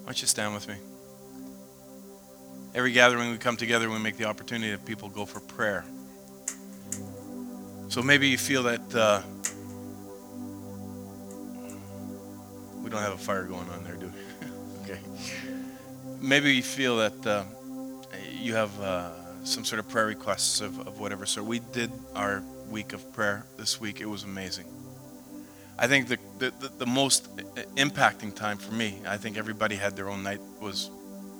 Why 0.00 0.06
don't 0.06 0.20
you 0.20 0.28
stand 0.28 0.54
with 0.54 0.68
me? 0.68 0.74
Every 2.74 2.92
gathering 2.92 3.30
we 3.30 3.38
come 3.38 3.56
together, 3.56 3.88
we 3.88 3.98
make 3.98 4.16
the 4.16 4.24
opportunity 4.24 4.70
that 4.72 4.84
people 4.84 5.08
go 5.08 5.24
for 5.24 5.40
prayer. 5.40 5.84
So 7.88 8.02
maybe 8.02 8.28
you 8.28 8.38
feel 8.38 8.64
that 8.64 8.94
uh, 8.94 9.22
don't 12.94 13.02
have 13.02 13.12
a 13.12 13.18
fire 13.18 13.42
going 13.44 13.68
on 13.70 13.82
there, 13.82 13.96
do 13.96 14.06
we? 14.06 14.92
okay. 14.92 15.00
Maybe 16.20 16.54
you 16.54 16.62
feel 16.62 16.98
that 16.98 17.26
uh, 17.26 17.44
you 18.40 18.54
have 18.54 18.80
uh, 18.80 19.10
some 19.44 19.64
sort 19.64 19.80
of 19.80 19.88
prayer 19.88 20.06
requests 20.06 20.60
of, 20.60 20.86
of 20.86 21.00
whatever 21.00 21.26
sort. 21.26 21.46
We 21.46 21.58
did 21.58 21.90
our 22.14 22.42
week 22.70 22.92
of 22.92 23.12
prayer 23.12 23.44
this 23.56 23.80
week. 23.80 24.00
It 24.00 24.06
was 24.06 24.22
amazing. 24.22 24.66
I 25.76 25.88
think 25.88 26.06
the, 26.06 26.18
the, 26.38 26.52
the, 26.78 26.86
most 26.86 27.36
impacting 27.74 28.32
time 28.32 28.58
for 28.58 28.72
me, 28.72 29.00
I 29.08 29.16
think 29.16 29.36
everybody 29.36 29.74
had 29.74 29.96
their 29.96 30.08
own 30.08 30.22
night, 30.22 30.40
was 30.60 30.88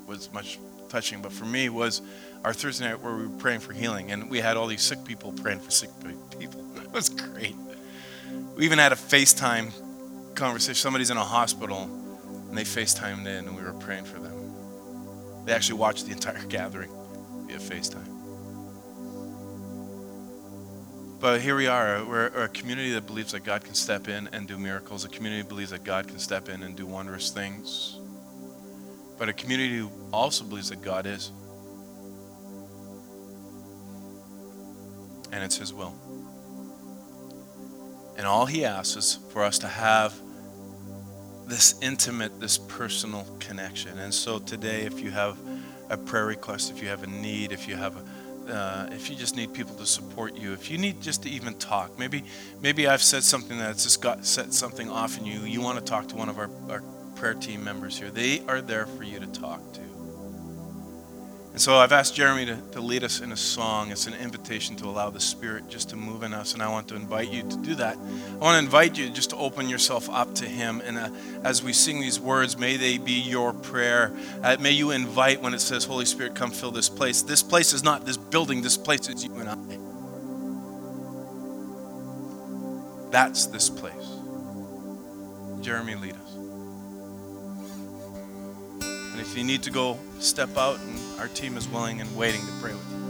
was 0.08 0.30
much 0.32 0.58
touching, 0.88 1.22
but 1.22 1.32
for 1.32 1.44
me 1.44 1.68
was 1.68 2.02
our 2.44 2.52
Thursday 2.52 2.88
night 2.88 3.00
where 3.00 3.14
we 3.14 3.26
were 3.26 3.38
praying 3.38 3.60
for 3.60 3.72
healing, 3.72 4.10
and 4.10 4.28
we 4.28 4.40
had 4.40 4.56
all 4.56 4.66
these 4.66 4.82
sick 4.82 5.04
people 5.04 5.32
praying 5.32 5.60
for 5.60 5.70
sick 5.70 5.90
people. 6.38 6.64
It 6.82 6.92
was 6.92 7.08
great. 7.10 7.54
We 8.56 8.64
even 8.64 8.78
had 8.80 8.90
a 8.90 8.96
FaceTime 8.96 9.70
conversation. 10.34 10.74
Somebody's 10.74 11.10
in 11.10 11.16
a 11.16 11.24
hospital, 11.24 11.82
and 12.48 12.56
they 12.56 12.64
FaceTimed 12.64 13.26
in, 13.26 13.46
and 13.46 13.56
we 13.56 13.62
were 13.62 13.72
praying 13.72 14.04
for 14.04 14.18
them. 14.18 14.32
They 15.44 15.52
actually 15.52 15.78
watched 15.78 16.06
the 16.06 16.12
entire 16.12 16.44
gathering 16.48 16.90
via 17.46 17.58
FaceTime. 17.58 18.10
But 21.20 21.40
here 21.40 21.56
we 21.56 21.66
are. 21.66 22.04
We're 22.04 22.26
a 22.26 22.48
community 22.48 22.92
that 22.92 23.06
believes 23.06 23.32
that 23.32 23.44
God 23.44 23.64
can 23.64 23.74
step 23.74 24.08
in 24.08 24.28
and 24.32 24.46
do 24.46 24.58
miracles. 24.58 25.04
A 25.04 25.08
community 25.08 25.42
that 25.42 25.48
believes 25.48 25.70
that 25.70 25.84
God 25.84 26.06
can 26.06 26.18
step 26.18 26.48
in 26.48 26.62
and 26.62 26.76
do 26.76 26.84
wondrous 26.84 27.30
things 27.30 27.98
but 29.18 29.28
a 29.28 29.32
community 29.32 29.78
who 29.78 29.90
also 30.12 30.44
believes 30.44 30.70
that 30.70 30.82
God 30.82 31.06
is. 31.06 31.30
And 35.32 35.42
it's 35.42 35.56
His 35.56 35.72
will. 35.72 35.94
And 38.16 38.26
all 38.26 38.46
He 38.46 38.64
asks 38.64 38.96
is 38.96 39.18
for 39.30 39.42
us 39.42 39.58
to 39.60 39.68
have 39.68 40.14
this 41.46 41.74
intimate, 41.82 42.40
this 42.40 42.58
personal 42.58 43.26
connection. 43.40 43.98
And 43.98 44.12
so 44.12 44.38
today, 44.38 44.82
if 44.82 45.00
you 45.00 45.10
have 45.10 45.38
a 45.90 45.96
prayer 45.96 46.26
request, 46.26 46.70
if 46.70 46.82
you 46.82 46.88
have 46.88 47.02
a 47.02 47.06
need, 47.06 47.52
if 47.52 47.68
you 47.68 47.76
have 47.76 47.96
a 47.96 48.02
uh, 48.48 48.88
if 48.92 49.08
you 49.08 49.16
just 49.16 49.36
need 49.36 49.54
people 49.54 49.74
to 49.74 49.86
support 49.86 50.36
you, 50.36 50.52
if 50.52 50.70
you 50.70 50.76
need 50.76 51.00
just 51.00 51.22
to 51.22 51.30
even 51.30 51.54
talk, 51.54 51.98
maybe 51.98 52.24
maybe 52.60 52.86
I've 52.86 53.02
said 53.02 53.22
something 53.22 53.56
that's 53.56 53.84
just 53.84 54.02
got 54.02 54.24
set 54.26 54.52
something 54.52 54.90
off 54.90 55.18
in 55.18 55.24
you. 55.24 55.40
You 55.40 55.62
want 55.62 55.78
to 55.78 55.84
talk 55.84 56.08
to 56.08 56.16
one 56.16 56.28
of 56.28 56.38
our, 56.38 56.50
our 56.68 56.82
prayer 57.16 57.34
team 57.34 57.64
members 57.64 57.98
here. 57.98 58.10
They 58.10 58.42
are 58.46 58.60
there 58.60 58.86
for 58.86 59.02
you 59.02 59.18
to 59.18 59.26
talk 59.28 59.60
to. 59.74 59.93
And 61.54 61.62
so 61.62 61.76
I've 61.76 61.92
asked 61.92 62.16
Jeremy 62.16 62.46
to, 62.46 62.56
to 62.72 62.80
lead 62.80 63.04
us 63.04 63.20
in 63.20 63.30
a 63.30 63.36
song. 63.36 63.92
It's 63.92 64.08
an 64.08 64.14
invitation 64.14 64.74
to 64.74 64.86
allow 64.86 65.10
the 65.10 65.20
Spirit 65.20 65.68
just 65.68 65.88
to 65.90 65.96
move 65.96 66.24
in 66.24 66.34
us. 66.34 66.52
And 66.52 66.60
I 66.60 66.68
want 66.68 66.88
to 66.88 66.96
invite 66.96 67.30
you 67.30 67.42
to 67.44 67.56
do 67.58 67.76
that. 67.76 67.96
I 67.96 68.38
want 68.38 68.56
to 68.56 68.58
invite 68.58 68.98
you 68.98 69.08
just 69.08 69.30
to 69.30 69.36
open 69.36 69.68
yourself 69.68 70.10
up 70.10 70.34
to 70.34 70.46
Him. 70.46 70.82
And 70.84 70.98
uh, 70.98 71.10
as 71.44 71.62
we 71.62 71.72
sing 71.72 72.00
these 72.00 72.18
words, 72.18 72.58
may 72.58 72.76
they 72.76 72.98
be 72.98 73.20
your 73.20 73.52
prayer. 73.52 74.12
Uh, 74.42 74.56
may 74.58 74.72
you 74.72 74.90
invite 74.90 75.42
when 75.42 75.54
it 75.54 75.60
says, 75.60 75.84
Holy 75.84 76.06
Spirit, 76.06 76.34
come 76.34 76.50
fill 76.50 76.72
this 76.72 76.88
place. 76.88 77.22
This 77.22 77.44
place 77.44 77.72
is 77.72 77.84
not 77.84 78.04
this 78.04 78.16
building, 78.16 78.60
this 78.60 78.76
place 78.76 79.08
is 79.08 79.24
you 79.24 79.36
and 79.36 79.48
I. 79.48 79.56
That's 83.12 83.46
this 83.46 83.70
place. 83.70 83.94
Jeremy, 85.60 85.94
lead 85.94 86.16
us. 86.16 86.34
And 89.12 89.20
if 89.20 89.36
you 89.36 89.44
need 89.44 89.62
to 89.62 89.70
go, 89.70 90.00
step 90.18 90.56
out, 90.56 90.80
and 90.80 91.03
our 91.18 91.28
team 91.28 91.56
is 91.56 91.68
willing 91.68 92.00
and 92.00 92.16
waiting 92.16 92.40
to 92.40 92.52
pray 92.60 92.72
with 92.72 92.90
you. 92.92 93.03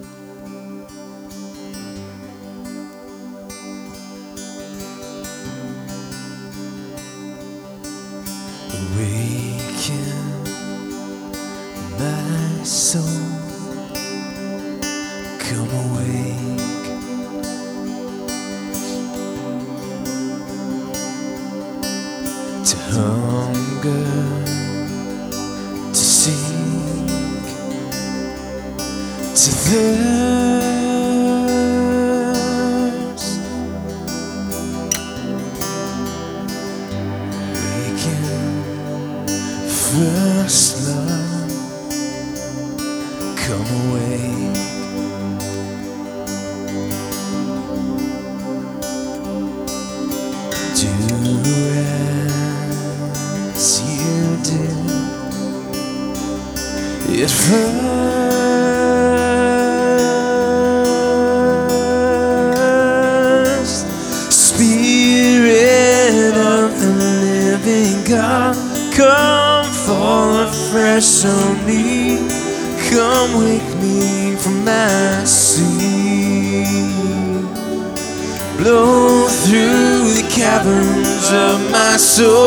Of 82.21 82.43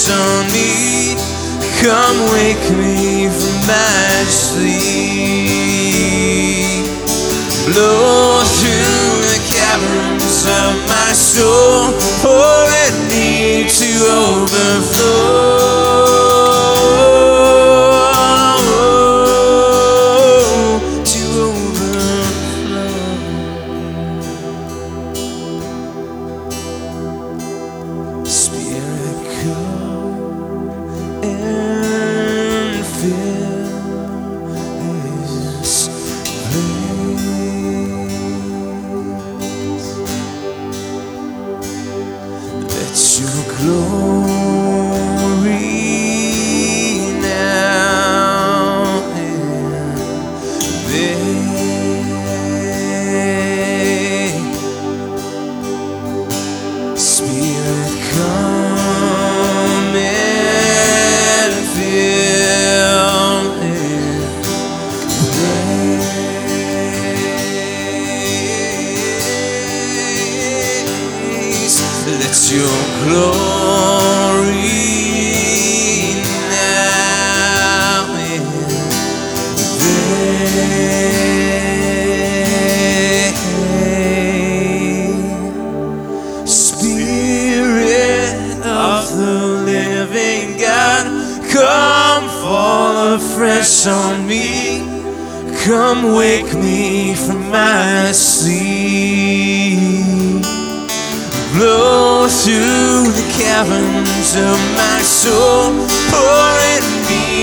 afresh 0.00 0.10
on 0.10 0.46
me 0.52 1.16
come 1.80 2.18
wake 2.32 2.70
me 2.78 3.28
from 3.28 3.56
my 3.66 4.24
sleep 4.28 4.80
blow 7.66 8.42
through 8.44 9.20
the 9.28 9.38
caverns 9.48 10.46
of 10.46 10.74
my 10.88 11.12
soul, 11.12 11.92
pouring 12.22 13.08
me 13.08 13.68
to 13.68 13.88
overflow. 14.06 15.79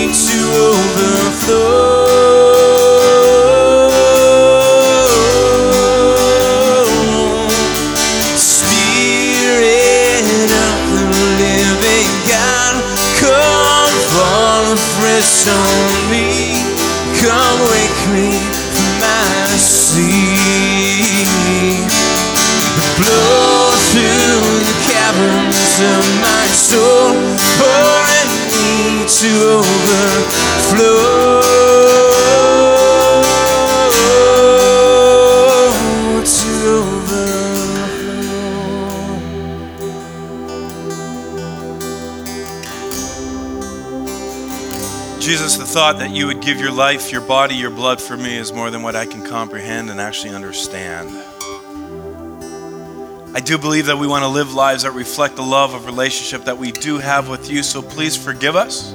Me 0.07 0.13
to 0.13 0.37
overflow. 0.55 1.16
Thought 45.77 45.99
that 45.99 46.09
you 46.09 46.25
would 46.25 46.41
give 46.41 46.59
your 46.59 46.71
life, 46.71 47.11
your 47.11 47.21
body, 47.21 47.53
your 47.53 47.69
blood 47.69 48.01
for 48.01 48.17
me 48.17 48.35
is 48.35 48.51
more 48.51 48.71
than 48.71 48.81
what 48.81 48.95
I 48.95 49.05
can 49.05 49.23
comprehend 49.23 49.91
and 49.91 50.01
actually 50.01 50.33
understand. 50.33 51.07
I 53.35 53.39
do 53.45 53.59
believe 53.59 53.85
that 53.85 53.95
we 53.95 54.07
want 54.07 54.23
to 54.23 54.27
live 54.27 54.55
lives 54.55 54.81
that 54.81 54.93
reflect 54.93 55.35
the 55.35 55.43
love 55.43 55.75
of 55.75 55.85
relationship 55.85 56.45
that 56.45 56.57
we 56.57 56.71
do 56.71 56.97
have 56.97 57.29
with 57.29 57.51
you, 57.51 57.61
so 57.61 57.83
please 57.83 58.17
forgive 58.17 58.55
us 58.55 58.91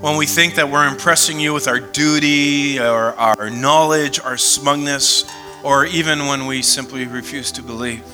when 0.00 0.16
we 0.16 0.24
think 0.24 0.54
that 0.54 0.70
we're 0.70 0.88
impressing 0.88 1.38
you 1.38 1.52
with 1.52 1.68
our 1.68 1.80
duty 1.80 2.80
or 2.80 3.12
our 3.16 3.50
knowledge, 3.50 4.18
our 4.20 4.38
smugness, 4.38 5.30
or 5.62 5.84
even 5.84 6.20
when 6.20 6.46
we 6.46 6.62
simply 6.62 7.04
refuse 7.04 7.52
to 7.52 7.62
believe. 7.62 8.06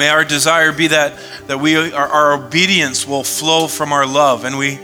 May 0.00 0.08
our 0.08 0.24
desire 0.24 0.72
be 0.72 0.86
that, 0.86 1.12
that 1.46 1.60
we, 1.60 1.92
our, 1.92 2.08
our 2.08 2.32
obedience 2.32 3.06
will 3.06 3.22
flow 3.22 3.68
from 3.68 3.92
our 3.92 4.06
love. 4.06 4.46
And 4.46 4.56
we, 4.56 4.78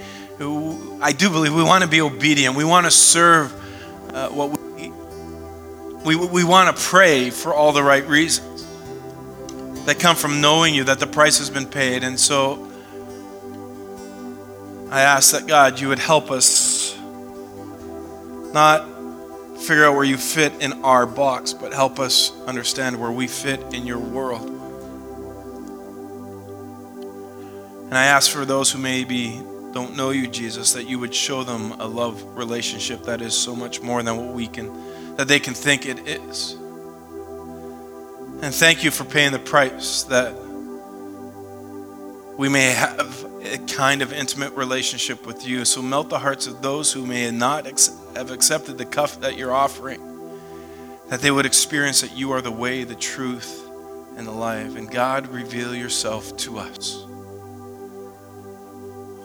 I 1.00 1.12
do 1.16 1.30
believe 1.30 1.54
we 1.54 1.62
want 1.62 1.82
to 1.82 1.88
be 1.88 2.02
obedient. 2.02 2.54
We 2.54 2.64
want 2.66 2.84
to 2.84 2.90
serve 2.90 3.50
uh, 4.12 4.28
what 4.28 4.50
we, 4.50 4.90
we, 6.04 6.26
we 6.26 6.44
want 6.44 6.76
to 6.76 6.82
pray 6.82 7.30
for 7.30 7.54
all 7.54 7.72
the 7.72 7.82
right 7.82 8.06
reasons 8.06 8.66
that 9.86 9.98
come 9.98 10.16
from 10.16 10.42
knowing 10.42 10.74
you, 10.74 10.84
that 10.84 11.00
the 11.00 11.06
price 11.06 11.38
has 11.38 11.48
been 11.48 11.64
paid. 11.64 12.04
And 12.04 12.20
so 12.20 12.70
I 14.90 15.00
ask 15.00 15.32
that 15.32 15.46
God, 15.46 15.80
you 15.80 15.88
would 15.88 15.98
help 15.98 16.30
us 16.30 16.94
not 18.52 18.86
figure 19.60 19.86
out 19.86 19.94
where 19.94 20.04
you 20.04 20.18
fit 20.18 20.52
in 20.60 20.74
our 20.84 21.06
box, 21.06 21.54
but 21.54 21.72
help 21.72 21.98
us 21.98 22.38
understand 22.42 23.00
where 23.00 23.10
we 23.10 23.26
fit 23.26 23.72
in 23.72 23.86
your 23.86 23.98
world. 23.98 24.52
And 27.86 27.96
I 27.96 28.06
ask 28.06 28.30
for 28.30 28.44
those 28.44 28.72
who 28.72 28.78
maybe 28.78 29.40
don't 29.72 29.96
know 29.96 30.10
you, 30.10 30.26
Jesus, 30.26 30.72
that 30.72 30.88
you 30.88 30.98
would 30.98 31.14
show 31.14 31.44
them 31.44 31.72
a 31.72 31.86
love 31.86 32.22
relationship 32.36 33.04
that 33.04 33.22
is 33.22 33.32
so 33.32 33.54
much 33.54 33.80
more 33.80 34.02
than 34.02 34.16
what 34.16 34.34
we 34.34 34.48
can, 34.48 35.16
that 35.16 35.28
they 35.28 35.38
can 35.38 35.54
think 35.54 35.86
it 35.86 36.08
is. 36.08 36.54
And 38.42 38.52
thank 38.54 38.82
you 38.82 38.90
for 38.90 39.04
paying 39.04 39.32
the 39.32 39.38
price 39.38 40.02
that 40.04 40.34
we 42.36 42.48
may 42.48 42.72
have 42.72 43.24
a 43.44 43.58
kind 43.58 44.02
of 44.02 44.12
intimate 44.12 44.52
relationship 44.52 45.24
with 45.24 45.46
you. 45.46 45.64
So 45.64 45.80
melt 45.80 46.10
the 46.10 46.18
hearts 46.18 46.46
of 46.46 46.60
those 46.62 46.92
who 46.92 47.06
may 47.06 47.30
not 47.30 47.66
have 48.14 48.30
accepted 48.30 48.78
the 48.78 48.84
cuff 48.84 49.20
that 49.20 49.38
you're 49.38 49.54
offering, 49.54 50.00
that 51.08 51.20
they 51.20 51.30
would 51.30 51.46
experience 51.46 52.00
that 52.00 52.16
you 52.16 52.32
are 52.32 52.42
the 52.42 52.50
way, 52.50 52.84
the 52.84 52.94
truth, 52.94 53.62
and 54.16 54.26
the 54.26 54.32
life. 54.32 54.76
And 54.76 54.90
God, 54.90 55.28
reveal 55.28 55.74
yourself 55.74 56.36
to 56.38 56.58
us. 56.58 57.05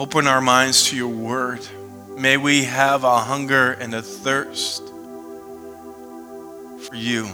Open 0.02 0.26
our 0.26 0.42
minds 0.42 0.90
to 0.90 0.96
your 0.96 1.10
word. 1.10 1.60
May 2.18 2.36
we 2.36 2.64
have 2.64 3.04
a 3.04 3.20
hunger 3.20 3.74
and 3.74 3.94
a 3.94 4.02
thirst 4.02 4.82
for 6.88 6.96
you. 6.96 7.28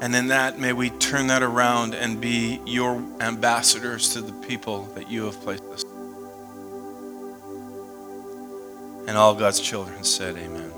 And 0.00 0.14
in 0.14 0.28
that, 0.28 0.60
may 0.60 0.72
we 0.72 0.90
turn 0.90 1.26
that 1.26 1.42
around 1.42 1.96
and 1.96 2.20
be 2.20 2.60
your 2.66 3.02
ambassadors 3.18 4.12
to 4.12 4.20
the 4.20 4.32
people 4.46 4.84
that 4.94 5.10
you 5.10 5.24
have 5.24 5.40
placed 5.40 5.64
us. 5.64 5.82
And 9.08 9.18
all 9.18 9.34
God's 9.34 9.58
children 9.58 10.04
said, 10.04 10.36
Amen. 10.36 10.70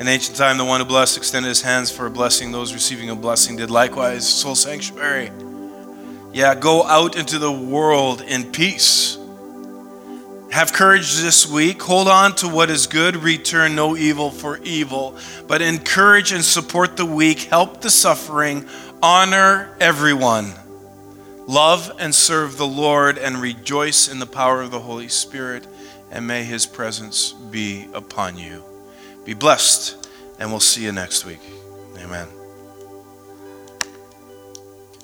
In 0.00 0.08
ancient 0.08 0.36
time, 0.36 0.58
the 0.58 0.64
one 0.64 0.80
who 0.80 0.86
blessed 0.86 1.16
extended 1.16 1.48
his 1.48 1.62
hands 1.62 1.92
for 1.92 2.06
a 2.06 2.10
blessing. 2.10 2.50
Those 2.50 2.74
receiving 2.74 3.08
a 3.08 3.14
blessing 3.14 3.54
did 3.54 3.70
likewise. 3.70 4.28
Soul 4.28 4.56
sanctuary. 4.56 5.30
Yeah, 6.36 6.54
go 6.54 6.82
out 6.82 7.16
into 7.16 7.38
the 7.38 7.50
world 7.50 8.20
in 8.20 8.52
peace. 8.52 9.16
Have 10.50 10.70
courage 10.70 11.16
this 11.16 11.50
week. 11.50 11.80
Hold 11.80 12.08
on 12.08 12.34
to 12.36 12.48
what 12.48 12.68
is 12.68 12.86
good. 12.86 13.16
Return 13.16 13.74
no 13.74 13.96
evil 13.96 14.30
for 14.30 14.58
evil. 14.58 15.16
But 15.46 15.62
encourage 15.62 16.32
and 16.32 16.44
support 16.44 16.98
the 16.98 17.06
weak. 17.06 17.44
Help 17.44 17.80
the 17.80 17.88
suffering. 17.88 18.66
Honor 19.02 19.74
everyone. 19.80 20.52
Love 21.46 21.90
and 21.98 22.14
serve 22.14 22.58
the 22.58 22.66
Lord 22.66 23.16
and 23.16 23.40
rejoice 23.40 24.06
in 24.06 24.18
the 24.18 24.26
power 24.26 24.60
of 24.60 24.70
the 24.70 24.80
Holy 24.80 25.08
Spirit. 25.08 25.66
And 26.10 26.26
may 26.26 26.44
his 26.44 26.66
presence 26.66 27.32
be 27.32 27.88
upon 27.94 28.36
you. 28.36 28.62
Be 29.24 29.32
blessed, 29.32 30.06
and 30.38 30.50
we'll 30.50 30.60
see 30.60 30.84
you 30.84 30.92
next 30.92 31.24
week. 31.24 31.40
Amen. 31.96 32.28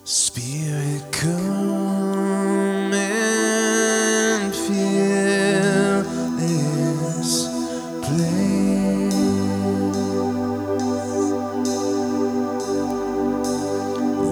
Spirit, 0.04 1.12
come 1.12 2.92
and 2.92 4.52
fill 4.52 6.02
this 6.36 7.46
place. 8.02 9.12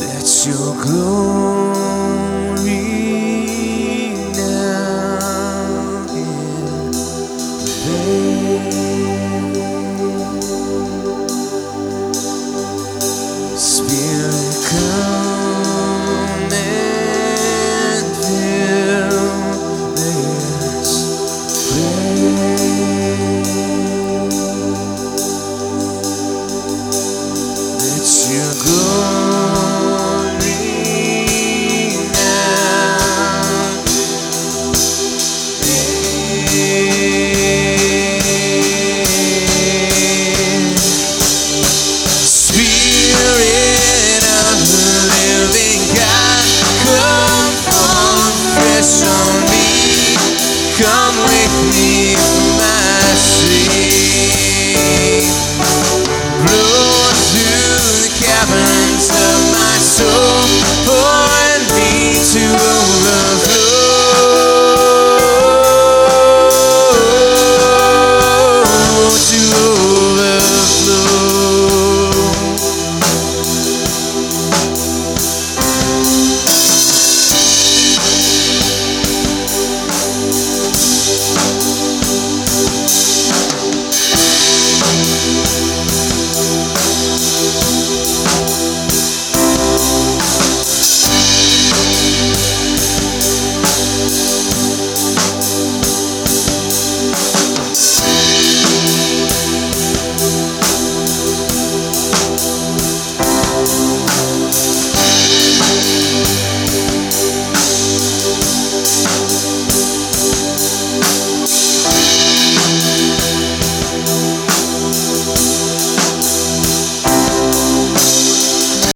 Let 0.01 0.27
your 0.49 0.75
glory 0.83 1.60